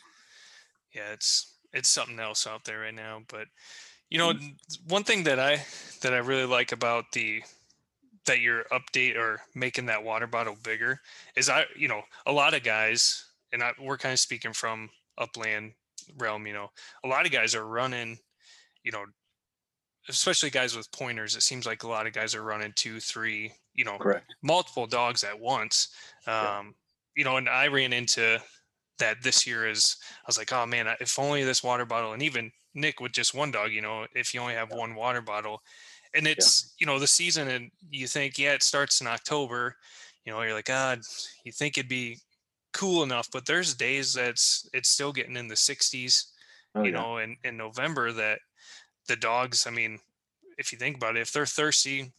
yeah 0.94 1.12
it's 1.12 1.58
it's 1.74 1.90
something 1.90 2.20
else 2.20 2.48
out 2.48 2.64
there 2.64 2.80
right 2.80 2.94
now 2.94 3.22
but 3.28 3.48
you 4.10 4.18
know 4.18 4.32
one 4.88 5.04
thing 5.04 5.24
that 5.26 5.40
i 5.40 5.62
that 6.02 6.14
i 6.14 6.18
really 6.18 6.46
like 6.46 6.72
about 6.72 7.12
the 7.12 7.44
that 8.26 8.40
your 8.40 8.64
update 8.72 9.18
or 9.18 9.42
making 9.54 9.88
that 9.88 10.04
water 10.04 10.26
bottle 10.28 10.56
bigger 10.64 11.00
is 11.36 11.50
i 11.50 11.66
you 11.76 11.88
know 11.88 12.02
a 12.26 12.32
lot 12.32 12.54
of 12.54 12.64
guys 12.64 13.25
and 13.56 13.64
I, 13.64 13.72
we're 13.82 13.98
kind 13.98 14.14
of 14.14 14.20
speaking 14.20 14.54
from 14.54 14.90
upland 15.18 15.72
realm 16.20 16.46
you 16.46 16.54
know 16.54 16.70
a 17.04 17.08
lot 17.08 17.26
of 17.26 17.32
guys 17.32 17.56
are 17.56 17.66
running 17.66 18.20
you 18.84 18.92
know 18.92 19.06
especially 20.08 20.52
guys 20.52 20.76
with 20.78 20.92
pointers 20.92 21.36
it 21.36 21.42
seems 21.42 21.66
like 21.66 21.82
a 21.82 21.88
lot 21.88 22.06
of 22.06 22.14
guys 22.14 22.36
are 22.36 22.44
running 22.44 22.74
two 22.76 23.00
three 23.00 23.52
you 23.76 23.84
know 23.84 23.98
correct. 23.98 24.34
multiple 24.42 24.88
dogs 24.88 25.24
at 25.24 25.40
once. 25.40 25.90
Um, 26.26 26.34
Yeah. 26.34 26.64
You 27.18 27.24
know, 27.24 27.38
and 27.38 27.48
I 27.48 27.68
ran 27.68 27.94
into 27.94 28.40
that 29.00 29.24
this 29.24 29.48
year 29.48 29.70
is 29.70 29.96
I 30.18 30.28
was 30.28 30.38
like, 30.38 30.52
oh 30.52 30.66
man, 30.66 30.94
if 31.00 31.18
only 31.18 31.46
this 31.46 31.64
water 31.64 31.86
bottle, 31.86 32.12
and 32.12 32.22
even 32.22 32.52
Nick 32.74 33.00
with 33.00 33.14
just 33.14 33.34
one 33.34 33.52
dog, 33.52 33.72
you 33.72 33.82
know, 33.82 34.06
if 34.14 34.34
you 34.34 34.42
only 34.42 34.54
have 34.54 34.74
one 34.74 34.96
water 34.96 35.22
bottle, 35.22 35.62
and 36.14 36.28
it's 36.28 36.74
you 36.78 36.86
know 36.86 37.00
the 37.00 37.08
season, 37.08 37.48
and 37.48 37.72
you 37.90 38.08
think, 38.08 38.38
yeah, 38.38 38.52
it 38.52 38.64
starts 38.64 39.00
in 39.00 39.08
October, 39.08 39.78
you 40.26 40.34
know, 40.34 40.42
you're 40.42 40.54
like, 40.54 40.66
God, 40.66 41.00
you 41.46 41.54
think 41.54 41.78
it'd 41.78 41.88
be 41.88 42.18
cool 42.76 43.04
enough, 43.04 43.30
but 43.32 43.46
there's 43.48 43.76
days 43.76 44.14
that's 44.14 44.70
it's 44.74 44.90
still 44.90 45.14
getting 45.14 45.38
in 45.38 45.48
the 45.50 45.56
60s, 45.58 46.34
Oh, 46.76 46.84
you 46.84 46.92
yeah. 46.92 47.06
know, 47.06 47.18
in 47.20 47.38
in 47.44 47.58
November 47.58 48.12
that 48.14 48.42
the 49.08 49.18
dogs, 49.18 49.68
I 49.68 49.72
mean, 49.72 50.00
if 50.58 50.72
you 50.74 50.80
think 50.80 50.98
about 50.98 51.18
it, 51.18 51.22
if 51.22 51.34
they're 51.34 51.46
thirsty, 51.48 52.14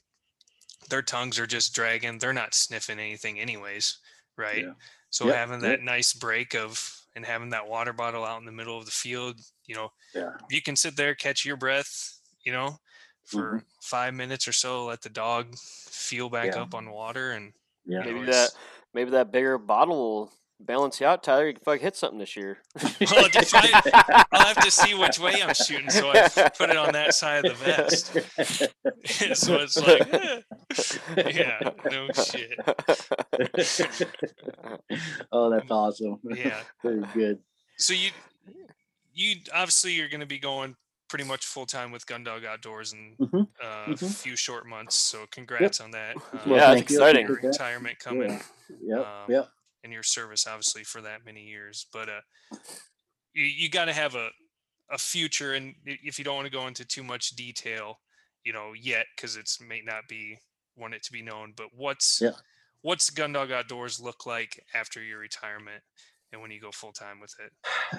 their 0.91 1.03
tongues 1.03 1.39
are 1.39 1.47
just 1.47 1.75
dragging. 1.75 2.19
They're 2.19 2.33
not 2.33 2.55
sniffing 2.55 2.99
anything, 2.99 3.41
anyways, 3.41 3.99
right? 4.37 4.67
Yeah. 4.67 4.75
So 5.11 5.29
Yep, 5.29 5.31
having 5.31 5.61
yep. 5.61 5.81
that 5.81 5.81
nice 5.81 6.13
break 6.13 6.55
of 6.55 7.03
and 7.15 7.25
having 7.25 7.51
that 7.51 7.69
water 7.69 7.93
bottle 7.93 8.25
out 8.25 8.41
in 8.41 8.47
the 8.47 8.53
middle 8.53 8.79
of 8.79 8.85
the 8.85 8.91
field, 8.93 9.41
you 9.67 9.75
know, 9.75 9.91
Yeah. 10.15 10.39
you 10.51 10.63
can 10.63 10.77
sit 10.77 10.97
there, 10.97 11.15
catch 11.15 11.45
your 11.45 11.57
breath, 11.57 12.21
you 12.45 12.53
know, 12.53 12.79
for 13.25 13.61
Mm-hmm. 13.61 13.67
five 13.83 14.15
minutes 14.15 14.49
or 14.49 14.53
so, 14.53 14.87
let 14.87 15.03
the 15.03 15.11
dog 15.11 15.57
feel 15.59 16.31
back 16.31 16.57
Yeah. 16.57 16.57
up 16.57 16.75
on 16.75 16.91
water, 16.91 17.33
and 17.33 17.55
Yeah. 17.85 18.01
you 18.01 18.07
know, 18.07 18.15
Maybe 18.15 18.27
that 18.27 18.53
maybe 18.93 19.11
that 19.11 19.31
bigger 19.33 19.59
bottle 19.59 19.97
will 19.97 20.33
balance 20.61 21.01
you 21.01 21.07
out, 21.07 21.23
Tyler. 21.23 21.47
You 21.49 21.55
can 21.55 21.63
fucking 21.65 21.83
hit 21.83 21.97
something 21.97 22.19
this 22.19 22.37
year. 22.37 22.59
Well, 23.01 23.27
if 23.33 23.55
I- 23.55 24.25
I'll 24.33 24.47
have 24.47 24.65
to 24.65 24.71
see 24.71 24.95
which 24.95 25.19
way 25.19 25.43
I'm 25.43 25.55
shooting, 25.55 25.91
so 25.91 26.11
I 26.11 26.29
put 26.57 26.71
it 26.71 26.77
on 26.77 26.93
that 26.93 27.15
side 27.15 27.45
of 27.45 27.59
the 27.59 27.65
vest. 27.65 28.13
so 29.37 29.57
it's 29.57 29.77
like, 29.77 30.15
eh. 30.15 31.31
yeah, 31.31 31.71
no 31.91 32.09
shit. 32.13 32.59
oh, 35.33 35.51
that's 35.51 35.71
awesome. 35.71 36.19
Yeah. 36.25 36.61
Very 36.83 37.03
good. 37.15 37.39
So 37.79 37.93
you, 37.93 38.11
you 39.15 39.37
obviously 39.55 39.93
you're 39.93 40.09
going 40.09 40.21
to 40.21 40.27
be 40.27 40.39
going 40.39 40.75
pretty 41.09 41.25
much 41.25 41.45
full 41.47 41.67
time 41.67 41.93
with 41.93 42.05
Gundog 42.07 42.45
Outdoors 42.45 42.93
in 42.93 43.15
Mhm, 43.21 43.47
uh, 43.63 43.85
a 43.87 43.95
mhm. 43.95 44.15
few 44.23 44.35
short 44.37 44.67
months. 44.67 44.97
So 44.97 45.27
congrats 45.31 45.81
on 45.81 45.93
that. 45.93 46.17
Well, 46.47 46.57
Yeah, 46.57 46.75
that's 46.75 46.81
exciting. 46.83 47.27
your 47.27 47.37
Appreciate 47.37 47.59
that. 47.59 47.65
retirement 47.65 47.99
coming 47.99 48.31
Yeah. 48.83 48.97
Yep. 48.97 49.07
um, 49.07 49.25
Yep. 49.29 49.49
In 49.85 49.93
your 49.93 50.03
service, 50.03 50.47
obviously 50.47 50.85
for 50.85 51.01
that 51.03 51.25
many 51.25 51.43
years, 51.45 51.87
but 51.93 52.09
uh, 52.09 52.21
you 53.35 53.45
you 53.45 53.69
got 53.71 53.87
to 53.87 53.93
have 53.93 54.15
a 54.15 54.31
a 54.91 54.99
future, 54.99 55.55
and 55.55 55.75
if 55.85 56.19
you 56.19 56.25
don't 56.25 56.37
want 56.37 56.47
to 56.47 56.53
go 56.53 56.67
into 56.67 56.85
too 56.85 57.03
much 57.03 57.31
detail, 57.31 57.99
you 58.45 58.53
know, 58.53 58.73
yet 58.73 59.07
because 59.17 59.37
it's 59.37 59.61
may 59.61 59.83
not 59.85 60.09
be 60.09 60.39
want 60.77 60.95
it 60.95 61.03
to 61.03 61.13
be 61.13 61.23
known, 61.23 61.53
but 61.57 61.69
what's 61.75 62.21
Yeah. 62.21 62.33
what's 62.83 63.11
Gundog 63.11 63.51
Outdoors 63.53 64.01
look 64.01 64.27
like 64.27 64.65
after 64.75 65.03
your 65.03 65.19
retirement 65.19 65.83
and 66.33 66.41
when 66.43 66.51
you 66.51 66.61
go 66.61 66.71
full 66.71 66.93
time 66.93 67.21
with 67.21 67.35
it? 67.41 67.53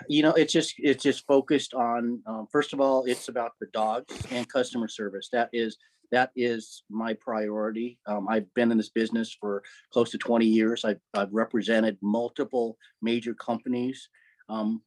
you 0.09 0.21
know 0.21 0.31
it's 0.33 0.53
just 0.53 0.75
it's 0.77 1.03
just 1.03 1.25
focused 1.25 1.73
on 1.73 2.21
um, 2.27 2.47
first 2.51 2.73
of 2.73 2.81
all 2.81 3.05
it's 3.05 3.29
about 3.29 3.51
the 3.59 3.67
dogs 3.67 4.13
and 4.31 4.47
customer 4.49 4.87
service 4.87 5.29
that 5.31 5.49
is 5.53 5.77
that 6.11 6.31
is 6.35 6.83
my 6.89 7.13
priority. 7.13 7.99
Um, 8.07 8.27
i've 8.27 8.51
been 8.53 8.71
in 8.71 8.77
this 8.77 8.89
business 8.89 9.35
for 9.39 9.63
close 9.91 10.11
to 10.11 10.17
20 10.17 10.45
years. 10.45 10.85
I've, 10.85 10.99
I've 11.13 11.33
represented 11.33 11.97
multiple 12.01 12.77
major 13.01 13.33
companies 13.33 14.09
um, 14.49 14.81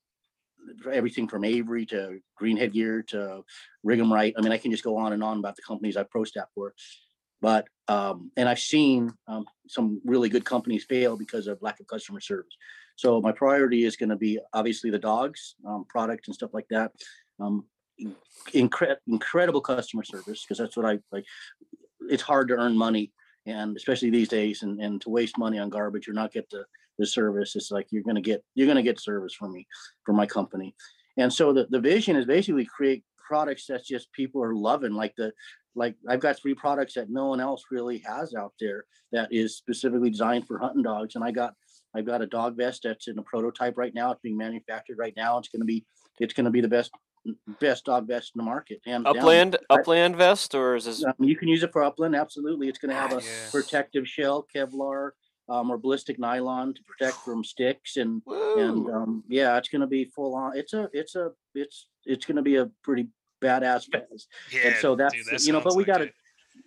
everything 0.92 1.26
from 1.26 1.44
avery 1.44 1.86
to 1.86 2.20
greenhead 2.40 2.72
gear 2.72 3.02
to 3.02 3.42
rig'em 3.86 4.10
right 4.10 4.34
i 4.36 4.40
mean 4.40 4.52
i 4.52 4.58
can 4.58 4.70
just 4.70 4.84
go 4.84 4.96
on 4.96 5.12
and 5.12 5.22
on 5.22 5.38
about 5.38 5.56
the 5.56 5.62
companies 5.62 5.96
I've 5.96 6.10
pro 6.10 6.24
staff 6.24 6.48
for. 6.54 6.74
But 7.42 7.68
um, 7.88 8.30
and 8.36 8.48
i've 8.48 8.58
seen 8.58 9.12
um, 9.26 9.46
some 9.68 10.00
really 10.04 10.28
good 10.28 10.44
companies 10.44 10.84
fail 10.84 11.16
because 11.16 11.46
of 11.46 11.62
lack 11.62 11.80
of 11.80 11.86
customer 11.86 12.20
service. 12.20 12.54
So 12.96 13.18
my 13.22 13.32
priority 13.32 13.84
is 13.84 13.96
going 13.96 14.10
to 14.10 14.16
be 14.16 14.38
obviously 14.52 14.90
the 14.90 14.98
dogs, 14.98 15.54
um, 15.66 15.86
product 15.88 16.26
and 16.26 16.34
stuff 16.34 16.52
like 16.52 16.66
that. 16.68 16.92
Um, 17.40 17.64
incre- 18.52 18.96
incredible 19.06 19.60
customer 19.60 20.04
service 20.04 20.42
because 20.42 20.58
that's 20.58 20.76
what 20.76 20.86
I 20.86 20.98
like. 21.12 21.24
It's 22.08 22.22
hard 22.22 22.48
to 22.48 22.54
earn 22.54 22.76
money, 22.76 23.12
and 23.46 23.76
especially 23.76 24.10
these 24.10 24.28
days, 24.28 24.62
and, 24.62 24.80
and 24.80 25.00
to 25.02 25.10
waste 25.10 25.38
money 25.38 25.58
on 25.58 25.70
garbage 25.70 26.08
or 26.08 26.12
not 26.12 26.32
get 26.32 26.48
the 26.50 26.64
the 26.98 27.06
service. 27.06 27.56
It's 27.56 27.70
like 27.70 27.86
you're 27.90 28.02
to 28.02 28.20
get 28.20 28.44
you're 28.54 28.72
to 28.74 28.82
get 28.82 29.00
service 29.00 29.34
from 29.34 29.52
me, 29.52 29.66
from 30.04 30.16
my 30.16 30.26
company, 30.26 30.74
and 31.16 31.32
so 31.32 31.52
the 31.52 31.66
the 31.70 31.80
vision 31.80 32.16
is 32.16 32.26
basically 32.26 32.64
create 32.64 33.04
products 33.16 33.66
that 33.66 33.84
just 33.84 34.12
people 34.12 34.42
are 34.42 34.54
loving, 34.54 34.92
like 34.92 35.14
the 35.16 35.32
like 35.74 35.94
I've 36.08 36.20
got 36.20 36.38
three 36.38 36.54
products 36.54 36.94
that 36.94 37.10
no 37.10 37.26
one 37.26 37.40
else 37.40 37.64
really 37.70 37.98
has 37.98 38.34
out 38.34 38.52
there 38.58 38.84
that 39.12 39.28
is 39.32 39.56
specifically 39.56 40.10
designed 40.10 40.46
for 40.46 40.58
hunting 40.58 40.82
dogs, 40.82 41.14
and 41.14 41.24
I 41.24 41.30
got 41.30 41.54
I've 41.94 42.06
got 42.06 42.22
a 42.22 42.26
dog 42.26 42.56
vest 42.56 42.82
that's 42.84 43.08
in 43.08 43.18
a 43.18 43.22
prototype 43.22 43.76
right 43.76 43.94
now. 43.94 44.12
It's 44.12 44.20
being 44.20 44.36
manufactured 44.36 44.98
right 44.98 45.14
now. 45.16 45.38
It's 45.38 45.48
going 45.48 45.60
to 45.60 45.66
be 45.66 45.84
it's 46.18 46.34
going 46.34 46.44
to 46.44 46.50
be 46.50 46.60
the 46.60 46.68
best 46.68 46.90
best 47.60 47.84
dog 47.84 48.06
vest 48.06 48.32
in 48.34 48.38
the 48.38 48.44
market. 48.44 48.80
And 48.86 49.06
upland 49.06 49.56
upland 49.68 50.16
vest 50.16 50.54
or 50.54 50.74
is 50.76 50.84
this 50.86 51.04
Um, 51.04 51.12
you 51.18 51.36
can 51.36 51.48
use 51.48 51.62
it 51.62 51.72
for 51.72 51.82
upland. 51.82 52.16
Absolutely, 52.16 52.68
it's 52.68 52.78
going 52.78 52.90
to 52.90 53.00
have 53.00 53.12
a 53.12 53.16
Yeah. 53.22 53.50
protective 53.50 54.06
shell, 54.08 54.46
Kevlar, 54.54 55.10
um, 55.48 55.70
or 55.70 55.76
ballistic 55.78 56.18
nylon 56.18 56.74
to 56.74 56.82
protect 56.84 57.16
from 57.18 57.44
sticks 57.44 57.96
and 57.96 58.22
and 58.26 58.88
um, 58.90 59.24
yeah, 59.28 59.56
it's 59.58 59.68
gonna 59.68 59.86
be 59.86 60.04
full 60.06 60.34
on. 60.34 60.56
It's 60.56 60.72
a 60.72 60.88
it's 60.92 61.14
a 61.16 61.32
it's 61.54 61.88
it's 62.06 62.24
gonna 62.24 62.42
be 62.42 62.56
a 62.56 62.66
pretty 62.82 63.08
badass 63.42 63.90
vest 63.90 64.28
Yeah. 64.52 64.78
so 64.80 64.94
that's- 64.94 65.12
dude, 65.24 65.32
that 65.32 65.44
you 65.46 65.52
know, 65.52 65.60
but 65.60 65.74
we 65.74 65.82
like 65.82 65.86
gotta- 65.88 66.04
it. 66.04 66.14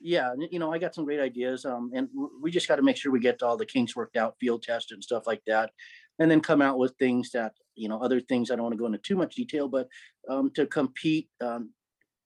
Yeah, 0.06 0.34
you 0.52 0.60
know, 0.60 0.74
I 0.74 0.80
got 0.80 0.94
some 0.94 1.06
great 1.06 1.22
ideas. 1.22 1.64
Um, 1.66 1.92
and 1.94 2.10
we 2.42 2.52
just 2.52 2.68
got 2.68 2.76
to 2.76 2.82
make 2.82 2.98
sure 2.98 3.10
we 3.12 3.22
get 3.22 3.42
all 3.42 3.56
the 3.56 3.66
kinks 3.66 3.96
worked 3.96 4.18
out, 4.18 4.36
field 4.38 4.62
tested 4.64 4.96
and 4.96 5.04
stuff 5.04 5.26
like 5.28 5.42
that, 5.48 5.72
and 6.20 6.30
then 6.30 6.42
come 6.42 6.62
out 6.62 6.78
with 6.78 6.96
things 6.98 7.32
that 7.32 7.54
you 7.76 7.90
know, 7.90 8.00
other 8.00 8.22
things. 8.22 8.52
I 8.52 8.56
don't 8.56 8.64
want 8.64 8.74
to 8.74 8.80
go 8.80 8.86
into 8.86 9.00
too 9.00 9.16
much 9.16 9.36
detail, 9.36 9.68
but 9.68 9.88
um, 10.30 10.52
to 10.56 10.66
compete, 10.66 11.30
um, 11.42 11.72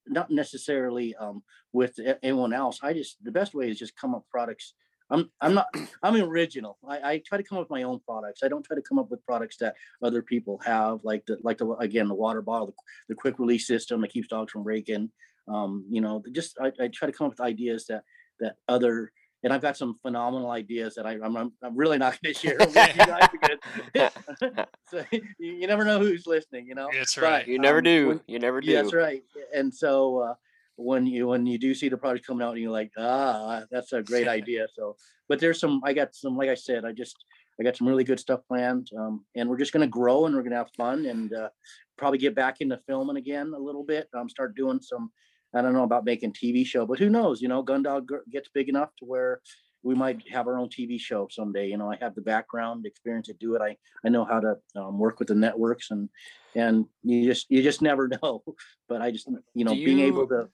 not 0.06 0.30
necessarily 0.30 1.14
um 1.16 1.42
with 1.72 1.98
anyone 2.22 2.54
else. 2.54 2.80
I 2.82 2.94
just 2.94 3.22
the 3.22 3.30
best 3.30 3.54
way 3.54 3.70
is 3.70 3.78
just 3.78 3.96
come 3.96 4.14
up 4.14 4.24
products. 4.30 4.74
I'm 5.10 5.30
I'm 5.40 5.54
not 5.54 5.66
I'm 6.02 6.16
original. 6.16 6.78
I, 6.86 7.12
I 7.12 7.22
try 7.26 7.38
to 7.38 7.44
come 7.44 7.58
up 7.58 7.64
with 7.64 7.70
my 7.70 7.82
own 7.82 8.00
products. 8.00 8.40
I 8.42 8.48
don't 8.48 8.64
try 8.64 8.76
to 8.76 8.82
come 8.82 8.98
up 8.98 9.10
with 9.10 9.24
products 9.26 9.58
that 9.58 9.74
other 10.02 10.22
people 10.22 10.60
have, 10.64 11.04
like 11.04 11.26
the 11.26 11.38
like 11.42 11.58
the 11.58 11.68
again 11.72 12.08
the 12.08 12.14
water 12.14 12.42
bottle, 12.42 12.68
the, 12.68 12.72
the 13.10 13.14
quick 13.14 13.38
release 13.38 13.66
system 13.66 14.00
that 14.00 14.12
keeps 14.12 14.28
dogs 14.28 14.52
from 14.52 14.62
breaking. 14.62 15.10
Um, 15.46 15.84
you 15.90 16.00
know, 16.00 16.22
just 16.32 16.58
I, 16.60 16.72
I 16.80 16.88
try 16.88 17.06
to 17.06 17.12
come 17.12 17.26
up 17.26 17.32
with 17.32 17.40
ideas 17.40 17.86
that 17.86 18.04
that 18.40 18.56
other 18.66 19.12
and 19.44 19.52
I've 19.52 19.62
got 19.62 19.76
some 19.76 19.96
phenomenal 20.02 20.50
ideas 20.50 20.94
that 20.96 21.06
I, 21.06 21.12
I'm 21.22 21.36
I'm 21.36 21.52
I'm 21.62 21.76
really 21.76 21.98
not 21.98 22.18
going 22.22 22.34
to 22.34 22.40
share 22.40 22.56
with 22.58 22.68
you 22.68 22.74
guys 23.06 23.28
because 23.32 24.66
so 24.90 25.04
you, 25.12 25.22
you 25.38 25.66
never 25.66 25.84
know 25.84 25.98
who's 25.98 26.26
listening. 26.26 26.66
You 26.66 26.74
know, 26.74 26.88
That's 26.92 27.14
But, 27.14 27.22
right. 27.22 27.48
You 27.48 27.58
never 27.58 27.78
um, 27.78 27.84
do. 27.84 28.08
when- 28.08 28.20
you 28.26 28.38
never 28.38 28.60
do. 28.60 28.70
yeah, 28.70 28.82
that's 28.82 28.94
right. 28.94 29.22
And 29.54 29.72
so 29.72 30.18
uh, 30.18 30.34
when 30.76 31.06
you 31.06 31.26
when 31.28 31.46
you 31.46 31.58
do 31.58 31.74
see 31.74 31.88
the 31.88 31.96
product 31.96 32.26
coming 32.26 32.46
out, 32.46 32.52
and 32.52 32.60
you're 32.62 32.70
like, 32.70 32.90
ah, 32.98 33.62
that's 33.70 33.92
a 33.92 34.02
great 34.02 34.28
idea. 34.28 34.66
So, 34.74 34.96
but 35.28 35.38
there's 35.40 35.60
some. 35.60 35.80
I 35.84 35.92
got 35.92 36.14
some. 36.14 36.36
Like 36.36 36.48
I 36.48 36.54
said, 36.54 36.84
I 36.84 36.92
just 36.92 37.16
I 37.60 37.64
got 37.64 37.76
some 37.76 37.88
really 37.88 38.04
good 38.04 38.20
stuff 38.20 38.40
planned, 38.48 38.90
um, 38.98 39.24
and 39.36 39.48
we're 39.48 39.58
just 39.58 39.72
gonna 39.72 39.86
grow 39.86 40.26
and 40.26 40.34
we're 40.34 40.42
gonna 40.42 40.56
have 40.56 40.70
fun 40.76 41.06
and 41.06 41.32
uh, 41.32 41.48
probably 41.96 42.18
get 42.18 42.34
back 42.34 42.60
into 42.60 42.78
filming 42.86 43.16
again 43.16 43.52
a 43.56 43.58
little 43.58 43.84
bit. 43.84 44.08
Um, 44.14 44.28
start 44.28 44.54
doing 44.56 44.80
some. 44.80 45.10
I 45.54 45.62
don't 45.62 45.72
know 45.72 45.84
about 45.84 46.04
making 46.04 46.32
TV 46.32 46.64
show, 46.66 46.86
but 46.86 46.98
who 46.98 47.08
knows? 47.08 47.40
You 47.40 47.48
know, 47.48 47.64
Gundog 47.64 48.08
gets 48.30 48.48
big 48.52 48.68
enough 48.68 48.90
to 48.98 49.04
where 49.04 49.40
we 49.82 49.94
might 49.94 50.22
have 50.30 50.46
our 50.46 50.58
own 50.58 50.68
TV 50.68 51.00
show 51.00 51.28
someday. 51.30 51.68
You 51.68 51.78
know, 51.78 51.90
I 51.90 51.96
have 52.00 52.14
the 52.14 52.20
background 52.20 52.84
experience 52.84 53.28
to 53.28 53.34
do 53.34 53.54
it. 53.54 53.62
I 53.62 53.76
I 54.04 54.10
know 54.10 54.24
how 54.24 54.40
to 54.40 54.56
um, 54.76 54.98
work 54.98 55.18
with 55.18 55.28
the 55.28 55.34
networks 55.34 55.90
and 55.90 56.08
and 56.54 56.86
you 57.02 57.24
just 57.24 57.46
you 57.48 57.62
just 57.62 57.82
never 57.90 58.08
know. 58.08 58.42
But 58.88 59.02
I 59.02 59.10
just 59.10 59.28
you 59.54 59.64
know 59.64 59.74
Do 59.74 59.84
being 59.84 60.00
able 60.00 60.26
to 60.28 60.48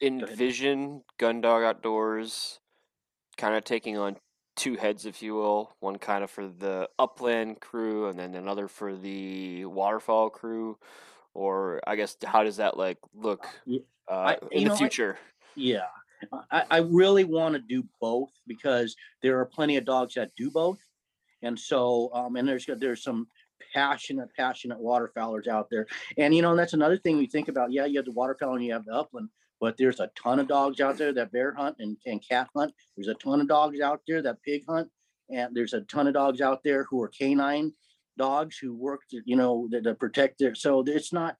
envision 0.00 1.02
Gundog 1.18 1.64
Outdoors 1.64 2.60
kind 3.36 3.54
of 3.54 3.64
taking 3.64 3.96
on 3.96 4.16
two 4.56 4.76
heads, 4.76 5.06
if 5.06 5.22
you 5.22 5.34
will. 5.34 5.74
One 5.80 5.98
kind 5.98 6.24
of 6.24 6.30
for 6.30 6.46
the 6.46 6.88
upland 6.98 7.60
crew, 7.60 8.08
and 8.08 8.18
then 8.18 8.34
another 8.34 8.68
for 8.68 8.94
the 8.94 9.64
waterfowl 9.64 10.30
crew. 10.30 10.78
Or 11.34 11.80
I 11.86 11.96
guess 11.96 12.16
how 12.24 12.42
does 12.44 12.56
that 12.58 12.76
like 12.76 12.98
look 13.14 13.46
uh, 14.10 14.12
I- 14.14 14.38
in 14.50 14.64
the 14.64 14.68
know, 14.70 14.74
I- 14.74 14.78
future? 14.78 15.18
yeah. 15.54 15.86
I, 16.52 16.62
I 16.70 16.78
really 16.78 17.24
want 17.24 17.54
to 17.54 17.60
do 17.60 17.84
both 18.00 18.30
because 18.46 18.94
there 19.22 19.40
are 19.40 19.44
plenty 19.44 19.76
of 19.76 19.84
dogs 19.84 20.14
that 20.14 20.30
do 20.36 20.52
both. 20.52 20.78
And 21.42 21.58
so, 21.58 22.10
um, 22.14 22.36
and 22.36 22.46
there's 22.48 22.64
there's 22.78 23.02
some 23.02 23.26
passionate, 23.74 24.28
passionate 24.36 24.78
waterfowlers 24.78 25.48
out 25.48 25.66
there. 25.68 25.86
And 26.18 26.32
you 26.32 26.40
know, 26.42 26.54
that's 26.54 26.74
another 26.74 26.96
thing 26.98 27.16
we 27.18 27.26
think 27.26 27.48
about. 27.48 27.72
Yeah, 27.72 27.86
you 27.86 27.98
have 27.98 28.04
the 28.04 28.12
waterfowl 28.12 28.54
and 28.54 28.64
you 28.64 28.72
have 28.72 28.84
the 28.84 28.94
upland, 28.94 29.30
but 29.60 29.76
there's 29.76 29.98
a 29.98 30.10
ton 30.14 30.38
of 30.38 30.46
dogs 30.46 30.80
out 30.80 30.96
there 30.96 31.12
that 31.12 31.32
bear 31.32 31.52
hunt 31.54 31.74
and, 31.80 31.96
and 32.06 32.22
cat 32.26 32.48
hunt. 32.54 32.72
There's 32.96 33.08
a 33.08 33.14
ton 33.14 33.40
of 33.40 33.48
dogs 33.48 33.80
out 33.80 34.02
there 34.06 34.22
that 34.22 34.40
pig 34.44 34.62
hunt, 34.68 34.88
and 35.28 35.52
there's 35.56 35.72
a 35.74 35.80
ton 35.82 36.06
of 36.06 36.14
dogs 36.14 36.40
out 36.40 36.62
there 36.62 36.84
who 36.84 37.02
are 37.02 37.08
canine 37.08 37.72
dogs 38.18 38.58
who 38.58 38.74
work, 38.74 39.00
to, 39.10 39.20
you 39.24 39.36
know, 39.36 39.68
to, 39.70 39.80
to 39.82 39.94
protect 39.94 40.38
their. 40.38 40.54
So 40.54 40.82
it's 40.86 41.12
not 41.12 41.36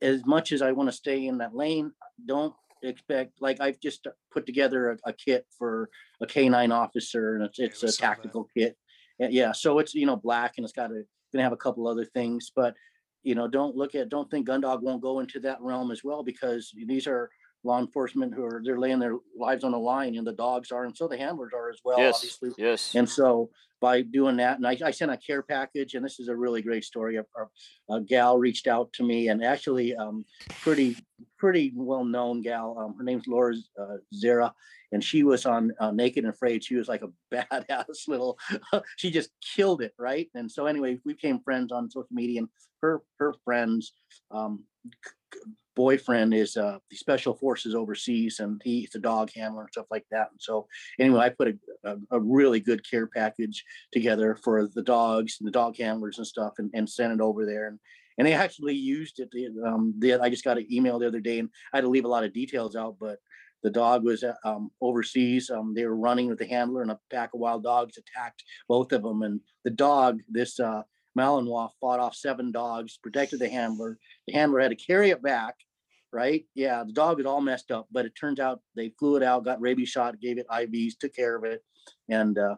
as 0.00 0.24
much 0.26 0.52
as 0.52 0.62
I 0.62 0.72
want 0.72 0.88
to 0.88 0.96
stay 0.96 1.26
in 1.26 1.38
that 1.38 1.54
lane. 1.54 1.92
Don't 2.26 2.54
expect 2.82 3.40
like 3.40 3.60
I've 3.60 3.80
just 3.80 4.06
put 4.32 4.46
together 4.46 4.90
a, 4.90 5.10
a 5.10 5.12
kit 5.12 5.46
for 5.56 5.88
a 6.20 6.26
canine 6.26 6.72
officer, 6.72 7.34
and 7.34 7.44
it's 7.44 7.58
it's 7.58 7.82
we 7.82 7.88
a 7.88 7.92
tactical 7.92 8.48
kit. 8.56 8.76
Yeah, 9.18 9.52
so 9.52 9.78
it's 9.78 9.94
you 9.94 10.06
know 10.06 10.16
black 10.16 10.54
and 10.56 10.64
it's 10.64 10.72
got 10.72 10.90
a 10.90 11.02
gonna 11.32 11.44
have 11.44 11.52
a 11.52 11.56
couple 11.56 11.86
other 11.86 12.04
things, 12.04 12.50
but 12.54 12.74
you 13.22 13.34
know 13.34 13.48
don't 13.48 13.76
look 13.76 13.94
at 13.94 14.08
don't 14.08 14.30
think 14.30 14.48
Gundog 14.48 14.82
won't 14.82 15.02
go 15.02 15.20
into 15.20 15.40
that 15.40 15.60
realm 15.60 15.90
as 15.90 16.02
well 16.02 16.22
because 16.22 16.72
these 16.86 17.06
are 17.06 17.30
law 17.64 17.78
enforcement 17.78 18.34
who 18.34 18.44
are 18.44 18.60
they're 18.64 18.78
laying 18.78 18.98
their 18.98 19.16
lives 19.38 19.64
on 19.64 19.72
the 19.72 19.78
line 19.78 20.16
and 20.16 20.26
the 20.26 20.32
dogs 20.32 20.72
are 20.72 20.84
and 20.84 20.96
so 20.96 21.06
the 21.06 21.16
handlers 21.16 21.52
are 21.54 21.70
as 21.70 21.78
well 21.84 21.98
yes, 21.98 22.16
obviously 22.16 22.50
yes. 22.58 22.94
and 22.94 23.08
so 23.08 23.50
by 23.82 24.00
doing 24.00 24.36
that, 24.36 24.56
and 24.58 24.66
I, 24.66 24.78
I 24.82 24.92
sent 24.92 25.10
a 25.10 25.16
care 25.16 25.42
package, 25.42 25.94
and 25.94 26.04
this 26.04 26.20
is 26.20 26.28
a 26.28 26.36
really 26.36 26.62
great 26.62 26.84
story. 26.84 27.16
A, 27.16 27.22
a- 27.22 27.96
a 27.96 28.00
gal 28.00 28.38
reached 28.38 28.68
out 28.68 28.90
to 28.94 29.02
me, 29.02 29.28
and 29.28 29.44
actually, 29.44 29.94
um, 29.96 30.24
pretty 30.62 30.96
pretty 31.36 31.72
well 31.74 32.04
known 32.04 32.40
gal. 32.42 32.78
Um, 32.78 32.94
her 32.96 33.02
name's 33.02 33.26
Laura 33.26 33.54
uh, 33.78 33.96
Zerra, 34.14 34.54
and 34.92 35.02
she 35.02 35.24
was 35.24 35.44
on 35.44 35.72
uh, 35.80 35.90
Naked 35.90 36.22
and 36.24 36.32
Afraid. 36.32 36.62
She 36.64 36.76
was 36.76 36.86
like 36.86 37.02
a 37.02 37.10
badass 37.34 38.06
little. 38.06 38.38
she 38.96 39.10
just 39.10 39.30
killed 39.54 39.82
it, 39.82 39.92
right? 39.98 40.30
And 40.34 40.50
so 40.50 40.66
anyway, 40.66 41.00
we 41.04 41.14
became 41.14 41.40
friends 41.40 41.72
on 41.72 41.90
social 41.90 42.06
media, 42.12 42.42
and 42.42 42.48
her 42.82 43.02
her 43.18 43.34
friends. 43.44 43.92
Um, 44.30 44.62
c- 45.04 45.40
boyfriend 45.74 46.34
is 46.34 46.56
uh 46.56 46.78
the 46.90 46.96
special 46.96 47.34
forces 47.34 47.74
overseas 47.74 48.40
and 48.40 48.60
he's 48.64 48.94
a 48.94 48.98
dog 48.98 49.30
handler 49.34 49.62
and 49.62 49.70
stuff 49.70 49.86
like 49.90 50.04
that 50.10 50.28
and 50.30 50.40
so 50.40 50.66
anyway 50.98 51.20
i 51.20 51.28
put 51.28 51.48
a, 51.48 51.54
a, 51.84 51.96
a 52.12 52.20
really 52.20 52.60
good 52.60 52.88
care 52.88 53.06
package 53.06 53.64
together 53.92 54.38
for 54.42 54.68
the 54.74 54.82
dogs 54.82 55.36
and 55.40 55.46
the 55.46 55.52
dog 55.52 55.76
handlers 55.78 56.18
and 56.18 56.26
stuff 56.26 56.54
and, 56.58 56.70
and 56.74 56.88
sent 56.88 57.12
it 57.12 57.20
over 57.20 57.46
there 57.46 57.68
and 57.68 57.78
and 58.18 58.26
they 58.26 58.34
actually 58.34 58.74
used 58.74 59.20
it 59.20 59.30
um 59.66 59.94
i 60.22 60.28
just 60.28 60.44
got 60.44 60.58
an 60.58 60.66
email 60.70 60.98
the 60.98 61.06
other 61.06 61.20
day 61.20 61.38
and 61.38 61.48
i 61.72 61.78
had 61.78 61.82
to 61.82 61.90
leave 61.90 62.04
a 62.04 62.08
lot 62.08 62.24
of 62.24 62.32
details 62.32 62.76
out 62.76 62.96
but 63.00 63.18
the 63.62 63.70
dog 63.70 64.04
was 64.04 64.24
uh, 64.24 64.34
um, 64.44 64.70
overseas 64.80 65.48
um, 65.50 65.72
they 65.74 65.86
were 65.86 65.96
running 65.96 66.28
with 66.28 66.38
the 66.38 66.46
handler 66.46 66.82
and 66.82 66.90
a 66.90 66.98
pack 67.10 67.30
of 67.32 67.40
wild 67.40 67.62
dogs 67.62 67.96
attacked 67.96 68.42
both 68.68 68.92
of 68.92 69.02
them 69.02 69.22
and 69.22 69.40
the 69.64 69.70
dog 69.70 70.20
this 70.28 70.60
uh 70.60 70.82
malinois 71.18 71.70
fought 71.80 72.00
off 72.00 72.14
seven 72.14 72.52
dogs 72.52 72.98
protected 73.02 73.38
the 73.38 73.48
handler. 73.48 73.98
The 74.26 74.34
handler 74.34 74.60
had 74.60 74.70
to 74.70 74.76
carry 74.76 75.10
it 75.10 75.22
back 75.22 75.56
right? 76.12 76.44
Yeah 76.54 76.84
the 76.84 76.92
dog 76.92 77.16
was 77.16 77.26
all 77.26 77.40
messed 77.40 77.70
up 77.70 77.86
but 77.90 78.04
it 78.04 78.12
turns 78.18 78.38
out 78.38 78.60
they 78.76 78.92
flew 78.98 79.16
it 79.16 79.22
out 79.22 79.44
got 79.44 79.60
rabies 79.60 79.88
shot 79.88 80.20
gave 80.20 80.38
it 80.38 80.46
ivs 80.50 80.98
took 80.98 81.14
care 81.14 81.36
of 81.36 81.44
it 81.44 81.62
and 82.08 82.38
uh, 82.38 82.56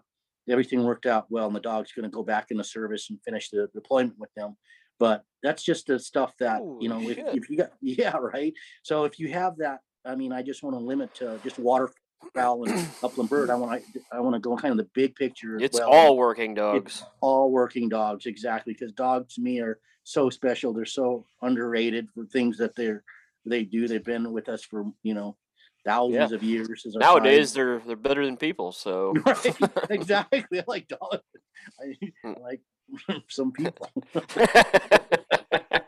everything 0.48 0.84
worked 0.84 1.06
out 1.06 1.26
well 1.30 1.46
and 1.46 1.56
the 1.56 1.60
dog's 1.60 1.92
going 1.92 2.04
to 2.04 2.14
go 2.14 2.22
back 2.22 2.46
in 2.50 2.56
the 2.56 2.64
service 2.64 3.10
and 3.10 3.22
finish 3.22 3.50
the 3.50 3.68
deployment 3.74 4.18
with 4.18 4.32
them. 4.36 4.56
But 4.98 5.24
that's 5.42 5.62
just 5.62 5.86
the 5.86 5.98
stuff 5.98 6.34
that 6.38 6.60
you 6.80 6.88
know 6.88 7.00
if, 7.00 7.18
if 7.18 7.50
you 7.50 7.56
got 7.56 7.70
yeah 7.80 8.16
right? 8.16 8.54
So 8.82 9.04
if 9.04 9.18
you 9.18 9.28
have 9.32 9.56
that 9.58 9.80
i 10.06 10.14
mean 10.14 10.32
i 10.32 10.42
just 10.42 10.62
want 10.62 10.76
to 10.76 10.80
limit 10.80 11.14
to 11.14 11.40
just 11.42 11.58
waterfowl 12.22 12.64
and 12.68 12.88
upland 13.02 13.28
bird 13.30 13.50
i 13.50 13.54
want 13.54 13.82
to 13.92 14.00
i 14.12 14.20
want 14.20 14.34
to 14.34 14.40
go 14.40 14.56
kind 14.56 14.72
of 14.72 14.78
the 14.78 14.88
big 14.94 15.14
picture 15.14 15.58
It's 15.60 15.78
well. 15.78 15.88
all 15.90 16.16
working 16.16 16.54
dogs. 16.54 17.04
all 17.20 17.50
working 17.50 17.88
dogs 17.88 18.26
exactly 18.26 18.72
because 18.72 18.92
dogs 18.92 19.34
to 19.34 19.40
me 19.40 19.60
are 19.60 19.78
so 20.04 20.30
special 20.30 20.72
they're 20.72 20.84
so 20.84 21.26
underrated 21.42 22.08
for 22.14 22.24
things 22.26 22.58
that 22.58 22.74
they're 22.76 23.02
they 23.46 23.64
do 23.64 23.86
they've 23.88 24.04
been 24.04 24.32
with 24.32 24.48
us 24.48 24.62
for 24.64 24.84
you 25.02 25.14
know 25.14 25.36
thousands 25.84 26.32
of 26.32 26.42
years 26.42 26.84
as 26.86 26.94
Nowadays, 26.94 27.52
kind. 27.52 27.56
they're 27.68 27.78
they're 27.80 27.96
better 27.96 28.24
than 28.24 28.38
people. 28.38 28.72
So 28.72 29.12
right 29.26 29.56
exactly 29.90 30.42
I 30.60 30.64
like 30.66 30.88
dogs 30.88 31.22
I, 31.80 31.94
Mm. 32.24 32.40
like 32.42 32.60
some 33.28 33.52
people 33.52 33.90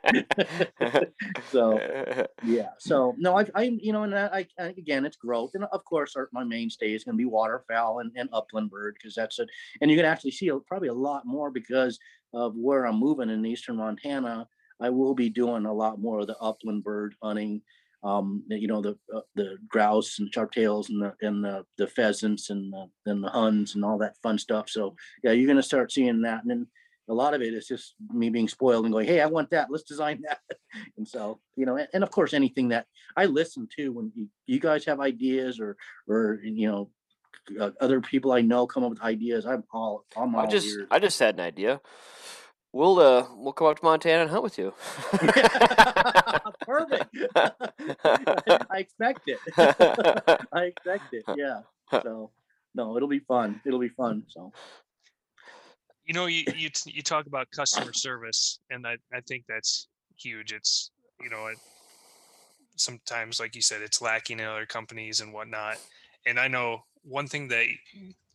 so 1.50 1.78
yeah 2.44 2.68
so 2.78 3.14
no 3.18 3.38
i 3.38 3.46
i 3.54 3.62
you 3.80 3.92
know 3.92 4.02
and 4.02 4.14
i, 4.14 4.46
I 4.58 4.64
again 4.64 5.04
it's 5.04 5.16
growth 5.16 5.52
and 5.54 5.64
of 5.64 5.84
course 5.84 6.16
our, 6.16 6.28
my 6.32 6.44
mainstay 6.44 6.94
is 6.94 7.04
going 7.04 7.14
to 7.14 7.18
be 7.18 7.24
waterfowl 7.24 8.00
and, 8.00 8.12
and 8.16 8.28
upland 8.32 8.70
bird 8.70 8.96
because 8.98 9.14
that's 9.14 9.38
it 9.38 9.48
and 9.80 9.90
you're 9.90 9.96
going 9.96 10.06
to 10.06 10.12
actually 10.12 10.32
see 10.32 10.50
probably 10.66 10.88
a 10.88 10.94
lot 10.94 11.26
more 11.26 11.50
because 11.50 11.98
of 12.32 12.54
where 12.56 12.86
i'm 12.86 12.98
moving 12.98 13.30
in 13.30 13.44
eastern 13.46 13.76
montana 13.76 14.46
i 14.80 14.90
will 14.90 15.14
be 15.14 15.28
doing 15.28 15.66
a 15.66 15.72
lot 15.72 16.00
more 16.00 16.20
of 16.20 16.26
the 16.26 16.38
upland 16.38 16.84
bird 16.84 17.14
hunting 17.22 17.60
um 18.04 18.44
you 18.48 18.68
know 18.68 18.82
the 18.82 18.96
uh, 19.14 19.20
the 19.34 19.56
grouse 19.68 20.18
and 20.18 20.30
sharptails 20.32 20.88
and 20.90 21.02
the 21.02 21.14
and 21.22 21.44
the, 21.44 21.64
the 21.78 21.86
pheasants 21.86 22.50
and 22.50 22.72
the, 22.72 22.86
and 23.06 23.24
the 23.24 23.28
huns 23.28 23.74
and 23.74 23.84
all 23.84 23.98
that 23.98 24.16
fun 24.22 24.38
stuff 24.38 24.68
so 24.68 24.94
yeah 25.22 25.32
you're 25.32 25.46
going 25.46 25.56
to 25.56 25.62
start 25.62 25.90
seeing 25.90 26.22
that 26.22 26.42
and 26.42 26.50
then 26.50 26.66
a 27.08 27.14
lot 27.14 27.34
of 27.34 27.42
it 27.42 27.54
is 27.54 27.66
just 27.66 27.94
me 28.12 28.30
being 28.30 28.48
spoiled 28.48 28.84
and 28.84 28.92
going 28.92 29.06
hey 29.06 29.20
i 29.20 29.26
want 29.26 29.50
that 29.50 29.70
let's 29.70 29.84
design 29.84 30.22
that 30.22 30.40
and 30.96 31.06
so 31.06 31.38
you 31.56 31.66
know 31.66 31.76
and, 31.76 31.88
and 31.92 32.02
of 32.02 32.10
course 32.10 32.34
anything 32.34 32.68
that 32.68 32.86
i 33.16 33.24
listen 33.24 33.68
to 33.76 33.92
when 33.92 34.12
you, 34.14 34.28
you 34.46 34.60
guys 34.60 34.84
have 34.84 35.00
ideas 35.00 35.60
or 35.60 35.76
or 36.08 36.40
you 36.42 36.68
know 36.68 36.90
uh, 37.60 37.70
other 37.80 38.00
people 38.00 38.32
i 38.32 38.40
know 38.40 38.66
come 38.66 38.84
up 38.84 38.90
with 38.90 39.02
ideas 39.02 39.46
i'm 39.46 39.64
all 39.72 40.04
i'm 40.16 40.34
all 40.34 40.42
I 40.42 40.46
just 40.46 40.66
ears. 40.66 40.88
I 40.90 40.98
just 40.98 41.18
had 41.18 41.34
an 41.34 41.40
idea. 41.40 41.80
We'll 42.72 42.98
uh 42.98 43.26
we'll 43.36 43.52
come 43.52 43.68
up 43.68 43.78
to 43.78 43.84
Montana 43.84 44.22
and 44.22 44.30
hunt 44.30 44.42
with 44.42 44.58
you. 44.58 44.74
perfect 46.60 47.16
i 47.36 48.78
expect 48.78 49.20
it 49.28 49.38
i 50.52 50.64
expect 50.64 51.14
it 51.14 51.24
yeah 51.36 51.60
so 52.02 52.30
no, 52.76 52.94
it'll 52.96 53.08
be 53.08 53.20
fun. 53.20 53.60
It'll 53.64 53.80
be 53.80 53.88
fun. 53.88 54.24
So 54.28 54.52
You 56.06 56.14
know, 56.14 56.26
you 56.26 56.44
you 56.54 56.70
t- 56.70 56.92
you 56.92 57.02
talk 57.02 57.26
about 57.26 57.50
customer 57.50 57.92
service, 57.92 58.60
and 58.70 58.86
I 58.86 58.96
I 59.12 59.20
think 59.22 59.44
that's 59.48 59.88
huge. 60.16 60.52
It's 60.52 60.90
you 61.20 61.28
know, 61.30 61.46
it, 61.48 61.58
sometimes 62.76 63.40
like 63.40 63.54
you 63.54 63.62
said, 63.62 63.82
it's 63.82 64.00
lacking 64.02 64.40
in 64.40 64.46
other 64.46 64.66
companies 64.66 65.20
and 65.20 65.32
whatnot. 65.32 65.78
And 66.26 66.38
I 66.38 66.48
know 66.48 66.82
one 67.02 67.26
thing 67.28 67.48
that 67.48 67.66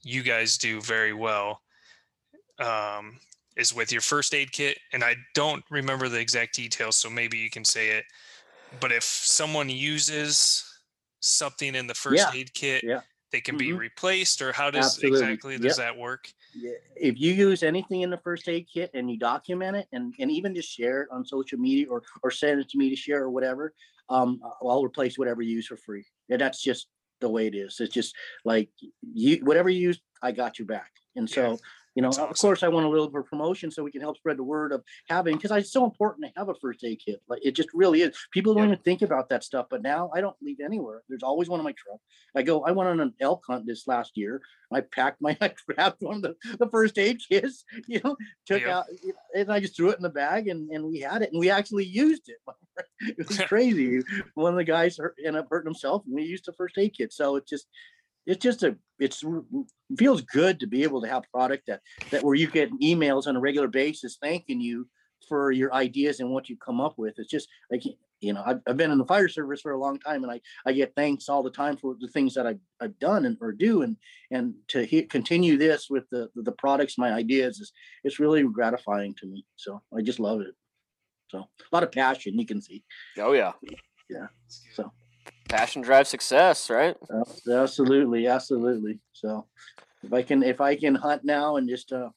you 0.04 0.24
guys 0.24 0.58
do 0.58 0.82
very 0.82 1.14
well 1.14 1.62
um, 2.60 3.20
is 3.58 3.74
with 3.74 3.92
your 3.92 4.02
first 4.02 4.34
aid 4.34 4.52
kit, 4.52 4.80
and 4.94 5.04
I 5.04 5.16
don't 5.34 5.64
remember 5.70 6.10
the 6.10 6.20
exact 6.20 6.56
details, 6.56 6.98
so 6.98 7.10
maybe 7.10 7.38
you 7.38 7.50
can 7.50 7.66
say 7.66 7.90
it. 7.92 8.06
But 8.80 8.92
if 8.92 9.04
someone 9.04 9.70
uses 9.70 10.64
something 11.22 11.76
in 11.76 11.88
the 11.88 11.96
first 11.96 12.28
Yeah, 12.28 12.34
aid 12.34 12.54
kit, 12.54 12.84
yeah. 12.84 13.02
they 13.32 13.42
can 13.42 13.58
be 13.58 13.74
Mhm. 13.74 13.80
replaced, 13.80 14.42
or 14.42 14.54
how 14.54 14.72
does 14.72 14.98
Absolutely. 14.98 15.10
exactly 15.10 15.58
does 15.60 15.78
Yep. 15.78 15.78
that 15.78 15.98
work? 15.98 16.34
If 16.96 17.20
you 17.20 17.34
use 17.34 17.64
anything 17.64 18.02
in 18.02 18.10
the 18.10 18.18
first 18.18 18.48
aid 18.48 18.68
kit 18.72 18.92
and 18.94 19.10
you 19.10 19.18
document 19.18 19.78
it 19.78 19.88
and, 19.92 20.14
and 20.20 20.32
even 20.32 20.56
just 20.56 20.70
share 20.70 21.04
it 21.04 21.10
on 21.12 21.26
social 21.26 21.58
media 21.58 21.88
or, 21.90 22.04
or 22.24 22.32
send 22.32 22.60
it 22.60 22.70
to 22.70 22.78
me 22.78 22.90
to 22.90 22.96
share 22.96 23.24
or 23.24 23.30
whatever, 23.30 23.74
um, 24.10 24.40
I'll 24.62 24.84
replace 24.84 25.18
whatever 25.18 25.42
you 25.42 25.56
use 25.56 25.68
for 25.68 25.78
free. 25.78 26.06
And 26.30 26.42
that's 26.42 26.62
just 26.62 26.88
the 27.20 27.30
way 27.30 27.48
it 27.48 27.56
is. 27.56 27.80
It's 27.80 27.94
just 27.94 28.16
like 28.44 28.70
you, 29.14 29.38
whatever 29.44 29.70
you 29.70 29.82
use, 29.82 30.02
I 30.22 30.32
got 30.32 30.60
you 30.60 30.66
back. 30.66 30.92
And 31.16 31.30
so, 31.30 31.58
you 31.96 32.02
know, 32.02 32.10
that's 32.10 32.20
of 32.20 32.38
course 32.38 32.64
I 32.64 32.70
want 32.70 32.86
a 32.86 32.90
little 32.90 33.10
bit 33.10 33.20
of 33.20 33.26
promotion 33.26 33.70
so 33.70 33.84
we 33.84 33.92
can 33.92 34.02
help 34.02 34.18
spread 34.18 34.38
the 34.38 34.44
word 34.44 34.72
of 34.72 34.84
having, 35.10 35.36
because 35.36 35.52
it's 35.52 35.72
so 35.74 35.84
important 35.84 36.26
to 36.26 36.32
have 36.40 36.48
a 36.50 36.56
first 36.56 36.84
aid 36.84 37.02
kit. 37.04 37.22
Like 37.28 37.46
it 37.46 37.52
just 37.52 37.70
really 37.74 38.02
is. 38.02 38.18
People 38.32 38.54
don't 38.54 38.64
Yep. 38.64 38.72
even 38.74 38.84
think 38.84 39.02
about 39.02 39.30
that 39.30 39.44
stuff, 39.44 39.68
but 39.70 39.82
now 39.82 40.10
I 40.14 40.22
don't 40.22 40.36
leave 40.42 40.60
anywhere. 40.64 41.04
There's 41.10 41.24
always 41.24 41.50
one 41.50 41.60
in 41.60 41.64
my 41.66 41.74
truck. 41.74 42.00
I 42.36 42.44
go, 42.44 42.64
I 42.64 42.72
went 42.72 42.90
on 42.90 43.00
an 43.02 43.14
elk 43.20 43.44
hunt 43.48 43.66
this 43.66 43.88
last 43.88 44.16
year. 44.16 44.42
I 44.72 44.82
packed 44.82 45.22
my, 45.22 45.38
I 45.42 45.54
grabbed 45.68 45.98
one 46.02 46.18
of 46.18 46.22
the, 46.22 46.36
the 46.58 46.70
first 46.70 46.98
aid 46.98 47.20
kits, 47.28 47.66
you 47.88 48.00
know, 48.04 48.16
took 48.46 48.62
Yeah. 48.62 48.80
out, 48.80 48.86
and 49.36 49.52
I 49.52 49.60
just 49.60 49.76
threw 49.76 49.90
it 49.90 49.98
in 49.98 50.04
the 50.04 50.10
bag 50.10 50.48
and, 50.48 50.70
and 50.72 50.86
we 50.86 51.00
had 51.00 51.22
it 51.24 51.32
and 51.32 51.40
we 51.40 51.50
actually 51.50 51.86
used 51.86 52.30
it. 52.30 52.38
It 53.02 53.28
was 53.28 53.38
crazy. 53.42 54.02
One 54.36 54.54
of 54.54 54.58
the 54.58 54.64
guys 54.64 54.98
hurt, 54.98 55.16
ended 55.20 55.42
up 55.42 55.48
hurting 55.52 55.68
himself 55.68 56.04
and 56.06 56.16
we 56.16 56.24
used 56.24 56.46
the 56.46 56.54
first 56.54 56.78
aid 56.78 56.94
kit. 56.98 57.12
So 57.12 57.36
it 57.36 57.46
just, 57.48 57.68
it's 58.26 58.42
just 58.42 58.64
a, 58.64 58.76
it's, 59.00 59.24
r- 59.24 59.44
feels 59.98 60.22
good 60.22 60.60
to 60.60 60.68
be 60.68 60.84
able 60.84 61.02
to 61.02 61.08
have 61.08 61.24
product 61.34 61.64
that, 61.68 61.82
that 62.12 62.24
where 62.24 62.36
you 62.36 62.48
get 62.48 62.72
emails 62.80 63.28
on 63.28 63.36
a 63.36 63.40
regular 63.40 63.68
basis 63.68 64.18
thanking 64.22 64.62
you 64.62 64.88
for 65.28 65.52
your 65.52 65.74
ideas 65.74 66.20
and 66.20 66.32
what 66.32 66.50
you 66.50 66.58
come 66.58 66.82
up 66.82 66.96
with. 66.98 67.16
It's 67.18 67.30
just 67.30 67.48
like, 67.72 67.84
you 68.22 68.34
know, 68.34 68.44
I've, 68.46 68.60
I've 68.68 68.78
been 68.78 68.92
in 68.92 68.98
the 69.00 69.06
fire 69.06 69.28
service 69.28 69.62
for 69.62 69.72
a 69.72 69.80
long 69.80 70.00
time 70.00 70.24
and 70.24 70.32
I, 70.32 70.40
I 70.66 70.74
get 70.74 70.94
thanks 70.96 71.28
all 71.28 71.42
the 71.42 71.50
time 71.50 71.78
for 71.78 71.96
the 72.00 72.08
things 72.08 72.36
that 72.36 72.46
I've, 72.46 72.60
I've 72.80 72.98
done 73.00 73.26
and 73.26 73.38
or 73.42 73.52
do 73.52 73.82
and 73.82 73.98
and 74.30 74.54
to 74.70 74.86
he, 74.86 75.04
continue 75.04 75.58
this 75.58 75.90
with 75.90 76.08
the 76.12 76.30
the 76.36 76.52
products 76.52 76.98
my 77.00 77.12
ideas 77.12 77.60
is 77.60 77.72
it's 78.04 78.20
really 78.20 78.44
gratifying 78.44 79.16
to 79.16 79.26
me 79.26 79.44
so 79.56 79.82
i 79.98 80.02
just 80.02 80.20
love 80.20 80.42
it 80.42 80.54
so 81.30 81.40
a 81.40 81.76
lot 81.76 81.84
of 81.84 81.92
passion 81.92 82.38
you 82.38 82.46
can 82.46 82.62
see 82.62 82.84
Oh 83.18 83.34
yeah, 83.34 83.54
yeah. 84.10 84.28
so 84.74 84.92
Passion 85.50 85.82
drives 85.82 86.10
success, 86.10 86.70
right? 86.70 86.96
abs- 87.14 87.48
absolutely 87.48 88.28
absolutely 88.28 89.00
so 89.12 89.46
if 90.04 90.14
i 90.14 90.22
can 90.22 90.44
if 90.44 90.62
i 90.62 90.76
can 90.76 90.96
hunt 90.96 91.24
now 91.26 91.58
and 91.58 91.68
just 91.68 91.92
uh 91.92 92.10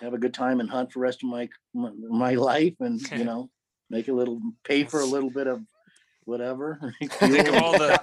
have 0.00 0.14
a 0.14 0.18
good 0.18 0.34
time 0.34 0.60
and 0.60 0.68
hunt 0.68 0.92
for 0.92 0.98
the 0.98 1.02
rest 1.02 1.22
of 1.22 1.28
my 1.30 1.48
my, 1.74 1.90
my 2.08 2.34
life 2.34 2.74
and 2.80 3.00
you 3.12 3.24
know 3.30 3.48
make 3.88 4.08
a 4.08 4.12
little 4.12 4.40
pay 4.64 4.84
for 4.84 5.00
a 5.00 5.04
little 5.06 5.30
bit 5.30 5.46
of 5.46 5.60
whatever 6.24 6.92
Think 7.20 7.48
of 7.48 7.54
all 7.54 7.78
the- 7.78 8.00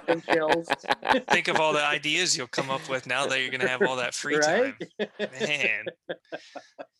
Think 1.30 1.48
of 1.48 1.60
all 1.60 1.72
the 1.74 1.84
ideas 1.84 2.36
you'll 2.36 2.46
come 2.46 2.70
up 2.70 2.88
with 2.88 3.06
now 3.06 3.26
that 3.26 3.40
you're 3.40 3.50
gonna 3.50 3.68
have 3.68 3.82
all 3.82 3.96
that 3.96 4.14
free 4.14 4.36
right 4.36 4.74
time. 4.98 5.08
Man, 5.40 5.84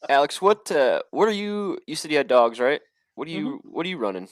Alex, 0.08 0.42
what 0.42 0.70
uh, 0.70 1.00
what 1.10 1.26
are 1.28 1.32
you? 1.32 1.78
You 1.86 1.96
said 1.96 2.10
you 2.10 2.18
had 2.18 2.28
dogs, 2.28 2.60
right? 2.60 2.80
What 3.14 3.26
are 3.26 3.30
you 3.30 3.46
Mm-hmm. 3.46 3.68
What 3.70 3.86
are 3.86 3.88
you 3.88 3.96
running? 3.96 4.28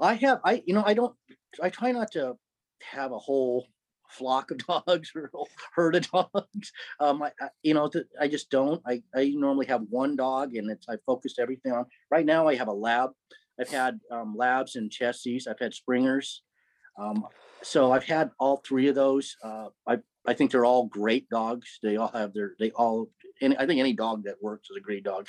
I 0.00 0.14
have, 0.14 0.40
I, 0.44 0.62
you 0.66 0.74
know, 0.74 0.82
I 0.84 0.92
don't, 0.94 1.14
I 1.62 1.70
try 1.70 1.92
not 1.92 2.12
to 2.12 2.36
have 2.82 3.12
a 3.12 3.18
whole 3.18 3.66
flock 4.08 4.50
of 4.50 4.58
dogs 4.66 5.12
or 5.14 5.30
herd 5.74 5.96
of 5.96 6.10
dogs. 6.10 6.72
Um, 7.00 7.22
I, 7.22 7.32
I 7.40 7.48
you 7.62 7.74
know, 7.74 7.88
th- 7.88 8.06
I 8.20 8.28
just 8.28 8.50
don't. 8.50 8.82
I, 8.86 9.02
I 9.14 9.32
normally 9.34 9.66
have 9.66 9.82
one 9.90 10.16
dog 10.16 10.54
and 10.54 10.70
it's, 10.70 10.88
I 10.88 10.96
focused 11.06 11.38
everything 11.38 11.72
on. 11.72 11.86
Right 12.10 12.26
now 12.26 12.48
I 12.48 12.54
have 12.54 12.68
a 12.68 12.72
lab. 12.72 13.10
I've 13.60 13.70
had 13.70 13.98
um, 14.10 14.34
labs 14.36 14.76
and 14.76 14.90
chessies. 14.90 15.48
I've 15.48 15.58
had 15.58 15.74
springers. 15.74 16.42
Um, 16.98 17.26
so 17.62 17.92
I've 17.92 18.04
had 18.04 18.30
all 18.38 18.62
three 18.66 18.88
of 18.88 18.94
those. 18.94 19.36
Uh, 19.42 19.68
I, 19.86 19.98
I 20.26 20.34
think 20.34 20.50
they're 20.50 20.64
all 20.64 20.86
great 20.86 21.28
dogs. 21.28 21.78
They 21.82 21.96
all 21.96 22.08
have 22.08 22.34
their, 22.34 22.52
they 22.58 22.70
all, 22.72 23.10
I 23.42 23.66
think 23.66 23.80
any 23.80 23.92
dog 23.92 24.24
that 24.24 24.42
works 24.42 24.68
is 24.70 24.76
a 24.76 24.80
great 24.80 25.04
dog. 25.04 25.26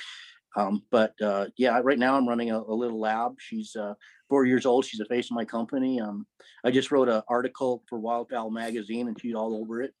Um, 0.56 0.82
but 0.90 1.14
uh, 1.22 1.46
yeah, 1.56 1.80
right 1.82 1.98
now 1.98 2.16
I'm 2.16 2.28
running 2.28 2.50
a, 2.50 2.58
a 2.58 2.74
little 2.74 2.98
lab. 3.00 3.36
She's 3.38 3.76
uh, 3.76 3.94
four 4.28 4.44
years 4.46 4.66
old. 4.66 4.84
She's 4.84 4.98
the 4.98 5.04
face 5.06 5.30
of 5.30 5.34
my 5.36 5.44
company. 5.44 6.00
Um, 6.00 6.26
I 6.64 6.70
just 6.70 6.90
wrote 6.90 7.08
an 7.08 7.22
article 7.28 7.84
for 7.88 8.00
Wildfowl 8.00 8.50
magazine 8.52 9.08
and 9.08 9.20
she's 9.20 9.34
all 9.34 9.54
over 9.54 9.82
it. 9.82 9.92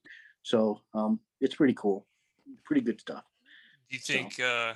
So 0.42 0.80
um, 0.94 1.20
it's 1.40 1.54
pretty 1.54 1.74
cool. 1.74 2.06
Pretty 2.64 2.80
good 2.82 3.00
stuff. 3.00 3.24
do 3.90 3.96
you 3.96 4.00
So- 4.00 4.12
think 4.14 4.40
uh, 4.40 4.74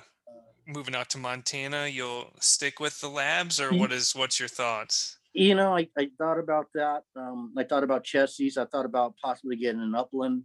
moving 0.67 0.95
out 0.95 1.09
to 1.11 1.17
Montana, 1.17 1.87
you'll 1.87 2.31
stick 2.39 2.79
with 2.79 3.01
the 3.01 3.09
labs, 3.09 3.59
or 3.59 3.71
what 3.73 3.91
is 3.91 4.15
what's 4.15 4.39
your 4.39 4.47
thoughts? 4.49 5.17
You 5.33 5.55
know, 5.55 5.75
I, 5.75 5.87
I 5.97 6.09
thought 6.19 6.39
about 6.39 6.67
that. 6.75 7.01
Um, 7.15 7.53
I 7.57 7.63
thought 7.63 7.83
about 7.83 8.03
Chessies. 8.05 8.57
I 8.57 8.65
thought 8.65 8.85
about 8.85 9.15
possibly 9.21 9.55
getting 9.55 9.81
an 9.81 9.95
upland 9.95 10.43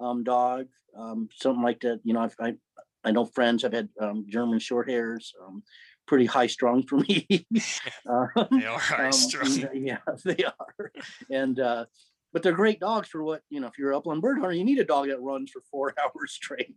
um, 0.00 0.24
dog, 0.24 0.66
um, 0.96 1.28
something 1.34 1.62
like 1.62 1.80
that. 1.80 2.00
You 2.02 2.14
know, 2.14 2.20
I've, 2.22 2.34
I, 2.40 2.54
I 3.04 3.10
know 3.10 3.24
friends 3.24 3.62
have 3.62 3.72
had 3.72 3.88
um, 4.00 4.26
German 4.28 4.58
short 4.58 4.88
hairs, 4.88 5.32
um, 5.44 5.62
pretty 6.06 6.26
high 6.26 6.46
strung 6.46 6.82
for 6.86 6.98
me. 7.08 7.26
um, 8.08 8.28
They 8.50 8.66
are 8.66 8.78
high 8.78 9.06
Um, 9.06 9.12
strung. 9.12 9.68
Yeah, 9.74 9.98
they 10.24 10.44
are. 10.44 10.92
And 11.30 11.58
uh, 11.60 11.86
but 12.32 12.42
they're 12.42 12.52
great 12.52 12.80
dogs 12.80 13.08
for 13.08 13.22
what 13.22 13.42
you 13.50 13.60
know. 13.60 13.66
If 13.66 13.78
you're 13.78 13.90
an 13.92 13.96
upland 13.98 14.22
bird 14.22 14.38
hunter, 14.38 14.54
you 14.54 14.64
need 14.64 14.78
a 14.78 14.84
dog 14.84 15.08
that 15.08 15.20
runs 15.20 15.50
for 15.50 15.60
four 15.70 15.94
hours 16.02 16.32
straight. 16.32 16.76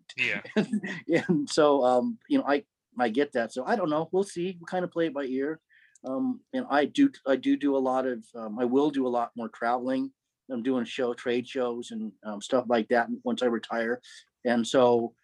Yeah, 1.07 1.23
and 1.29 1.49
so 1.49 1.83
um, 1.85 2.17
you 2.29 2.37
know, 2.37 2.45
I 2.47 2.65
I 2.99 3.09
get 3.09 3.31
that. 3.33 3.53
So 3.53 3.65
I 3.65 3.75
don't 3.75 3.89
know. 3.89 4.09
We'll 4.11 4.23
see. 4.23 4.57
We 4.59 4.65
kind 4.67 4.83
of 4.85 4.91
play 4.91 5.07
it 5.07 5.13
by 5.13 5.23
ear. 5.25 5.59
Um, 6.07 6.41
and 6.53 6.65
I 6.69 6.85
do 6.85 7.09
I 7.25 7.35
do 7.35 7.57
do 7.57 7.75
a 7.75 7.79
lot 7.79 8.05
of 8.05 8.23
um, 8.35 8.59
I 8.59 8.65
will 8.65 8.89
do 8.91 9.07
a 9.07 9.09
lot 9.09 9.31
more 9.35 9.49
traveling. 9.49 10.11
I'm 10.51 10.61
doing 10.61 10.85
show 10.85 11.13
trade 11.15 11.47
shows 11.47 11.89
and 11.91 12.11
um, 12.23 12.39
stuff 12.41 12.65
like 12.67 12.87
that 12.89 13.07
once 13.23 13.41
I 13.41 13.47
retire. 13.47 13.99
And 14.45 14.67
so, 14.67 15.15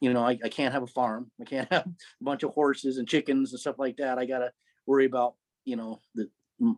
you 0.00 0.12
know, 0.12 0.24
I, 0.24 0.38
I 0.44 0.48
can't 0.48 0.72
have 0.72 0.82
a 0.82 0.88
farm. 0.88 1.30
I 1.40 1.44
can't 1.44 1.68
have 1.72 1.86
a 1.86 2.24
bunch 2.24 2.42
of 2.42 2.52
horses 2.52 2.98
and 2.98 3.08
chickens 3.08 3.52
and 3.52 3.60
stuff 3.60 3.78
like 3.78 3.96
that. 3.96 4.18
I 4.18 4.26
gotta 4.26 4.52
worry 4.86 5.06
about 5.06 5.34
you 5.64 5.76
know 5.76 6.00
the 6.14 6.28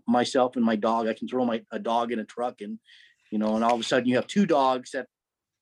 myself 0.07 0.57
and 0.57 0.65
my 0.65 0.77
dog. 0.77 1.07
I 1.07 1.15
can 1.15 1.29
throw 1.29 1.45
my 1.45 1.63
a 1.73 1.79
dog 1.79 2.13
in 2.13 2.19
a 2.19 2.25
truck 2.25 2.61
and 2.61 2.79
you 3.31 3.39
know, 3.39 3.55
and 3.55 3.65
all 3.65 3.75
of 3.75 3.81
a 3.81 3.85
sudden 3.85 4.09
you 4.09 4.17
have 4.17 4.27
two 4.27 4.47
dogs 4.47 4.91
that 4.91 5.07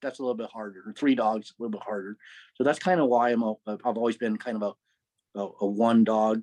that's 0.00 0.18
a 0.18 0.22
little 0.22 0.36
bit 0.36 0.50
harder, 0.52 0.82
or 0.86 0.92
three 0.92 1.14
dogs 1.14 1.50
a 1.50 1.62
little 1.62 1.72
bit 1.72 1.82
harder. 1.84 2.16
So 2.54 2.64
that's 2.64 2.78
kind 2.78 3.00
of 3.00 3.08
why 3.08 3.30
I'm 3.30 3.42
a, 3.42 3.54
I've 3.66 3.96
always 3.96 4.16
been 4.16 4.36
kind 4.36 4.62
of 4.62 4.76
a, 5.34 5.40
a, 5.40 5.48
a 5.62 5.66
one 5.66 6.04
dog 6.04 6.42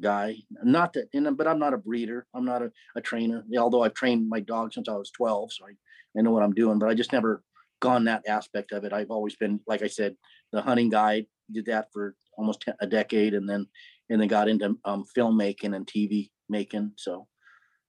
guy. 0.00 0.36
Not 0.62 0.92
that, 0.94 1.08
and, 1.12 1.36
but 1.36 1.46
I'm 1.46 1.58
not 1.58 1.74
a 1.74 1.78
breeder. 1.78 2.26
I'm 2.34 2.44
not 2.44 2.62
a, 2.62 2.70
a 2.94 3.00
trainer. 3.00 3.44
Although 3.58 3.82
I've 3.82 3.94
trained 3.94 4.28
my 4.28 4.40
dog 4.40 4.72
since 4.72 4.88
I 4.88 4.94
was 4.96 5.10
12, 5.10 5.52
so 5.52 5.66
I, 5.66 6.18
I 6.18 6.22
know 6.22 6.30
what 6.30 6.42
I'm 6.42 6.54
doing. 6.54 6.78
But 6.78 6.88
I 6.88 6.94
just 6.94 7.12
never 7.12 7.42
gone 7.80 8.04
that 8.04 8.22
aspect 8.28 8.72
of 8.72 8.84
it. 8.84 8.92
I've 8.92 9.10
always 9.10 9.36
been, 9.36 9.60
like 9.66 9.82
I 9.82 9.88
said, 9.88 10.16
the 10.56 10.62
hunting 10.62 10.88
guide. 10.88 11.26
Did 11.52 11.66
that 11.66 11.92
for 11.92 12.16
almost 12.36 12.64
a 12.80 12.86
decade, 12.86 13.34
and 13.34 13.48
then 13.48 13.66
and 14.08 14.20
then 14.20 14.26
got 14.26 14.48
into 14.48 14.74
um, 14.84 15.04
filmmaking 15.16 15.76
and 15.76 15.86
TV 15.86 16.30
making. 16.48 16.92
So 16.96 17.28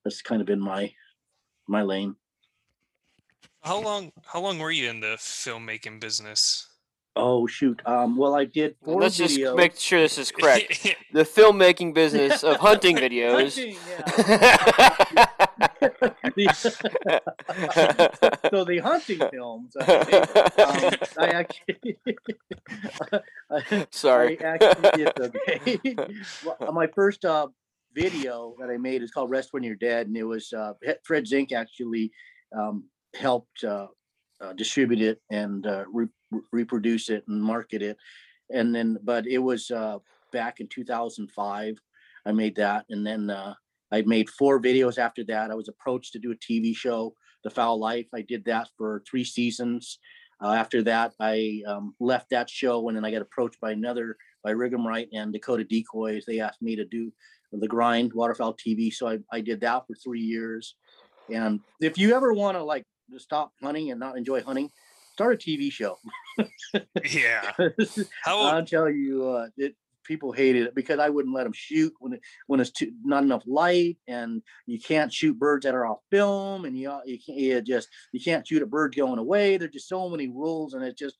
that's 0.03 0.21
kind 0.21 0.41
of 0.41 0.47
been 0.47 0.59
my 0.59 0.93
my 1.67 1.81
lane. 1.81 2.15
how 3.63 3.81
long 3.81 4.11
how 4.25 4.39
long 4.41 4.59
were 4.59 4.71
you 4.71 4.89
in 4.89 4.99
the 4.99 5.15
filmmaking 5.17 5.99
business? 5.99 6.67
Oh 7.19 7.47
shoot. 7.47 7.81
Um, 7.85 8.15
well, 8.15 8.35
I 8.35 8.45
did 8.45 8.75
four 8.83 9.01
Let's 9.01 9.17
just 9.17 9.39
make 9.55 9.75
sure 9.77 9.99
this 9.99 10.17
is 10.19 10.31
correct. 10.31 10.95
the 11.13 11.23
filmmaking 11.23 11.93
business 11.95 12.43
of 12.43 12.57
hunting 12.57 12.95
videos. 12.97 13.55
Hunting, 13.55 13.75
yeah. 13.87 15.25
So 18.51 18.63
the 18.63 18.79
hunting 18.83 19.19
films. 19.31 19.75
okay, 19.81 20.21
Um, 20.61 20.91
I 21.17 21.27
actually. 21.29 21.97
Sorry. 23.91 24.43
I 24.43 24.57
actually 24.61 25.03
did 25.03 25.19
okay. 25.19 25.79
Well, 26.45 26.73
my 26.73 26.87
first 26.87 27.25
uh, 27.25 27.47
video 27.93 28.55
that 28.59 28.69
I 28.69 28.77
made 28.77 29.01
is 29.01 29.11
called 29.11 29.31
"Rest 29.31 29.49
When 29.51 29.63
You're 29.63 29.75
Dead," 29.75 30.07
and 30.07 30.15
it 30.15 30.23
was 30.23 30.53
uh, 30.53 30.73
Fred 31.03 31.27
Zink 31.27 31.51
actually 31.51 32.11
um, 32.57 32.85
helped 33.15 33.63
uh, 33.63 33.87
uh, 34.41 34.53
distribute 34.53 35.01
it 35.01 35.21
and 35.31 35.65
uh, 35.65 35.83
re- 35.91 36.05
re- 36.05 36.11
reproduce 36.51 37.09
it 37.09 37.23
and 37.27 37.41
market 37.41 37.81
it. 37.81 37.97
And 38.49 38.73
then, 38.73 38.97
but 39.03 39.27
it 39.27 39.39
was 39.39 39.71
uh, 39.71 39.97
back 40.31 40.59
in 40.59 40.67
2005. 40.67 41.75
I 42.25 42.31
made 42.31 42.55
that, 42.55 42.85
and 42.89 43.05
then 43.05 43.29
uh, 43.29 43.53
I 43.91 44.01
made 44.01 44.29
four 44.29 44.61
videos 44.61 44.97
after 44.97 45.23
that. 45.25 45.51
I 45.51 45.55
was 45.55 45.69
approached 45.69 46.13
to 46.13 46.19
do 46.19 46.31
a 46.31 46.35
TV 46.35 46.75
show, 46.75 47.13
The 47.43 47.49
Fowl 47.49 47.79
Life. 47.79 48.07
I 48.13 48.21
did 48.21 48.43
that 48.45 48.69
for 48.77 49.01
three 49.09 49.23
seasons. 49.23 49.99
Uh, 50.43 50.51
after 50.51 50.83
that, 50.83 51.13
I 51.19 51.61
um, 51.67 51.95
left 51.99 52.29
that 52.29 52.49
show, 52.49 52.87
and 52.87 52.97
then 52.97 53.05
I 53.05 53.11
got 53.11 53.21
approached 53.21 53.59
by 53.59 53.71
another 53.71 54.17
by 54.43 54.53
Rig'em 54.53 54.85
Right 54.85 55.07
and 55.13 55.33
Dakota 55.33 55.63
Decoys. 55.63 56.25
They 56.25 56.39
asked 56.39 56.61
me 56.61 56.75
to 56.75 56.85
do 56.85 57.11
the 57.51 57.67
grind 57.67 58.13
waterfowl 58.13 58.55
TV, 58.55 58.93
so 58.93 59.07
I, 59.07 59.19
I 59.31 59.41
did 59.41 59.61
that 59.61 59.87
for 59.87 59.95
three 59.95 60.21
years. 60.21 60.75
And 61.33 61.59
if 61.81 61.97
you 61.97 62.15
ever 62.15 62.33
want 62.33 62.57
to 62.57 62.63
like 62.63 62.83
stop 63.17 63.51
hunting 63.63 63.91
and 63.91 63.99
not 63.99 64.17
enjoy 64.17 64.41
hunting, 64.41 64.69
start 65.17 65.33
a 65.33 65.37
TV 65.37 65.71
show. 65.71 65.97
Yeah. 67.11 67.51
How 68.23 68.39
I'll 68.41 68.63
tell 68.65 68.87
you, 68.89 69.27
uh, 69.27 69.47
it 69.57 69.75
people 70.03 70.31
hated 70.31 70.67
it 70.67 70.75
because 70.75 70.99
I 70.99 71.09
wouldn't 71.09 71.33
let 71.35 71.43
them 71.43 71.53
shoot 71.53 71.91
when 71.99 72.13
it, 72.13 72.21
when 72.45 72.59
it's 72.59 72.69
too, 72.69 72.91
not 73.03 73.23
enough 73.23 73.41
light, 73.47 73.97
and 74.07 74.43
you 74.67 74.79
can't 74.79 75.11
shoot 75.11 75.37
birds 75.39 75.65
that 75.65 75.73
are 75.73 75.87
off 75.87 75.99
film, 76.11 76.65
and 76.65 76.77
you 76.77 76.95
you 77.05 77.17
can't 77.17 77.39
you 77.39 77.61
just 77.61 77.89
you 78.11 78.19
can't 78.23 78.47
shoot 78.47 78.61
a 78.61 78.67
bird 78.67 78.95
going 78.95 79.17
away. 79.17 79.57
There's 79.57 79.71
just 79.71 79.89
so 79.89 80.07
many 80.07 80.27
rules, 80.27 80.75
and 80.75 80.83
it 80.83 80.95
just 80.95 81.15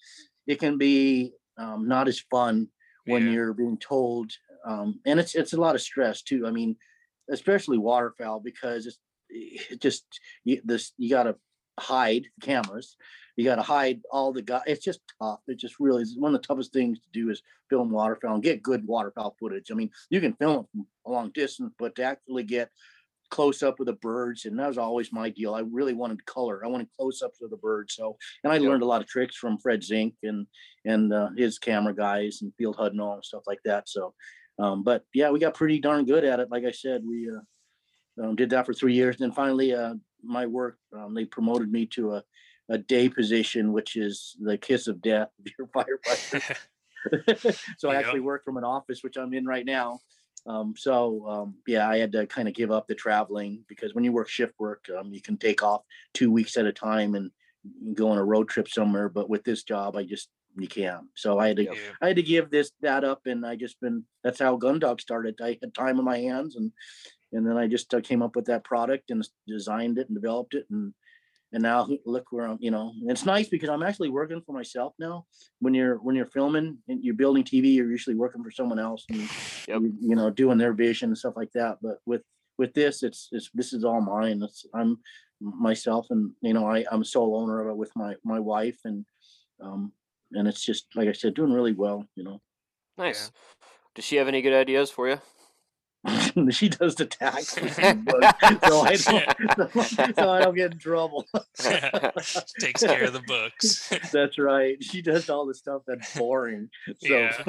it 0.46 0.60
can 0.60 0.78
be 0.78 1.34
um, 1.58 1.88
not 1.88 2.08
as 2.08 2.20
fun 2.32 2.68
when 3.06 3.26
Yeah. 3.26 3.32
you're 3.32 3.54
being 3.54 3.80
told, 3.80 4.32
um, 4.64 5.00
and 5.08 5.20
it's 5.20 5.34
it's 5.34 5.54
a 5.54 5.60
lot 5.60 5.74
of 5.74 5.82
stress 5.82 6.22
too. 6.22 6.46
I 6.46 6.52
mean, 6.52 6.78
especially 7.32 7.80
waterfowl 7.80 8.42
because 8.42 8.86
it's 8.86 9.00
it 9.30 9.82
just 9.82 10.06
you, 10.44 10.62
this 10.64 10.94
you 10.98 11.10
got 11.10 11.24
to 11.24 11.36
hide 11.80 12.26
cameras 12.42 12.98
you 13.38 13.46
got 13.46 13.56
to 13.56 13.62
hide 13.62 14.02
all 14.12 14.34
the 14.34 14.42
guys. 14.42 14.64
It's 14.66 14.84
just 14.84 15.00
tough. 15.22 15.42
It 15.48 15.58
just 15.58 15.80
really 15.80 16.02
is 16.02 16.18
one 16.18 16.34
of 16.34 16.42
the 16.42 16.48
toughest 16.48 16.74
things 16.74 17.00
to 17.00 17.08
do 17.14 17.30
is 17.30 17.44
film 17.70 17.92
waterfowl 17.92 18.34
and 18.34 18.44
get 18.44 18.64
good 18.64 18.86
waterfowl 18.86 19.36
footage. 19.40 19.72
I 19.72 19.76
mean, 19.76 19.92
you 20.10 20.20
can 20.20 20.34
film 20.34 20.62
it 20.62 20.66
from 20.72 20.88
a 21.06 21.12
long 21.12 21.32
distance, 21.34 21.72
but 21.78 21.96
to 21.96 22.04
actually 22.04 22.44
get 22.44 22.70
close 23.30 23.62
up 23.62 23.78
with 23.78 23.88
the 23.88 23.94
birds, 23.94 24.46
and 24.46 24.58
that 24.58 24.68
was 24.68 24.80
always 24.80 25.14
my 25.14 25.30
deal. 25.30 25.54
I 25.54 25.60
really 25.60 25.94
wanted 25.94 26.26
color. 26.26 26.66
I 26.66 26.68
wanted 26.68 26.88
close 26.98 27.22
ups 27.22 27.42
of 27.42 27.52
the 27.52 27.58
birds. 27.58 27.94
So, 27.94 28.18
and 28.44 28.52
I 28.52 28.58
learned 28.58 28.82
a 28.82 28.88
lot 28.88 29.02
of 29.02 29.08
tricks 29.08 29.36
from 29.36 29.60
Fred 29.60 29.84
Zink 29.84 30.16
and 30.24 30.48
and 30.86 31.14
uh, 31.14 31.30
his 31.38 31.60
camera 31.60 31.94
guys 31.94 32.40
and 32.42 32.54
Field 32.58 32.78
Hudnall 32.78 32.90
and 32.90 33.02
all 33.02 33.22
stuff 33.22 33.44
like 33.46 33.60
that. 33.66 33.88
So, 33.88 34.16
um, 34.58 34.82
but 34.82 35.04
yeah, 35.14 35.30
we 35.30 35.40
got 35.40 35.54
pretty 35.54 35.80
darn 35.80 36.06
good 36.06 36.24
at 36.24 36.40
it. 36.40 36.50
Like 36.50 36.64
I 36.66 36.72
said, 36.72 37.04
we 37.08 37.30
uh, 37.30 38.24
um, 38.24 38.36
did 38.36 38.50
that 38.50 38.66
for 38.66 38.74
three 38.74 38.96
years. 38.96 39.18
and 39.18 39.30
Then 39.30 39.36
finally, 39.36 39.76
uh, 39.76 39.94
my 40.24 40.46
work, 40.46 40.78
um, 40.96 41.14
they 41.14 41.26
promoted 41.26 41.72
me 41.72 41.86
to 41.88 42.14
a 42.16 42.24
a 42.70 42.78
day 42.78 43.08
position, 43.08 43.72
which 43.72 43.96
is 43.96 44.36
the 44.42 44.58
kiss 44.58 44.88
of 44.88 45.02
death 45.02 45.30
if 45.44 45.54
you're 45.58 45.68
firefighter. 45.76 46.58
so 47.78 47.90
I 47.90 47.94
Yeah. 47.94 48.00
actually 48.00 48.20
work 48.22 48.44
from 48.44 48.58
an 48.58 48.64
office, 48.64 49.04
which 49.04 49.18
I'm 49.18 49.34
in 49.34 49.46
right 49.46 49.66
now. 49.66 50.00
Um, 50.46 50.76
so 50.78 51.26
um, 51.28 51.56
yeah, 51.66 51.90
I 51.90 51.98
had 51.98 52.12
to 52.14 52.26
kind 52.28 52.48
of 52.48 52.54
give 52.54 52.72
up 52.72 52.88
the 52.88 52.96
traveling 52.96 53.64
because 53.68 53.94
when 53.94 54.04
you 54.04 54.12
work 54.12 54.30
shift 54.30 54.54
work, 54.60 54.86
um, 54.98 55.14
you 55.14 55.22
can 55.22 55.38
take 55.38 55.62
off 55.62 55.82
two 56.14 56.32
weeks 56.32 56.58
at 56.58 56.66
a 56.66 56.72
time 56.72 57.16
and 57.16 57.32
go 57.96 58.10
on 58.10 58.18
a 58.18 58.24
road 58.24 58.48
trip 58.48 58.70
somewhere. 58.70 59.10
But 59.10 59.30
with 59.30 59.44
this 59.44 59.64
job, 59.64 59.96
I 59.96 60.04
just 60.04 60.30
you 60.58 60.68
can't. 60.68 61.06
So 61.16 61.38
I 61.38 61.50
had 61.50 61.58
to 61.58 61.64
yeah. 61.64 61.74
I 62.02 62.08
had 62.08 62.16
to 62.16 62.24
give 62.24 62.50
this 62.50 62.72
that 62.82 63.04
up, 63.04 63.26
and 63.26 63.46
I 63.46 63.56
just 63.56 63.80
been 63.82 64.06
that's 64.24 64.40
how 64.40 64.58
Gundog 64.58 65.02
started. 65.02 65.36
I 65.42 65.58
had 65.62 65.74
time 65.74 66.00
on 66.00 66.06
my 66.06 66.18
hands, 66.18 66.56
and 66.56 66.72
and 67.34 67.46
then 67.46 67.58
I 67.58 67.68
just 67.68 67.94
uh, 67.94 68.02
came 68.02 68.22
up 68.22 68.36
with 68.36 68.46
that 68.46 68.64
product 68.64 69.12
and 69.12 69.28
designed 69.48 69.98
it 69.98 70.08
and 70.08 70.16
developed 70.16 70.54
it, 70.54 70.66
and 70.70 70.94
and 71.54 71.64
now 71.64 71.88
look 72.06 72.32
where 72.32 72.48
I'm. 72.48 72.58
You 72.60 72.72
know, 72.72 72.94
it's 73.04 73.26
nice 73.26 73.48
because 73.48 73.70
I'm 73.70 73.84
actually 73.84 74.10
working 74.10 74.42
for 74.46 74.54
myself 74.54 74.94
now. 75.00 75.26
When 75.60 75.74
you're 75.74 75.96
when 75.98 76.16
you're 76.16 76.26
filming 76.26 76.78
and 76.88 77.04
you're 77.04 77.16
building 77.16 77.44
TV, 77.44 77.76
you're 77.76 77.92
usually 77.92 78.16
working 78.16 78.44
for 78.44 78.52
someone 78.52 78.80
else, 78.80 79.06
and 79.10 79.30
Yep. 79.68 79.82
you, 79.82 79.94
you 80.02 80.16
know 80.16 80.30
doing 80.30 80.58
their 80.58 80.74
vision 80.74 81.10
and 81.10 81.18
stuff 81.18 81.36
like 81.36 81.52
that. 81.54 81.78
But 81.82 81.98
with 82.06 82.24
with 82.58 82.74
this, 82.74 83.04
it's 83.04 83.30
it's 83.32 83.50
this 83.54 83.74
is 83.74 83.84
all 83.84 84.02
mine. 84.02 84.42
It's 84.44 84.66
I'm 84.74 85.00
myself, 85.40 86.08
and 86.10 86.32
you 86.42 86.54
know 86.54 86.66
I 86.68 86.86
I'm 86.92 87.04
sole 87.04 87.36
owner 87.38 87.62
of 87.62 87.68
it 87.68 87.78
with 87.78 87.92
my 87.96 88.16
my 88.24 88.40
wife, 88.40 88.80
and 88.86 89.06
um 89.62 89.92
and 90.34 90.48
it's 90.48 90.64
just 90.64 90.88
like 90.96 91.08
I 91.08 91.14
said, 91.14 91.34
doing 91.34 91.54
really 91.54 91.74
well. 91.74 92.06
You 92.16 92.24
know. 92.24 92.42
Nice. 92.98 93.32
Does 93.96 94.06
she 94.06 94.16
have 94.18 94.28
any 94.28 94.42
good 94.42 94.54
ideas 94.54 94.92
for 94.92 95.08
you? 95.08 95.20
she 96.52 96.70
does 96.70 96.96
the 96.96 97.06
taxes, 97.06 97.78
and 97.80 98.06
books, 98.06 98.34
so 98.66 98.82
I 98.82 98.96
don't, 98.96 100.16
so 100.16 100.30
I 100.32 100.40
don't 100.42 100.56
get 100.56 100.72
in 100.74 100.80
trouble. 100.80 101.26
Takes 102.60 102.84
care 102.84 103.06
of 103.06 103.14
the 103.14 103.24
books. 103.26 103.90
That's 104.12 104.38
right. 104.38 104.82
She 104.84 105.02
does 105.02 105.30
all 105.30 105.46
the 105.46 105.54
stuff 105.54 105.84
that's 105.88 106.18
boring. 106.18 106.70
So 107.00 107.20
Yeah. 107.20 107.44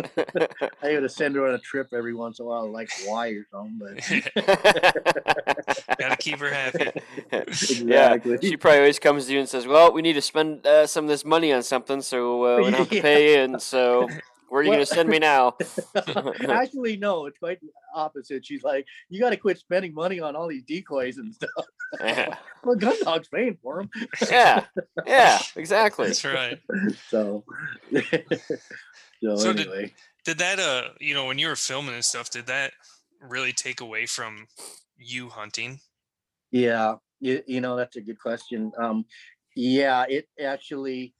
I 0.82 0.92
got 0.94 1.00
to 1.00 1.08
send 1.08 1.34
her 1.36 1.46
on 1.46 1.54
a 1.54 1.58
trip 1.58 1.88
every 1.92 2.14
once 2.14 2.38
in 2.40 2.44
a 2.44 2.48
while, 2.48 2.70
like 2.70 2.88
Hawaii 3.00 3.36
or 3.36 3.46
something. 3.52 3.78
But 3.78 3.98
Gotta 5.98 6.16
keep 6.18 6.38
her 6.38 6.50
happy. 6.50 6.90
Exactly. 7.32 8.32
Yeah, 8.32 8.38
she 8.50 8.56
probably 8.56 8.78
always 8.78 8.98
comes 8.98 9.26
to 9.26 9.32
you 9.32 9.40
and 9.40 9.48
says, 9.48 9.66
"Well, 9.66 9.92
we 9.92 10.02
need 10.02 10.14
to 10.14 10.22
spend 10.22 10.66
uh, 10.66 10.86
some 10.86 11.04
of 11.04 11.08
this 11.08 11.24
money 11.24 11.52
on 11.52 11.62
something, 11.62 12.00
so 12.02 12.44
uh, 12.44 12.56
we 12.58 12.64
don't 12.64 12.72
have 12.74 12.88
to 12.90 12.96
Yeah. 12.96 13.02
pay." 13.02 13.42
And 13.44 13.60
so, 13.60 14.08
where 14.48 14.61
are 14.61 14.64
you 14.64 14.70
Well- 14.70 14.78
going 14.78 14.87
to 14.87 14.94
send 14.94 15.08
me 15.08 15.18
now? 15.18 15.56
Actually, 16.48 16.96
no, 16.96 17.26
it's 17.26 17.38
quite 17.38 17.61
the 17.61 17.68
opposite. 17.94 18.44
She's 18.46 18.62
like, 18.62 18.87
you 19.08 19.20
got 19.20 19.30
to 19.30 19.37
quit 19.37 19.58
spending 19.58 19.94
money 19.94 20.20
on 20.20 20.37
all 20.37 20.48
these 20.48 20.62
decoys 20.64 21.18
and 21.18 21.34
stuff. 21.34 21.50
yeah, 22.00 22.37
Well, 22.64 22.76
Gun 22.76 22.94
Dog's 23.02 23.28
paying 23.28 23.56
for 23.62 23.78
them. 23.82 23.90
yeah, 24.30 24.64
yeah, 25.06 25.38
exactly. 25.56 26.06
That's 26.06 26.24
right. 26.24 26.58
So, 27.08 27.44
so, 29.22 29.37
So 29.37 29.52
did- 29.52 29.92
Did 30.24 30.38
that 30.38 30.58
uh 30.58 30.90
you 31.00 31.14
know 31.14 31.26
when 31.26 31.38
you 31.38 31.48
were 31.48 31.56
filming 31.56 31.94
and 31.94 32.04
stuff, 32.04 32.30
did 32.30 32.46
that 32.46 32.72
really 33.20 33.52
take 33.52 33.80
away 33.80 34.04
from 34.06 34.46
you 34.98 35.28
hunting? 35.30 35.80
Yeah, 36.50 36.96
you, 37.20 37.42
you 37.46 37.61
know 37.61 37.76
that's 37.76 37.96
a 37.96 38.00
good 38.02 38.18
question. 38.20 38.72
Um, 38.78 39.04
yeah, 39.56 40.04
it 40.08 40.28
actually, 40.42 41.14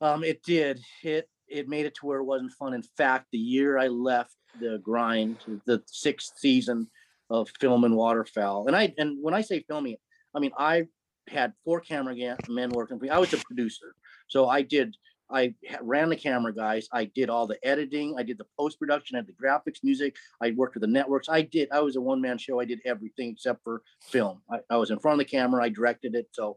um, 0.00 0.22
it 0.24 0.42
did. 0.44 0.80
It 1.02 1.28
it 1.48 1.68
made 1.68 1.86
it 1.86 1.94
to 1.96 2.06
where 2.06 2.18
it 2.18 2.24
wasn't 2.24 2.52
fun. 2.52 2.74
In 2.74 2.82
fact, 2.82 3.26
the 3.32 3.38
year 3.38 3.78
I 3.78 3.88
left 3.88 4.36
the 4.60 4.80
grind, 4.82 5.38
the 5.66 5.82
sixth 5.86 6.34
season 6.38 6.88
of 7.30 7.48
filming 7.60 7.94
waterfowl, 7.94 8.66
and 8.66 8.76
I 8.76 8.94
and 8.98 9.18
when 9.22 9.34
I 9.34 9.40
say 9.40 9.64
filming, 9.68 9.96
I 10.34 10.40
mean 10.40 10.52
I 10.58 10.86
had 11.28 11.52
four 11.64 11.80
camera 11.80 12.14
men 12.48 12.70
working 12.70 12.98
for 12.98 13.04
me. 13.04 13.10
I 13.10 13.18
was 13.18 13.32
a 13.32 13.38
producer, 13.38 13.94
so 14.28 14.48
I 14.48 14.62
did. 14.62 14.96
I 15.28 15.54
ran 15.82 16.08
the 16.08 16.16
camera 16.16 16.54
guys. 16.54 16.88
I 16.92 17.06
did 17.06 17.30
all 17.30 17.48
the 17.48 17.58
editing. 17.66 18.14
I 18.16 18.22
did 18.22 18.38
the 18.38 18.46
post 18.56 18.78
production. 18.78 19.16
I 19.16 19.22
did 19.22 19.34
the 19.36 19.44
graphics, 19.44 19.82
music. 19.82 20.14
I 20.40 20.52
worked 20.52 20.76
with 20.76 20.82
the 20.82 20.86
networks. 20.86 21.28
I 21.28 21.42
did. 21.42 21.68
I 21.72 21.80
was 21.80 21.96
a 21.96 22.00
one 22.00 22.20
man 22.20 22.38
show. 22.38 22.60
I 22.60 22.64
did 22.64 22.78
everything 22.84 23.30
except 23.30 23.64
for 23.64 23.82
film. 24.00 24.40
I, 24.48 24.58
I 24.70 24.76
was 24.76 24.92
in 24.92 25.00
front 25.00 25.20
of 25.20 25.26
the 25.26 25.30
camera. 25.30 25.64
I 25.64 25.68
directed 25.68 26.14
it. 26.14 26.28
So 26.30 26.56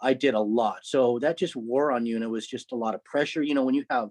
I 0.00 0.14
did 0.14 0.34
a 0.34 0.40
lot. 0.40 0.80
So 0.82 1.18
that 1.20 1.38
just 1.38 1.56
wore 1.56 1.92
on 1.92 2.06
you, 2.06 2.14
and 2.14 2.24
it 2.24 2.28
was 2.28 2.46
just 2.46 2.72
a 2.72 2.76
lot 2.76 2.94
of 2.94 3.04
pressure. 3.04 3.42
You 3.42 3.54
know, 3.54 3.64
when 3.64 3.74
you 3.74 3.84
have 3.90 4.10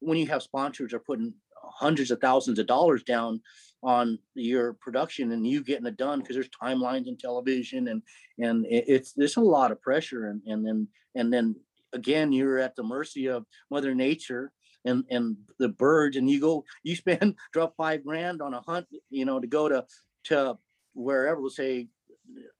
when 0.00 0.18
you 0.18 0.26
have 0.26 0.42
sponsors 0.42 0.92
are 0.92 1.00
putting 1.00 1.34
hundreds 1.62 2.10
of 2.10 2.20
thousands 2.20 2.58
of 2.58 2.66
dollars 2.66 3.02
down 3.02 3.40
on 3.82 4.18
your 4.34 4.74
production 4.74 5.32
and 5.32 5.46
you 5.46 5.62
getting 5.62 5.86
it 5.86 5.96
done 5.96 6.20
because 6.20 6.34
there's 6.34 6.48
timelines 6.48 7.06
in 7.06 7.16
television 7.16 7.88
and 7.88 8.02
and 8.38 8.66
it, 8.66 8.84
it's 8.88 9.12
there's 9.12 9.36
a 9.36 9.40
lot 9.40 9.70
of 9.70 9.80
pressure 9.80 10.30
and 10.30 10.42
and 10.46 10.66
then 10.66 10.88
and 11.14 11.32
then 11.32 11.54
again 11.92 12.32
you're 12.32 12.58
at 12.58 12.74
the 12.74 12.82
mercy 12.82 13.26
of 13.26 13.44
mother 13.70 13.94
nature 13.94 14.50
and 14.84 15.04
and 15.10 15.36
the 15.60 15.68
birds 15.68 16.16
and 16.16 16.28
you 16.28 16.40
go 16.40 16.64
you 16.82 16.96
spend 16.96 17.36
drop 17.52 17.74
five 17.76 18.04
grand 18.04 18.42
on 18.42 18.54
a 18.54 18.60
hunt 18.62 18.86
you 19.10 19.24
know 19.24 19.38
to 19.38 19.46
go 19.46 19.68
to 19.68 19.84
to 20.24 20.58
wherever 20.94 21.40
we'll 21.40 21.50
say 21.50 21.88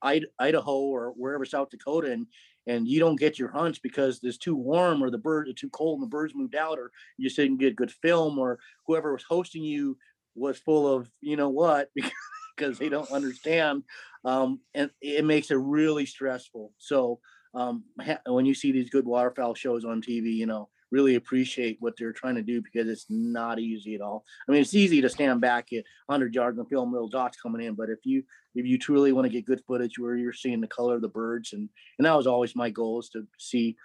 Idaho 0.01 0.79
or 0.79 1.13
wherever 1.15 1.45
South 1.45 1.69
Dakota 1.69 2.11
and 2.11 2.25
and 2.69 2.87
you 2.87 2.99
don't 2.99 3.19
get 3.19 3.39
your 3.39 3.49
hunts 3.49 3.79
because 3.79 4.19
it's 4.21 4.37
too 4.37 4.55
warm 4.55 5.03
or 5.03 5.09
the 5.09 5.17
birds 5.17 5.49
are 5.49 5.53
too 5.53 5.69
cold 5.71 5.99
and 5.99 6.03
the 6.03 6.09
birds 6.09 6.35
moved 6.35 6.55
out 6.55 6.77
or 6.77 6.91
you 7.17 7.25
just 7.25 7.35
didn't 7.35 7.57
get 7.57 7.75
good 7.75 7.91
film 7.91 8.37
or 8.37 8.59
whoever 8.85 9.11
was 9.11 9.23
hosting 9.27 9.63
you 9.63 9.97
was 10.35 10.57
full 10.59 10.87
of 10.87 11.09
you 11.19 11.35
know 11.35 11.49
what 11.49 11.89
because 12.55 12.77
they 12.77 12.87
don't 12.87 13.11
understand 13.11 13.83
um, 14.23 14.59
and 14.75 14.91
it 15.01 15.25
makes 15.25 15.49
it 15.49 15.55
really 15.55 16.05
stressful. 16.05 16.73
So 16.77 17.19
um, 17.55 17.83
when 18.27 18.45
you 18.45 18.53
see 18.53 18.71
these 18.71 18.91
good 18.91 19.05
waterfowl 19.05 19.55
shows 19.55 19.83
on 19.83 20.01
tv 20.01 20.31
you 20.33 20.45
know 20.45 20.69
really 20.91 21.15
appreciate 21.15 21.77
what 21.79 21.93
they're 21.97 22.13
trying 22.13 22.35
to 22.35 22.41
do 22.41 22.61
because 22.61 22.87
it's 22.87 23.05
not 23.09 23.59
easy 23.59 23.95
at 23.95 24.01
all 24.01 24.23
i 24.47 24.51
mean 24.51 24.61
it's 24.61 24.73
easy 24.73 25.01
to 25.01 25.09
stand 25.09 25.39
back 25.41 25.71
at 25.73 25.83
100 26.07 26.33
yards 26.33 26.57
and 26.57 26.67
film 26.69 26.91
little 26.91 27.07
dots 27.07 27.39
coming 27.39 27.65
in 27.65 27.75
but 27.75 27.89
if 27.89 27.99
you 28.03 28.23
if 28.55 28.65
you 28.65 28.77
truly 28.77 29.11
want 29.11 29.25
to 29.25 29.31
get 29.31 29.45
good 29.45 29.61
footage 29.67 29.99
where 29.99 30.15
you're 30.15 30.33
seeing 30.33 30.61
the 30.61 30.67
color 30.67 30.95
of 30.95 31.01
the 31.01 31.07
birds 31.07 31.53
and 31.53 31.69
and 31.97 32.05
that 32.05 32.15
was 32.15 32.27
always 32.27 32.55
my 32.55 32.69
goal 32.69 32.99
is 32.99 33.09
to 33.09 33.25
see, 33.37 33.75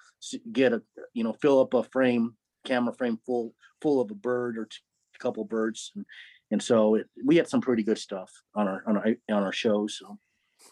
get 0.53 0.73
a 0.73 0.83
you 1.13 1.23
know 1.23 1.35
fill 1.35 1.61
up 1.61 1.75
a 1.75 1.83
frame 1.83 2.35
camera 2.65 2.95
frame 2.95 3.19
full 3.27 3.55
full 3.83 4.01
of 4.01 4.11
a 4.11 4.15
bird 4.15 4.57
or 4.57 4.63
a 4.63 5.19
couple 5.19 5.45
birds 5.45 5.93
and 5.95 6.05
and 6.51 6.63
so 6.63 6.95
it, 6.95 7.07
we 7.25 7.37
had 7.37 7.49
some 7.49 7.61
pretty 7.61 7.83
good 7.83 7.99
stuff 7.99 8.31
on 8.55 8.67
our 8.69 8.83
on 8.87 8.97
our 8.97 9.07
on 9.31 9.43
our 9.43 9.53
shows 9.53 9.99
so 9.99 10.19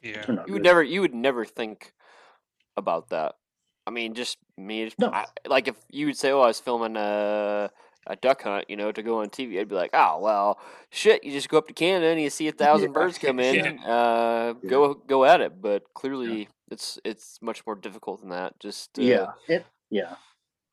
Yeah. 0.03 0.24
You 0.26 0.35
would 0.35 0.47
good. 0.47 0.62
never, 0.62 0.83
you 0.83 1.01
would 1.01 1.14
never 1.14 1.45
think 1.45 1.93
about 2.76 3.11
that. 3.11 3.35
I 3.87 3.91
mean, 3.91 4.14
just 4.14 4.39
me. 4.57 4.91
No. 4.99 5.09
I, 5.11 5.26
like 5.47 5.68
if 5.68 5.76
you 5.91 6.07
would 6.07 6.16
say, 6.16 6.30
"Oh, 6.30 6.41
I 6.41 6.47
was 6.49 6.61
filming 6.61 6.97
a 6.97 7.70
a 8.07 8.16
duck 8.16 8.43
hunt," 8.43 8.66
you 8.68 8.76
know, 8.76 8.93
to 8.93 9.03
go 9.03 9.20
on 9.20 9.28
TV, 9.30 9.59
I'd 9.61 9.68
be 9.68 9.74
like, 9.74 9.91
"Oh, 9.93 10.20
well, 10.20 10.59
shit! 10.91 11.24
You 11.24 11.33
just 11.33 11.49
go 11.49 11.59
up 11.59 11.66
to 11.68 11.72
Canada 11.74 12.07
and 12.07 12.20
you 12.20 12.30
see 12.30 12.49
a 12.49 12.53
thousand 12.64 12.89
Yeah. 12.91 13.01
birds 13.01 13.18
come 13.18 13.41
in. 13.49 13.78
Yeah. 13.78 13.87
Uh, 13.93 14.53
go 14.53 14.95
go 14.95 15.24
at 15.24 15.41
it." 15.41 15.61
But 15.61 15.83
clearly, 15.95 16.49
it's 16.70 16.99
it's 17.05 17.41
much 17.43 17.66
more 17.66 17.74
difficult 17.74 18.20
than 18.20 18.30
that. 18.30 18.59
Just 18.61 18.99
uh, 18.99 19.03
Yeah, 19.03 19.26
it, 19.49 19.66
yeah. 19.91 20.14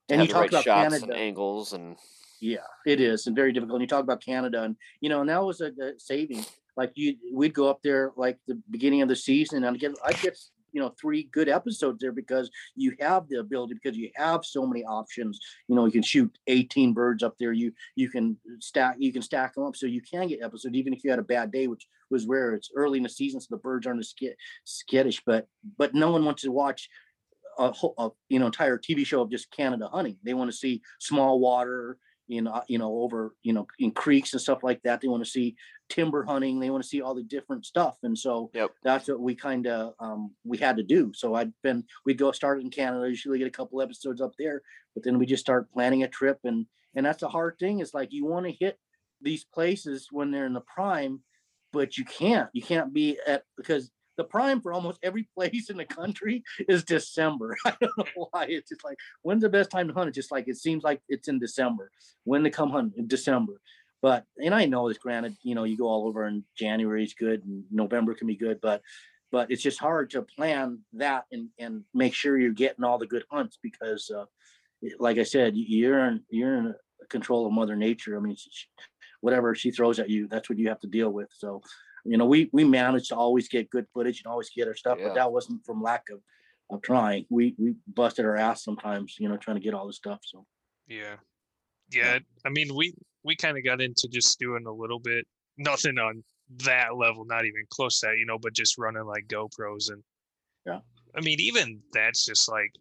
And 0.10 0.22
you 0.22 0.28
talk 0.28 0.42
right 0.42 0.50
about 0.50 0.64
shots 0.64 0.84
Canada. 0.96 1.12
and 1.14 1.22
angles 1.22 1.74
and 1.74 1.96
Yeah, 2.40 2.66
it 2.86 3.00
is, 3.02 3.28
and 3.28 3.36
very 3.36 3.52
difficult. 3.52 3.76
And 3.76 3.82
you 3.84 3.88
talk 3.88 4.04
about 4.04 4.24
Canada, 4.24 4.64
and 4.64 4.76
you 5.02 5.10
know, 5.10 5.22
and 5.22 5.30
that 5.30 5.44
was 5.44 5.62
a, 5.62 5.68
a 5.82 6.00
saving. 6.00 6.46
Like 6.78 6.92
you, 6.96 7.16
we'd 7.34 7.54
go 7.54 7.70
up 7.70 7.82
there 7.84 8.12
like 8.16 8.38
the 8.48 8.62
beginning 8.72 9.02
of 9.02 9.10
the 9.10 9.16
season, 9.16 9.64
and 9.66 9.78
get 9.80 9.92
I 10.06 10.14
get 10.14 10.38
you 10.72 10.82
know 10.82 10.94
three 11.00 11.24
good 11.32 11.50
episodes 11.50 12.00
there 12.00 12.12
because 12.12 12.50
you 12.76 12.96
have 13.00 13.28
the 13.28 13.40
ability 13.40 13.76
because 13.76 13.98
you 13.98 14.10
have 14.16 14.46
so 14.46 14.66
many 14.66 14.84
options. 14.84 15.40
You 15.68 15.76
know, 15.76 15.86
you 15.86 15.92
can 15.92 16.04
shoot 16.04 16.38
eighteen 16.48 16.94
birds 16.94 17.24
up 17.24 17.36
there. 17.40 17.54
You 17.54 17.72
you 17.96 18.10
can 18.10 18.38
stack 18.60 18.96
you 19.00 19.12
can 19.14 19.22
stack 19.22 19.56
them 19.56 19.66
up 19.66 19.76
so 19.76 19.86
you 19.86 20.02
can 20.02 20.28
get 20.28 20.42
episodes 20.42 20.76
even 20.76 20.94
if 20.94 21.04
you 21.04 21.10
had 21.10 21.20
a 21.20 21.24
bad 21.24 21.52
day, 21.52 21.68
which 21.68 21.88
was 22.10 22.28
rare. 22.28 22.54
It's 22.54 22.72
early 22.76 22.98
in 22.98 23.04
the 23.04 23.10
season, 23.10 23.40
so 23.40 23.48
the 23.52 23.58
birds 23.58 23.88
aren't 23.88 24.00
as 24.00 24.10
skit, 24.10 24.38
skittish. 24.64 25.22
But 25.26 25.48
but 25.78 25.94
no 25.94 26.12
one 26.12 26.26
wants 26.26 26.44
to 26.44 26.52
watch 26.52 26.90
a 27.58 27.72
whole 27.72 27.94
a, 27.98 28.10
you 28.30 28.40
know 28.40 28.48
entire 28.48 28.78
TV 28.78 29.06
show 29.06 29.22
of 29.22 29.32
just 29.32 29.52
Canada 29.52 29.88
hunting. 29.92 30.18
They 30.24 30.34
want 30.34 30.52
to 30.52 30.58
see 30.58 30.82
small 31.00 31.40
water, 31.40 31.98
you 32.30 32.42
know, 32.42 32.64
you 32.68 32.78
know, 32.78 33.00
over 33.02 33.36
you 33.44 33.54
know 33.54 33.68
in 33.80 33.92
creeks 33.92 34.34
and 34.34 34.42
stuff 34.42 34.64
like 34.64 34.82
that. 34.84 35.02
They 35.02 35.08
want 35.10 35.24
to 35.26 35.30
see 35.30 35.56
timber 35.90 36.24
hunting. 36.24 36.60
They 36.60 36.70
want 36.70 36.84
to 36.84 36.90
see 36.90 37.02
all 37.02 37.16
the 37.16 37.24
different 37.24 37.66
stuff, 37.66 37.98
and 38.04 38.18
so 38.18 38.54
Yep. 38.54 38.76
that's 38.84 39.08
what 39.08 39.20
we 39.20 39.36
kind 39.36 39.68
of 39.68 39.94
um, 40.00 40.36
we 40.46 40.58
had 40.58 40.78
to 40.78 40.84
do. 40.84 41.12
So 41.14 41.36
I'd 41.36 41.54
been 41.64 41.86
we'd 42.06 42.18
go 42.18 42.32
start 42.32 42.62
in 42.62 42.70
Canada, 42.70 43.10
usually 43.10 43.40
get 43.40 43.48
a 43.48 43.52
couple 43.52 43.82
episodes 43.82 44.22
up 44.22 44.34
there, 44.40 44.62
but 44.94 45.04
then 45.04 45.20
we 45.20 45.26
just 45.26 45.42
start 45.44 45.72
planning 45.72 46.04
a 46.04 46.08
trip, 46.08 46.40
and 46.44 46.68
and 46.96 47.06
that's 47.06 47.22
the 47.22 47.30
hard 47.30 47.58
thing. 47.60 47.80
Is 47.80 47.94
like 47.94 48.14
you 48.14 48.26
want 48.26 48.46
to 48.46 48.52
hit 48.52 48.80
these 49.22 49.44
places 49.44 50.08
when 50.12 50.32
they're 50.32 50.46
in 50.46 50.54
the 50.54 50.62
prime, 50.62 51.24
but 51.72 51.98
you 51.98 52.06
can't. 52.06 52.50
You 52.54 52.62
can't 52.62 52.94
be 52.94 53.20
at 53.26 53.44
because 53.58 53.92
the 54.20 54.26
prime 54.26 54.60
for 54.60 54.74
almost 54.74 55.00
every 55.02 55.24
place 55.36 55.70
in 55.70 55.78
the 55.78 55.86
country 55.86 56.44
is 56.68 56.84
December. 56.84 57.58
I 57.66 57.74
don't 57.80 57.98
know 57.98 58.28
why. 58.32 58.48
It's 58.50 58.70
just 58.70 58.84
like 58.84 58.98
when's 59.22 59.42
the 59.42 59.50
best 59.50 59.72
time 59.72 59.88
to 59.88 59.94
hunt? 59.94 60.10
It's 60.10 60.16
just 60.16 60.32
like 60.32 60.48
it 60.48 60.58
seems 60.58 60.84
like 60.84 61.02
it's 61.08 61.30
in 61.30 61.40
December. 61.40 61.90
When 62.26 62.44
to 62.44 62.50
come 62.50 62.70
hunt 62.70 62.94
in 62.98 63.08
December. 63.08 63.62
But 64.02 64.26
and 64.38 64.54
I 64.54 64.66
know 64.66 64.88
this 64.88 64.98
granted, 64.98 65.38
you 65.42 65.56
know, 65.56 65.64
you 65.64 65.78
go 65.78 65.88
all 65.88 66.08
over 66.08 66.26
and 66.26 66.44
January 66.58 67.04
is 67.04 67.14
good 67.14 67.44
and 67.46 67.64
November 67.72 68.14
can 68.14 68.28
be 68.28 68.36
good, 68.36 68.60
but 68.62 68.82
but 69.32 69.52
it's 69.52 69.62
just 69.62 69.80
hard 69.80 70.10
to 70.12 70.22
plan 70.22 70.80
that 70.94 71.26
and 71.32 71.50
and 71.58 71.84
make 71.94 72.14
sure 72.14 72.38
you're 72.38 72.52
getting 72.52 72.84
all 72.84 72.98
the 72.98 73.08
good 73.08 73.24
hunts 73.32 73.58
because 73.64 74.12
uh 74.12 74.26
like 75.00 75.18
I 75.18 75.24
said, 75.24 75.54
you're 75.56 76.06
in 76.06 76.24
you're 76.30 76.58
in 76.58 76.76
control 77.10 77.46
of 77.46 77.54
Mother 77.54 77.76
Nature. 77.76 78.18
I 78.18 78.22
mean, 78.22 78.36
she, 78.36 78.68
whatever 79.22 79.56
she 79.56 79.72
throws 79.72 80.00
at 80.00 80.10
you, 80.10 80.28
that's 80.28 80.50
what 80.50 80.60
you 80.60 80.70
have 80.70 80.80
to 80.82 80.88
deal 80.88 81.10
with. 81.10 81.30
So, 81.32 81.62
you 82.10 82.18
know, 82.18 82.26
we 82.26 82.50
we 82.52 82.64
managed 82.64 83.10
to 83.10 83.16
always 83.16 83.48
get 83.48 83.70
good 83.70 83.86
footage 83.94 84.22
and 84.24 84.32
always 84.32 84.50
get 84.50 84.68
our 84.68 84.76
stuff, 84.76 84.98
Yeah. 85.00 85.10
but 85.10 85.14
that 85.14 85.32
wasn't 85.32 85.64
from 85.64 85.82
lack 85.82 86.10
of 86.10 86.22
of 86.72 86.82
trying. 86.82 87.26
We 87.30 87.56
we 87.60 87.76
busted 87.88 88.26
our 88.26 88.36
ass 88.36 88.64
sometimes, 88.64 89.16
you 89.20 89.30
know, 89.30 89.38
trying 89.38 89.58
to 89.58 89.62
get 89.64 89.76
all 89.76 89.86
the 89.86 89.94
stuff. 89.94 90.20
So 90.24 90.46
Yeah. 90.88 91.18
Yeah. 91.92 92.20
I 92.46 92.50
mean, 92.50 92.74
we 92.76 92.96
we 93.24 93.36
kind 93.36 93.58
of 93.58 93.64
got 93.64 93.80
into 93.80 94.08
just 94.08 94.40
doing 94.40 94.66
a 94.66 94.72
little 94.72 95.00
bit, 95.00 95.28
nothing 95.58 96.00
on 96.00 96.24
that 96.66 96.96
level, 96.96 97.26
not 97.26 97.46
even 97.46 97.64
close 97.70 98.00
to 98.00 98.08
that, 98.08 98.18
you 98.18 98.26
know, 98.26 98.40
but 98.40 98.54
just 98.54 98.80
running 98.80 99.06
like 99.06 99.28
GoPros 99.28 99.92
and 99.92 100.04
Yeah. 100.66 100.80
I 101.16 101.22
mean, 101.22 101.40
even 101.40 101.80
that's 101.94 102.26
just 102.26 102.50
like 102.50 102.74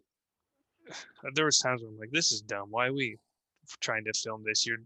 there 1.35 1.45
was 1.45 1.59
times 1.59 1.83
when 1.83 1.91
I'm 1.93 1.99
like, 1.99 2.11
this 2.11 2.31
is 2.31 2.41
dumb. 2.41 2.71
Why 2.71 2.87
are 2.87 2.93
we 2.93 3.17
trying 3.79 4.05
to 4.05 4.13
film 4.13 4.43
this? 4.43 4.65
You're 4.65 4.81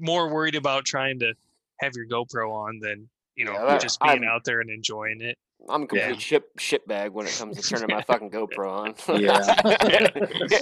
more 0.00 0.28
worried 0.28 0.56
about 0.56 0.84
trying 0.84 1.20
to 1.20 1.32
have 1.78 1.92
your 1.94 2.06
GoPro 2.06 2.50
on 2.50 2.80
than 2.80 3.08
you 3.36 3.44
know 3.44 3.52
Yeah, 3.52 3.78
just 3.78 4.00
being 4.00 4.10
I'm- 4.10 4.24
out 4.24 4.44
there 4.44 4.60
and 4.60 4.70
enjoying 4.70 5.20
it. 5.20 5.36
I'm 5.66 5.84
a 5.84 5.86
complete 5.86 6.08
Yeah. 6.10 6.18
ship 6.18 6.50
shit 6.58 6.86
bag 6.86 7.12
when 7.12 7.26
it 7.26 7.34
comes 7.38 7.56
to 7.56 7.62
turning 7.62 7.96
my 7.96 8.02
fucking 8.06 8.30
GoPro 8.30 8.70
on. 8.70 8.94
Yeah. 9.20 9.40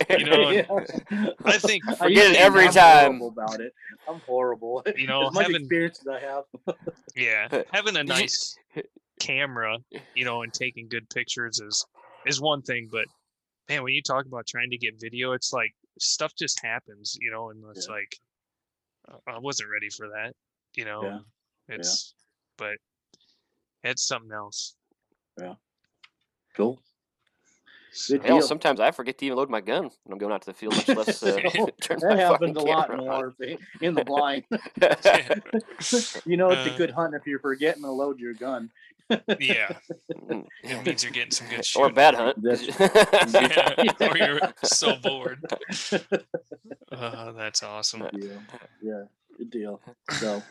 You 0.18 0.26
know, 0.26 0.50
Yeah. 0.50 1.30
I 1.44 1.58
think 1.58 1.82
I 1.88 1.94
Forget 1.96 2.32
it 2.32 2.36
every 2.36 2.66
I'm 2.66 2.72
time. 2.72 3.22
About 3.22 3.60
it, 3.60 3.72
I'm 4.08 4.20
horrible. 4.20 4.84
You 4.96 5.06
know, 5.08 5.26
as 5.26 5.32
much 5.34 5.46
having- 5.46 5.62
experience 5.62 6.00
as 6.00 6.06
I 6.06 6.20
have. 6.20 6.44
Yeah, 7.16 7.62
having 7.72 7.96
a 7.96 8.04
nice 8.04 8.56
camera, 9.18 9.78
you 10.14 10.24
know, 10.24 10.42
and 10.42 10.52
taking 10.52 10.88
good 10.88 11.08
pictures 11.10 11.58
is 11.60 11.84
is 12.26 12.40
one 12.40 12.62
thing, 12.62 12.88
but 12.90 13.06
man, 13.68 13.82
when 13.82 13.94
you 13.94 14.02
talk 14.02 14.26
about 14.26 14.46
trying 14.46 14.70
to 14.70 14.78
get 14.78 15.00
video, 15.00 15.32
it's 15.32 15.52
like 15.52 15.72
stuff 15.98 16.32
just 16.38 16.62
happens, 16.64 17.16
you 17.20 17.30
know, 17.32 17.50
and 17.50 17.64
it's 17.74 17.88
Yeah. 17.88 17.94
like 17.96 18.16
I 19.26 19.38
wasn't 19.38 19.70
ready 19.72 19.88
for 19.90 20.08
that, 20.10 20.34
you 20.76 20.84
know. 20.84 21.02
Yeah, 21.68 21.74
It's 21.76 22.14
but 22.62 23.90
it's 23.90 24.06
something 24.06 24.32
else. 24.32 24.74
Yeah. 25.40 25.54
Cool. 26.56 26.78
Good 28.08 28.24
Hell, 28.24 28.38
deal. 28.38 28.46
sometimes 28.46 28.80
I 28.80 28.90
forget 28.90 29.18
to 29.18 29.26
even 29.26 29.36
load 29.36 29.50
my 29.50 29.60
gun 29.60 29.82
when 30.04 30.12
I'm 30.12 30.18
going 30.18 30.32
out 30.32 30.40
to 30.42 30.46
the 30.46 30.54
field, 30.54 30.74
much 30.76 30.88
less 30.88 31.22
uh, 31.22 31.36
turn 31.82 31.98
my 32.00 32.08
that 32.14 32.18
happens 32.18 32.56
a 32.56 32.60
lot 32.60 32.88
camera 32.88 33.02
more 33.04 33.34
in 33.82 33.94
the 33.94 34.04
blind. 34.04 34.44
You 36.24 36.36
know, 36.38 36.50
it's 36.50 36.66
a 36.66 36.72
Uh, 36.72 36.76
good 36.78 36.90
hunt 36.92 37.14
if 37.14 37.26
you're 37.26 37.38
forgetting 37.40 37.82
to 37.82 37.90
load 37.90 38.18
your 38.18 38.32
gun. 38.34 38.70
yeah, 39.38 39.76
it 40.18 40.86
means 40.86 41.02
you're 41.02 41.12
getting 41.12 41.32
some 41.32 41.48
good 41.48 41.64
shit. 41.66 41.82
or 41.82 41.88
a 41.88 41.92
bad 41.92 42.14
hunt. 42.14 42.38
Yeah, 42.42 43.92
or 44.08 44.16
you're 44.16 44.40
so 44.64 44.96
bored. 44.96 45.44
Uh, 46.90 47.32
that's 47.32 47.62
awesome. 47.62 48.06
Yeah, 48.14 48.28
yeah, 48.82 49.02
good 49.36 49.50
deal. 49.50 49.80
So, 50.12 50.42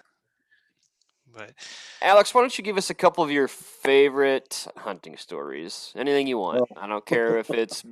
But 1.33 1.53
Alex, 2.01 2.33
why 2.33 2.41
don't 2.41 2.57
you 2.57 2.63
give 2.63 2.77
us 2.77 2.89
a 2.89 2.93
couple 2.93 3.23
of 3.23 3.31
your 3.31 3.47
favorite 3.47 4.67
hunting 4.77 5.17
stories? 5.17 5.93
Anything 5.95 6.27
you 6.27 6.37
want. 6.37 6.69
I 6.77 6.87
don't 6.87 7.05
care 7.05 7.37
if 7.37 7.49
it's 7.49 7.83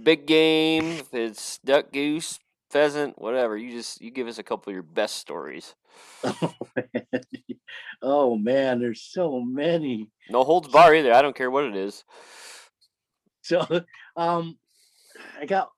big 0.00 0.26
game, 0.26 0.84
if 0.84 1.12
it's 1.12 1.58
duck, 1.58 1.92
goose, 1.92 2.38
pheasant, 2.70 3.20
whatever. 3.20 3.56
You 3.56 3.72
just 3.72 4.00
you 4.00 4.10
give 4.10 4.28
us 4.28 4.38
a 4.38 4.42
couple 4.42 4.70
of 4.70 4.74
your 4.74 4.82
best 4.82 5.16
stories. 5.16 5.74
oh 6.24 6.52
man, 6.76 7.22
oh, 8.02 8.36
man. 8.36 8.80
there's 8.80 9.02
so 9.02 9.40
many. 9.40 10.08
No 10.28 10.44
holds 10.44 10.68
bar 10.68 10.94
either. 10.94 11.12
I 11.12 11.22
don't 11.22 11.36
care 11.36 11.50
what 11.50 11.64
it 11.64 11.76
is. 11.76 12.04
So, 13.42 13.66
um, 14.16 14.58
I 15.40 15.46
got, 15.46 15.70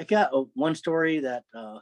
I 0.00 0.04
got 0.04 0.34
uh, 0.34 0.44
one 0.54 0.74
story 0.74 1.20
that, 1.20 1.44
uh, 1.54 1.78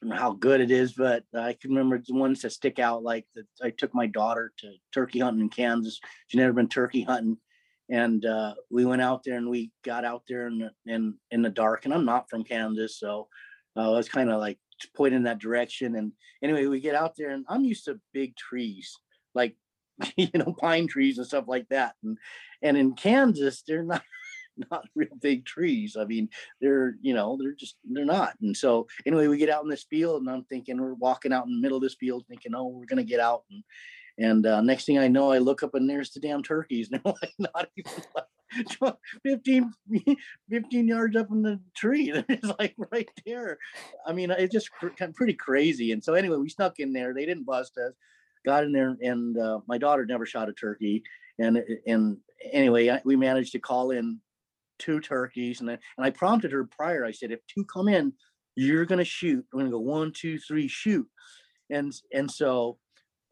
Know 0.00 0.14
how 0.14 0.32
good 0.32 0.60
it 0.60 0.70
is, 0.70 0.92
but 0.92 1.24
I 1.34 1.54
can 1.54 1.70
remember 1.70 1.98
the 1.98 2.14
ones 2.14 2.42
that 2.42 2.52
stick 2.52 2.78
out. 2.78 3.02
Like 3.02 3.26
I 3.62 3.70
took 3.70 3.92
my 3.94 4.06
daughter 4.06 4.52
to 4.58 4.72
turkey 4.94 5.18
hunting 5.18 5.42
in 5.42 5.48
Kansas. 5.48 5.98
She'd 6.28 6.38
never 6.38 6.52
been 6.52 6.68
turkey 6.68 7.02
hunting, 7.02 7.36
and 7.90 8.24
uh, 8.24 8.54
we 8.70 8.84
went 8.84 9.02
out 9.02 9.22
there 9.24 9.36
and 9.36 9.50
we 9.50 9.72
got 9.84 10.04
out 10.04 10.22
there 10.28 10.46
in 10.46 10.58
the, 10.60 10.70
in 10.86 11.14
in 11.32 11.42
the 11.42 11.50
dark. 11.50 11.84
And 11.84 11.92
I'm 11.92 12.04
not 12.04 12.30
from 12.30 12.44
Kansas, 12.44 12.98
so 12.98 13.26
uh, 13.76 13.90
I 13.90 13.96
was 13.96 14.08
kind 14.08 14.30
of 14.30 14.38
like 14.38 14.58
pointing 14.96 15.16
in 15.16 15.22
that 15.24 15.40
direction. 15.40 15.96
And 15.96 16.12
anyway, 16.44 16.66
we 16.66 16.78
get 16.78 16.94
out 16.94 17.14
there, 17.16 17.30
and 17.30 17.44
I'm 17.48 17.64
used 17.64 17.86
to 17.86 18.00
big 18.12 18.36
trees, 18.36 18.96
like 19.34 19.56
you 20.16 20.30
know 20.32 20.54
pine 20.60 20.86
trees 20.86 21.18
and 21.18 21.26
stuff 21.26 21.46
like 21.48 21.68
that. 21.70 21.94
And 22.04 22.18
and 22.62 22.76
in 22.76 22.94
Kansas, 22.94 23.64
they're 23.66 23.82
not 23.82 24.02
not 24.70 24.84
real 24.94 25.08
big 25.20 25.44
trees. 25.44 25.96
I 25.98 26.04
mean, 26.04 26.28
they're 26.60 26.96
you 27.00 27.14
know 27.14 27.36
they're 27.40 27.54
just 27.54 27.76
they're 27.84 28.04
not. 28.04 28.34
And 28.40 28.56
so 28.56 28.86
anyway, 29.06 29.28
we 29.28 29.38
get 29.38 29.50
out 29.50 29.64
in 29.64 29.70
this 29.70 29.84
field, 29.84 30.22
and 30.22 30.30
I'm 30.30 30.44
thinking 30.44 30.80
we're 30.80 30.94
walking 30.94 31.32
out 31.32 31.46
in 31.46 31.52
the 31.52 31.60
middle 31.60 31.78
of 31.78 31.82
this 31.82 31.96
field, 31.96 32.24
thinking, 32.28 32.54
oh, 32.54 32.68
we're 32.68 32.86
gonna 32.86 33.02
get 33.02 33.20
out. 33.20 33.44
And 33.50 33.62
and 34.18 34.46
uh, 34.46 34.60
next 34.60 34.84
thing 34.84 34.98
I 34.98 35.08
know, 35.08 35.30
I 35.30 35.38
look 35.38 35.62
up 35.62 35.74
and 35.74 35.88
there's 35.88 36.10
the 36.10 36.20
damn 36.20 36.42
turkeys. 36.42 36.90
And 36.90 37.00
they're 37.04 37.14
like 37.22 37.34
not 37.38 37.68
even 37.76 37.92
like 38.14 38.96
15, 39.22 39.72
15 40.50 40.88
yards 40.88 41.16
up 41.16 41.30
in 41.30 41.42
the 41.42 41.60
tree. 41.76 42.12
It's 42.28 42.50
like 42.58 42.74
right 42.90 43.08
there. 43.24 43.58
I 44.06 44.12
mean, 44.12 44.30
it's 44.30 44.52
just 44.52 44.72
cr- 44.72 44.88
kind 44.88 45.10
of 45.10 45.14
pretty 45.14 45.34
crazy. 45.34 45.92
And 45.92 46.02
so 46.02 46.14
anyway, 46.14 46.36
we 46.36 46.48
snuck 46.48 46.80
in 46.80 46.92
there. 46.92 47.14
They 47.14 47.26
didn't 47.26 47.46
bust 47.46 47.78
us. 47.78 47.94
Got 48.44 48.64
in 48.64 48.72
there, 48.72 48.96
and 49.02 49.36
uh, 49.36 49.60
my 49.66 49.78
daughter 49.78 50.06
never 50.06 50.24
shot 50.24 50.48
a 50.48 50.52
turkey. 50.52 51.02
And 51.40 51.62
and 51.86 52.18
anyway, 52.52 53.00
we 53.04 53.16
managed 53.16 53.52
to 53.52 53.58
call 53.58 53.90
in 53.90 54.20
two 54.78 55.00
turkeys, 55.00 55.60
and 55.60 55.70
I, 55.70 55.78
and 55.96 56.06
I 56.06 56.10
prompted 56.10 56.52
her 56.52 56.64
prior. 56.64 57.04
I 57.04 57.12
said, 57.12 57.32
if 57.32 57.40
two 57.46 57.64
come 57.64 57.88
in, 57.88 58.12
you're 58.56 58.84
gonna 58.84 59.04
shoot. 59.04 59.44
I'm 59.52 59.58
gonna 59.58 59.70
go 59.70 59.78
one, 59.78 60.12
two, 60.12 60.38
three, 60.38 60.68
shoot. 60.68 61.06
And 61.70 61.92
and 62.12 62.30
so 62.30 62.78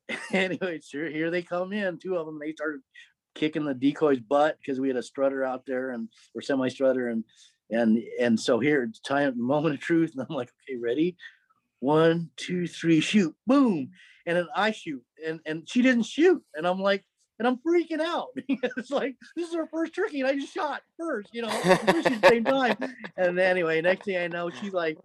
anyway, 0.32 0.80
sure, 0.80 1.08
here 1.08 1.30
they 1.30 1.42
come 1.42 1.72
in. 1.72 1.98
Two 1.98 2.16
of 2.16 2.26
them. 2.26 2.38
They 2.38 2.52
started 2.52 2.80
kicking 3.36 3.64
the 3.64 3.74
decoy's 3.74 4.20
butt 4.20 4.56
because 4.58 4.80
we 4.80 4.88
had 4.88 4.96
a 4.96 5.02
strutter 5.02 5.44
out 5.44 5.64
there 5.66 5.90
and 5.90 6.08
or 6.34 6.40
semi 6.40 6.68
strutter 6.68 7.08
and 7.08 7.22
and 7.70 8.02
and 8.18 8.40
so 8.40 8.58
here 8.58 8.82
it's 8.82 8.98
time 9.00 9.34
moment 9.40 9.74
of 9.74 9.80
truth 9.80 10.12
and 10.16 10.26
I'm 10.28 10.34
like 10.34 10.50
okay 10.64 10.78
ready 10.78 11.16
one 11.80 12.30
two 12.36 12.66
three 12.66 13.00
shoot 13.00 13.34
boom 13.46 13.90
and 14.26 14.38
then 14.38 14.48
I 14.56 14.70
shoot 14.70 15.02
and 15.24 15.40
and 15.44 15.68
she 15.68 15.82
didn't 15.82 16.04
shoot 16.04 16.42
and 16.54 16.66
I'm 16.66 16.80
like 16.80 17.04
and 17.38 17.46
I'm 17.46 17.58
freaking 17.58 18.00
out 18.00 18.28
because 18.48 18.72
it's 18.76 18.90
like 18.90 19.16
this 19.36 19.48
is 19.48 19.54
our 19.54 19.66
first 19.66 19.94
turkey 19.94 20.20
and 20.20 20.28
I 20.28 20.34
just 20.34 20.54
shot 20.54 20.82
first 20.98 21.28
you 21.32 21.42
know 21.42 21.48
at 21.64 21.86
the 21.86 22.28
same 22.28 22.44
time 22.44 22.76
and 23.16 23.38
anyway 23.38 23.80
next 23.80 24.04
thing 24.04 24.16
I 24.16 24.28
know 24.28 24.50
she's 24.50 24.72
like 24.72 24.98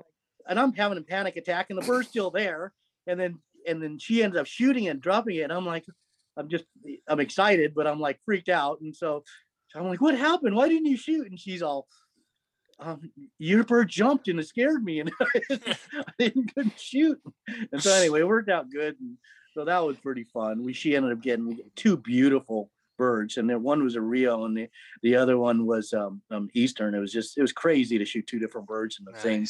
and 0.48 0.60
I'm 0.60 0.74
having 0.74 0.98
a 0.98 1.02
panic 1.02 1.36
attack 1.38 1.68
and 1.70 1.82
the 1.82 1.86
bird's 1.86 2.10
still 2.10 2.32
there 2.32 2.74
and 3.08 3.20
then 3.20 3.40
and 3.68 3.82
then 3.82 4.00
she 4.00 4.24
ends 4.24 4.36
up 4.36 4.48
shooting 4.48 4.88
and 4.88 5.02
dropping 5.02 5.38
it 5.38 5.42
and 5.42 5.54
I'm 5.54 5.66
like 5.66 5.86
I'm 6.38 6.50
just 6.50 6.66
I'm 7.08 7.20
excited, 7.20 7.74
but 7.74 7.88
I'm 7.88 8.00
like 8.00 8.20
freaked 8.26 8.50
out. 8.50 8.82
And 8.82 8.96
so 8.96 9.24
I'm 9.76 9.88
like, 9.88 10.02
what 10.02 10.18
happened? 10.18 10.56
Why 10.56 10.68
didn't 10.68 10.86
you 10.88 10.98
shoot? 10.98 11.28
And 11.28 11.40
she's 11.40 11.62
all, 11.62 11.88
um, 12.80 13.12
your 13.38 13.64
bird 13.64 13.90
jumped 13.90 14.28
and 14.28 14.40
it 14.40 14.48
scared 14.48 14.84
me, 14.84 15.02
and 15.02 15.12
I 15.52 15.76
didn't 16.18 16.54
couldn't 16.54 16.80
shoot. 16.80 17.22
And 17.72 17.82
so 17.82 17.94
anyway, 17.94 18.22
it 18.22 18.28
worked 18.28 18.50
out 18.50 18.72
good. 18.72 18.96
And 19.00 19.18
so 19.54 19.66
that 19.66 19.80
was 19.84 19.98
pretty 19.98 20.24
fun. 20.24 20.64
We 20.64 20.74
she 20.74 20.96
ended 20.96 21.12
up 21.12 21.22
getting 21.22 21.60
two 21.76 21.98
beautiful 21.98 22.70
birds, 22.98 23.38
and 23.38 23.50
then 23.50 23.64
one 23.64 23.84
was 23.84 23.96
a 23.96 24.02
Rio, 24.02 24.46
and 24.46 24.56
the 24.56 24.68
the 25.02 25.16
other 25.16 25.38
one 25.38 25.66
was 25.66 25.94
um, 25.94 26.22
um 26.32 26.50
Eastern. 26.54 26.96
It 26.96 27.00
was 27.00 27.12
just 27.12 27.38
it 27.38 27.42
was 27.42 27.52
crazy 27.52 27.98
to 27.98 28.06
shoot 28.06 28.28
two 28.28 28.40
different 28.40 28.68
birds 28.68 29.00
in 29.00 29.06
the 29.12 29.20
same. 29.20 29.46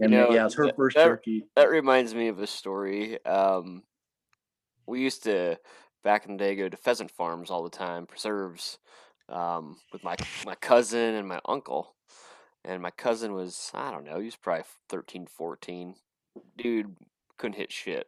And 0.00 0.10
You 0.12 0.18
know, 0.18 0.30
yeah, 0.32 0.46
it's 0.46 0.54
her 0.54 0.66
that- 0.66 0.76
first 0.76 0.96
that- 0.96 1.04
turkey. 1.04 1.44
That 1.54 1.70
reminds 1.70 2.14
me 2.14 2.28
of 2.28 2.38
a 2.40 2.46
story. 2.46 3.24
Um, 3.24 3.82
we 4.86 5.00
used 5.00 5.22
to 5.24 5.58
back 6.02 6.26
in 6.26 6.32
the 6.32 6.38
day 6.38 6.56
go 6.56 6.68
to 6.68 6.76
pheasant 6.76 7.10
farms 7.10 7.50
all 7.50 7.62
the 7.62 7.70
time, 7.70 8.06
preserves, 8.06 8.78
um, 9.28 9.76
with 9.92 10.02
my 10.02 10.16
my 10.44 10.54
cousin 10.56 11.14
and 11.14 11.28
my 11.28 11.40
uncle. 11.46 11.94
And 12.64 12.80
my 12.80 12.90
cousin 12.90 13.32
was 13.34 13.70
I 13.74 13.90
don't 13.90 14.04
know, 14.04 14.18
he 14.20 14.26
was 14.26 14.36
probably 14.36 14.64
13, 14.88 15.26
14. 15.26 15.94
Dude 16.56 16.96
couldn't 17.36 17.56
hit 17.58 17.72
shit. 17.72 18.06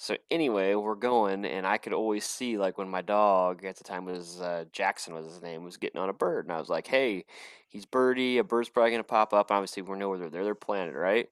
So 0.00 0.16
anyway, 0.30 0.76
we're 0.76 0.94
going, 0.94 1.44
and 1.44 1.66
I 1.66 1.76
could 1.76 1.92
always 1.92 2.24
see 2.24 2.56
like 2.56 2.78
when 2.78 2.88
my 2.88 3.02
dog 3.02 3.64
at 3.64 3.76
the 3.76 3.84
time 3.84 4.04
was 4.04 4.40
uh, 4.40 4.64
Jackson 4.72 5.12
was 5.12 5.26
his 5.26 5.42
name 5.42 5.64
was 5.64 5.76
getting 5.76 6.00
on 6.00 6.08
a 6.08 6.12
bird, 6.12 6.46
and 6.46 6.52
I 6.52 6.60
was 6.60 6.68
like, 6.68 6.86
"Hey, 6.86 7.24
he's 7.68 7.84
birdie. 7.84 8.38
A 8.38 8.44
bird's 8.44 8.68
probably 8.68 8.92
gonna 8.92 9.02
pop 9.02 9.34
up." 9.34 9.50
Obviously, 9.50 9.82
we 9.82 9.98
know 9.98 10.08
where 10.08 10.18
they're. 10.18 10.30
They're 10.30 10.44
their 10.44 10.54
planet, 10.54 10.94
right? 10.94 11.28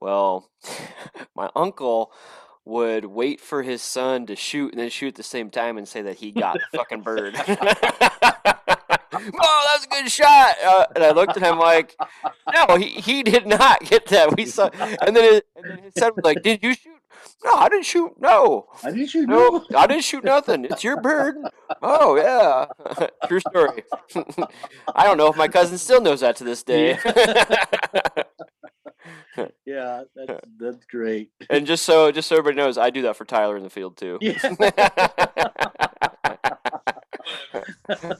Well, 0.00 0.48
my 1.36 1.50
uncle 1.54 2.10
would 2.64 3.04
wait 3.04 3.38
for 3.38 3.62
his 3.62 3.82
son 3.82 4.24
to 4.26 4.34
shoot 4.34 4.72
and 4.72 4.80
then 4.80 4.88
shoot 4.88 5.08
at 5.08 5.14
the 5.16 5.22
same 5.22 5.50
time 5.50 5.76
and 5.76 5.86
say 5.86 6.00
that 6.00 6.16
he 6.16 6.32
got 6.32 6.54
the 6.54 6.78
fucking 6.78 7.02
bird. 7.02 7.34
oh, 7.48 7.48
that's 9.12 9.84
a 9.84 9.88
good 9.88 10.10
shot. 10.10 10.56
Uh, 10.64 10.86
and 10.96 11.04
I 11.04 11.10
looked 11.12 11.36
at 11.36 11.42
him 11.42 11.58
like, 11.58 11.94
no, 12.52 12.76
he, 12.76 12.86
he 12.88 13.22
did 13.22 13.46
not 13.46 13.84
get 13.84 14.06
that. 14.06 14.36
We 14.36 14.46
saw, 14.46 14.68
and 15.06 15.14
then, 15.14 15.34
his, 15.34 15.42
and 15.54 15.64
then 15.64 15.78
his 15.84 15.92
son 15.96 16.12
was 16.16 16.24
like, 16.24 16.42
did 16.42 16.60
you 16.62 16.74
shoot? 16.74 16.95
No, 17.44 17.54
I 17.54 17.68
didn't 17.68 17.84
shoot. 17.86 18.12
No, 18.18 18.66
I 18.82 18.90
didn't 18.90 19.08
shoot. 19.08 19.28
no, 19.28 19.64
I 19.76 19.86
didn't 19.86 20.04
shoot 20.04 20.24
nothing. 20.24 20.64
It's 20.64 20.82
your 20.82 21.00
bird. 21.00 21.36
Oh 21.82 22.16
yeah, 22.16 22.66
true 23.28 23.40
story. 23.40 23.84
I 24.94 25.04
don't 25.04 25.16
know 25.18 25.28
if 25.28 25.36
my 25.36 25.48
cousin 25.48 25.78
still 25.78 26.00
knows 26.00 26.20
that 26.20 26.36
to 26.36 26.44
this 26.44 26.62
day. 26.62 26.98
Yeah, 29.64 30.02
that's 30.14 30.40
that's 30.58 30.86
great. 30.86 31.30
and 31.50 31.66
just 31.66 31.84
so 31.84 32.10
just 32.10 32.28
so 32.28 32.36
everybody 32.36 32.56
knows, 32.56 32.78
I 32.78 32.90
do 32.90 33.02
that 33.02 33.16
for 33.16 33.24
Tyler 33.24 33.56
in 33.56 33.62
the 33.62 33.70
field 33.70 33.96
too. 33.96 34.18
Yeah. 34.20 34.38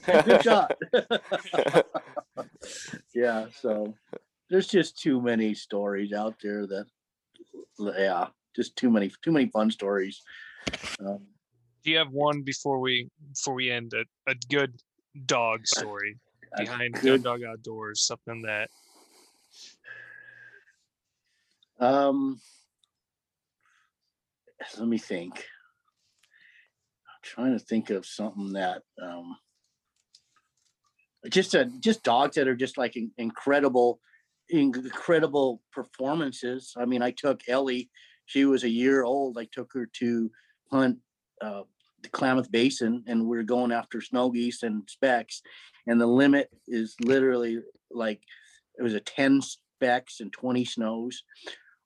Good 0.06 0.42
shot. 0.42 0.76
yeah, 3.14 3.46
so 3.60 3.94
there's 4.50 4.66
just 4.68 4.98
too 5.00 5.20
many 5.20 5.54
stories 5.54 6.12
out 6.12 6.36
there 6.42 6.66
that 6.66 6.86
yeah, 7.78 8.26
just 8.56 8.74
too 8.74 8.90
many 8.90 9.12
too 9.22 9.30
many 9.30 9.46
fun 9.46 9.70
stories. 9.70 10.22
Um, 10.98 11.26
Do 11.84 11.90
you 11.90 11.98
have 11.98 12.10
one 12.10 12.42
before 12.42 12.80
we 12.80 13.08
before 13.34 13.54
we 13.54 13.70
end 13.70 13.92
a, 13.94 14.04
a 14.30 14.34
good 14.50 14.72
dog 15.26 15.66
story 15.66 16.18
behind 16.56 16.94
good- 16.94 17.22
Dog 17.22 17.42
Outdoors? 17.44 18.06
Something 18.06 18.42
that 18.42 18.70
Um, 21.78 22.40
let 24.78 24.88
me 24.88 24.96
think. 24.96 25.36
I'm 25.36 27.22
trying 27.22 27.52
to 27.52 27.62
think 27.62 27.90
of 27.90 28.06
something 28.06 28.54
that 28.54 28.80
um, 29.02 29.36
just 31.28 31.54
a 31.54 31.66
just 31.80 32.02
dogs 32.02 32.36
that 32.36 32.48
are 32.48 32.56
just 32.56 32.78
like 32.78 32.96
incredible, 33.18 34.00
incredible 34.48 35.60
performances. 35.70 36.72
I 36.78 36.86
mean, 36.86 37.02
I 37.02 37.10
took 37.10 37.42
Ellie. 37.46 37.90
She 38.26 38.44
was 38.44 38.64
a 38.64 38.68
year 38.68 39.04
old. 39.04 39.38
I 39.38 39.46
took 39.50 39.72
her 39.72 39.88
to 40.00 40.30
hunt 40.70 40.98
uh, 41.40 41.62
the 42.02 42.08
Klamath 42.08 42.50
Basin, 42.50 43.04
and 43.06 43.26
we 43.26 43.38
are 43.38 43.42
going 43.42 43.72
after 43.72 44.00
snow 44.00 44.30
geese 44.30 44.62
and 44.62 44.82
specks. 44.88 45.42
And 45.86 46.00
the 46.00 46.06
limit 46.06 46.50
is 46.68 46.94
literally 47.00 47.60
like 47.90 48.20
it 48.78 48.82
was 48.82 48.94
a 48.94 49.00
ten 49.00 49.40
specks 49.40 50.20
and 50.20 50.32
twenty 50.32 50.64
snows. 50.64 51.22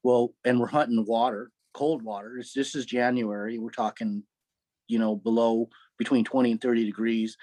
Well, 0.03 0.35
and 0.45 0.59
we're 0.59 0.67
hunting 0.67 1.05
water, 1.07 1.51
cold 1.75 2.03
water. 2.03 2.39
It's, 2.39 2.55
this 2.55 2.75
is 2.75 2.87
January. 2.87 3.59
We're 3.59 3.71
talking, 3.71 4.23
you 4.89 4.99
know, 4.99 5.15
below 5.15 5.69
between 5.99 6.25
20 6.25 6.53
and 6.53 6.61
30 6.61 6.87
degrees. 6.87 7.37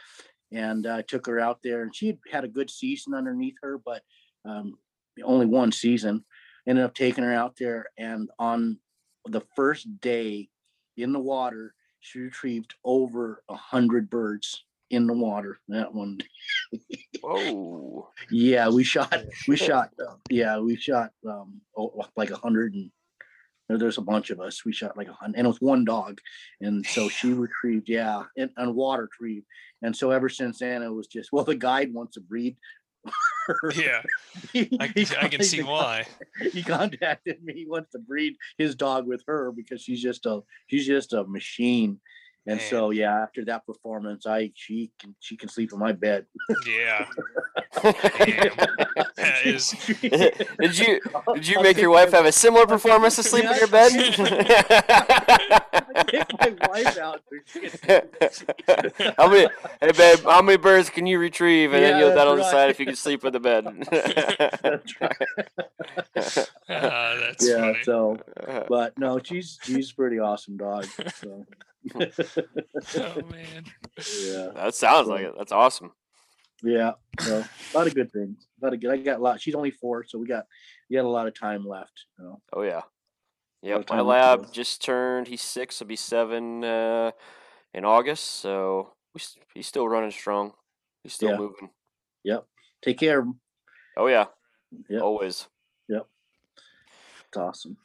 And 0.51 0.87
I 0.87 1.03
took 1.03 1.27
her 1.27 1.39
out 1.39 1.59
there 1.63 1.83
and 1.83 1.95
she 1.95 2.07
had 2.07 2.17
had 2.31 2.43
a 2.43 2.49
good 2.49 2.69
season 2.69 3.13
underneath 3.13 3.55
her, 3.61 3.77
but 3.77 4.01
um, 4.45 4.77
only 5.23 5.45
one 5.45 5.71
season. 5.71 6.25
Ended 6.67 6.83
up 6.83 6.95
taking 6.95 7.23
her 7.23 7.33
out 7.33 7.55
there. 7.57 7.85
And 7.97 8.29
on 8.39 8.79
the 9.31 9.43
first 9.55 10.01
day 10.01 10.49
in 10.95 11.13
the 11.13 11.19
water, 11.19 11.73
she 11.99 12.19
retrieved 12.19 12.75
over 12.83 13.43
a 13.49 13.55
hundred 13.55 14.09
birds 14.09 14.63
in 14.89 15.07
the 15.07 15.13
water 15.13 15.59
that 15.67 15.93
one. 15.93 16.19
Whoa. 17.21 18.09
Yeah, 18.31 18.69
we 18.69 18.83
shot 18.83 19.15
we 19.47 19.55
shot 19.57 19.91
uh, 19.99 20.15
yeah 20.29 20.59
we 20.59 20.75
shot 20.75 21.11
um 21.27 21.61
oh, 21.77 22.05
like 22.15 22.31
a 22.31 22.37
hundred 22.37 22.73
and 22.73 22.91
there's 23.69 23.97
a 23.97 24.01
bunch 24.01 24.29
of 24.29 24.39
us 24.39 24.63
we 24.63 24.71
shot 24.71 24.95
like 24.95 25.09
a 25.09 25.13
hundred 25.13 25.37
and 25.37 25.45
it 25.45 25.49
was 25.49 25.61
one 25.61 25.83
dog 25.83 26.19
and 26.61 26.85
so 26.85 27.09
she 27.09 27.33
retrieved 27.33 27.89
yeah 27.89 28.23
and, 28.37 28.49
and 28.55 28.73
water 28.73 29.09
retrieved 29.11 29.45
and 29.81 29.95
so 29.95 30.11
ever 30.11 30.29
since 30.29 30.59
then 30.59 30.81
it 30.81 30.89
was 30.89 31.07
just 31.07 31.33
well 31.33 31.43
the 31.43 31.55
guide 31.55 31.93
wants 31.93 32.13
to 32.13 32.21
breed 32.21 32.55
her. 33.47 33.59
yeah, 33.75 34.01
I, 34.79 34.93
I 35.19 35.27
can 35.27 35.43
see 35.43 35.63
why. 35.63 36.05
he 36.51 36.63
contacted 36.63 37.43
me 37.43 37.53
he 37.53 37.65
wants 37.65 37.91
to 37.91 37.99
breed 37.99 38.35
his 38.57 38.75
dog 38.75 39.07
with 39.07 39.23
her 39.27 39.51
because 39.51 39.81
she's 39.81 40.01
just 40.01 40.25
a 40.25 40.41
she's 40.67 40.85
just 40.85 41.13
a 41.13 41.23
machine 41.25 41.99
and 42.47 42.57
Man. 42.57 42.69
so 42.69 42.91
yeah 42.91 43.21
after 43.21 43.45
that 43.45 43.65
performance 43.65 44.25
i 44.25 44.51
she 44.55 44.91
can 44.99 45.13
she 45.19 45.35
can 45.35 45.49
sleep 45.49 45.71
in 45.73 45.79
my 45.79 45.91
bed 45.91 46.25
Yeah, 46.65 47.05
that 47.83 49.41
is 49.45 49.71
did 50.59 50.79
you 50.79 50.99
did 51.33 51.47
you 51.47 51.61
make 51.61 51.77
your 51.77 51.89
wife 51.89 52.11
have 52.11 52.25
a 52.25 52.31
similar 52.31 52.65
performance 52.65 53.17
to 53.17 53.23
sleep 53.23 53.45
in 53.45 53.55
your 53.57 53.67
bed? 53.67 53.91
Take 56.07 56.39
my 56.39 56.55
wife 56.69 56.97
out. 56.97 57.21
how 59.17 59.27
many 59.29 59.47
hey 59.81 59.91
babe, 59.91 60.19
how 60.23 60.41
many 60.41 60.57
birds 60.57 60.89
can 60.89 61.05
you 61.05 61.19
retrieve? 61.19 61.73
And 61.73 61.83
then 61.83 61.99
you'll 61.99 62.15
that'll 62.15 62.37
right. 62.37 62.43
decide 62.43 62.69
if 62.69 62.79
you 62.79 62.85
can 62.85 62.95
sleep 62.95 63.23
in 63.25 63.33
the 63.33 63.39
bed. 63.39 63.65
That's 63.91 65.01
right. 65.01 65.21
uh, 66.69 67.15
that's 67.19 67.47
yeah. 67.47 67.59
funny. 67.59 67.83
So, 67.83 68.17
but 68.67 68.97
no, 68.97 69.19
she's 69.23 69.59
she's 69.61 69.91
a 69.91 69.95
pretty 69.95 70.19
awesome 70.19 70.57
dog. 70.57 70.85
So 71.15 71.45
oh 71.95 73.21
man, 73.31 73.63
yeah, 74.21 74.49
that 74.55 74.75
sounds 74.75 75.07
like 75.07 75.21
it. 75.25 75.33
That's 75.37 75.51
awesome. 75.51 75.91
yeah. 76.63 76.93
So 77.21 77.39
a 77.39 77.77
lot 77.77 77.87
of 77.87 77.95
good 77.95 78.11
things. 78.11 78.47
A 78.61 78.65
lot 78.65 78.73
of 78.73 78.79
good. 78.79 78.91
I 78.91 78.97
got 78.97 79.19
a 79.19 79.23
lot. 79.23 79.41
She's 79.41 79.55
only 79.55 79.71
four, 79.71 80.03
so 80.05 80.17
we 80.17 80.27
got 80.27 80.45
we 80.89 80.95
got 80.95 81.05
a 81.05 81.09
lot 81.09 81.27
of 81.27 81.33
time 81.37 81.65
left. 81.65 82.05
So 82.17 82.41
Oh 82.53 82.61
yeah. 82.61 82.81
Yeah. 83.61 83.81
my 83.89 84.01
lab 84.01 84.45
go. 84.45 84.51
just 84.51 84.83
turned. 84.83 85.27
He's 85.27 85.41
six. 85.41 85.79
He'll 85.79 85.87
be 85.87 85.95
seven 85.95 86.63
uh, 86.63 87.11
in 87.73 87.85
August. 87.85 88.23
So 88.25 88.93
we, 89.13 89.21
he's 89.55 89.67
still 89.67 89.87
running 89.87 90.11
strong. 90.11 90.53
He's 91.03 91.13
still 91.13 91.29
Yeah. 91.31 91.37
moving. 91.37 91.69
Yep. 92.23 92.45
Take 92.83 92.99
care. 92.99 93.25
Oh 93.97 94.07
yeah, 94.07 94.25
Yep. 94.89 95.01
always. 95.01 95.47
Yep. 95.89 96.05
It's 97.29 97.37
awesome. 97.37 97.77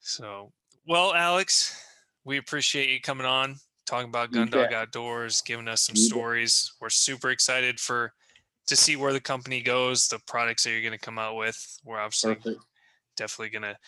So, 0.00 0.52
well, 0.86 1.12
Alex, 1.14 1.80
we 2.26 2.38
appreciate 2.38 2.90
you 2.90 3.00
coming 3.00 3.24
on, 3.26 3.54
talking 3.86 4.08
about 4.08 4.30
You 4.30 4.44
Gun 4.44 4.50
Dog. 4.50 4.72
Outdoors, 4.72 5.40
giving 5.42 5.68
us 5.68 5.82
some 5.82 5.94
You 5.94 6.02
stories. 6.02 6.72
We're 6.80 6.90
super 6.90 7.30
excited 7.30 7.78
for 7.78 8.12
to 8.66 8.74
see 8.74 8.96
where 8.96 9.12
the 9.12 9.20
company 9.20 9.62
goes, 9.62 10.08
the 10.08 10.18
products 10.26 10.64
that 10.64 10.70
you're 10.72 10.80
going 10.80 10.90
to 10.92 10.98
come 10.98 11.20
out 11.20 11.36
with. 11.36 11.56
We're 11.84 12.00
obviously 12.00 12.34
Perfect. 12.34 12.58
definitely 13.16 13.50
going 13.50 13.72
to 13.74 13.78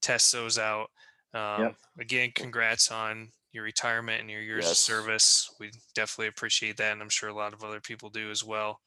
test 0.00 0.32
those 0.32 0.58
out. 0.58 0.86
Um, 1.34 1.74
Again, 1.98 2.30
congrats 2.34 2.92
on 2.92 3.30
your 3.50 3.64
retirement 3.64 4.20
and 4.20 4.30
your 4.30 4.42
years 4.42 4.70
of 4.70 4.76
service. 4.76 5.52
We 5.58 5.72
definitely 5.96 6.28
appreciate 6.28 6.76
that, 6.76 6.92
and 6.92 7.02
I'm 7.02 7.08
sure 7.08 7.28
a 7.28 7.34
lot 7.34 7.52
of 7.52 7.64
other 7.64 7.80
people 7.80 8.10
do 8.10 8.30
as 8.30 8.44
well. 8.44 8.80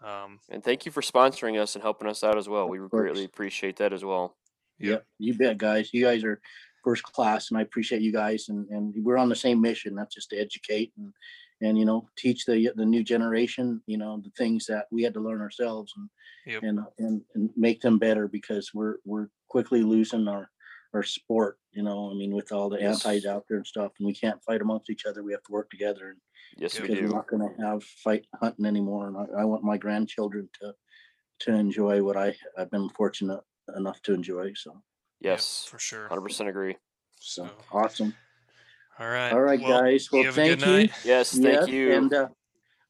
Um, 0.00 0.38
And 0.48 0.62
thank 0.62 0.86
you 0.86 0.92
for 0.92 1.00
sponsoring 1.00 1.60
us 1.60 1.74
and 1.74 1.82
helping 1.82 2.06
us 2.06 2.22
out 2.22 2.38
as 2.38 2.48
well. 2.48 2.68
We 2.68 2.78
Of 2.78 2.90
greatly 2.90 3.24
appreciate 3.24 3.76
that 3.78 3.92
as 3.92 4.04
well. 4.04 4.36
Yep. 4.78 5.04
You 5.18 5.34
bet, 5.34 5.58
guys. 5.58 5.90
You 5.92 6.04
guys 6.04 6.22
are 6.22 6.40
first 6.84 7.02
class, 7.04 7.50
and 7.50 7.58
I 7.58 7.62
appreciate 7.62 8.02
you 8.02 8.12
guys. 8.12 8.48
And 8.48 8.68
and 8.68 8.94
we're 9.04 9.16
on 9.18 9.28
the 9.30 9.36
same 9.36 9.60
mission. 9.60 9.94
That's 9.94 10.14
just 10.14 10.30
to 10.30 10.38
educate 10.38 10.92
and 10.96 11.12
and 11.60 11.78
you 11.78 11.84
know 11.84 12.08
teach 12.16 12.44
the 12.46 12.70
the 12.76 12.84
new 12.86 13.02
generation. 13.04 13.82
You 13.86 13.98
know 13.98 14.20
the 14.22 14.30
things 14.38 14.66
that 14.66 14.86
we 14.92 15.02
had 15.02 15.14
to 15.14 15.20
learn 15.20 15.40
ourselves 15.40 15.92
and 15.96 16.08
Yep. 16.46 16.62
and 16.62 16.80
and 16.98 17.22
and 17.34 17.50
make 17.56 17.80
them 17.80 17.98
better 17.98 18.28
because 18.28 18.70
we're 18.74 18.96
we're 19.04 19.28
quickly 19.48 19.82
losing 19.82 20.28
our 20.28 20.50
our 20.92 21.02
sport. 21.02 21.58
You 21.72 21.82
know, 21.82 22.10
I 22.10 22.14
mean, 22.14 22.32
with 22.34 22.52
all 22.52 22.68
the 22.70 22.80
Yes. 22.80 23.04
antis 23.04 23.26
out 23.26 23.44
there 23.48 23.58
and 23.58 23.66
stuff, 23.66 23.92
and 23.98 24.06
we 24.06 24.14
can't 24.14 24.42
fight 24.44 24.60
amongst 24.62 24.90
each 24.90 25.06
other. 25.06 25.22
We 25.22 25.32
have 25.32 25.42
to 25.44 25.52
work 25.52 25.70
together, 25.70 26.10
and 26.10 26.20
Yes, 26.56 26.80
we 26.80 26.88
because 26.88 27.00
we're 27.00 27.08
not 27.08 27.28
going 27.28 27.42
to 27.56 27.62
have 27.62 27.82
fight 27.84 28.26
hunting 28.34 28.66
anymore. 28.66 29.08
And 29.08 29.16
I, 29.16 29.42
I 29.42 29.44
want 29.44 29.64
my 29.64 29.76
grandchildren 29.78 30.48
to 30.60 30.74
to 31.40 31.54
enjoy 31.54 32.02
what 32.02 32.16
I 32.16 32.36
I've 32.58 32.70
been 32.70 32.88
fortunate 32.90 33.42
enough 33.76 34.00
to 34.02 34.14
enjoy. 34.14 34.52
So, 34.54 34.82
Yep, 35.24 35.32
Yes, 35.32 35.66
for 35.68 35.78
sure. 35.78 36.06
hundred 36.08 36.20
percent 36.22 36.48
agree. 36.48 36.76
so 37.18 37.44
So, 37.46 37.50
awesome. 37.72 38.14
all 38.98 39.08
right. 39.08 39.32
All 39.32 39.40
right, 39.40 39.60
well, 39.60 39.80
guys. 39.80 40.08
Well, 40.12 40.22
have 40.24 40.36
a 40.38 40.44
good 40.44 40.60
thank 40.60 40.66
you. 40.66 40.72
night. 40.88 40.92
Yes, 41.04 41.32
thank 41.32 41.44
Yes, 41.44 41.68
you. 41.68 41.92
And 41.92 42.12
uh, 42.14 42.28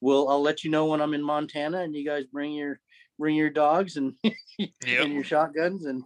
we'll 0.01 0.29
I'll 0.29 0.43
let 0.43 0.65
you 0.65 0.71
know 0.71 0.87
when 0.87 1.01
I'm 1.01 1.15
in 1.15 1.23
Montana, 1.23 1.81
and 1.83 1.95
you 1.95 2.05
guys 2.05 2.25
bring 2.27 2.53
your 2.53 2.81
bring 3.19 3.37
your 3.37 3.51
dogs 3.51 3.97
and 3.97 4.15
Yep. 4.59 4.71
and 5.05 5.13
your 5.15 5.25
shotguns, 5.25 5.85
and 5.87 6.03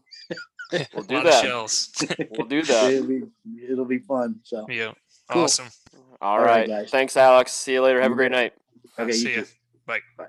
We'll 0.92 1.02
do 1.04 1.14
lot 1.16 1.24
that. 1.24 1.42
shells. 1.44 1.90
We'll 2.30 2.46
do 2.46 2.62
that. 2.62 2.92
it'll 2.92 3.06
be 3.08 3.22
it'll 3.70 3.84
be 3.86 3.98
fun. 4.00 4.40
So 4.44 4.66
yep. 4.68 4.96
Cool. 5.30 5.44
Awesome. 5.44 5.68
All 6.20 6.32
All 6.32 6.38
right, 6.40 6.46
right. 6.60 6.68
guys. 6.68 6.90
Thanks, 6.90 7.16
Alex. 7.16 7.52
See 7.52 7.72
you 7.72 7.82
later. 7.82 8.00
Have 8.02 8.12
a 8.12 8.14
great 8.14 8.32
night. 8.32 8.52
okay, 8.98 9.12
See 9.12 9.30
you 9.30 9.36
ya. 9.36 9.42
too. 9.42 9.48
Bye. 9.86 10.00
Bye. 10.16 10.26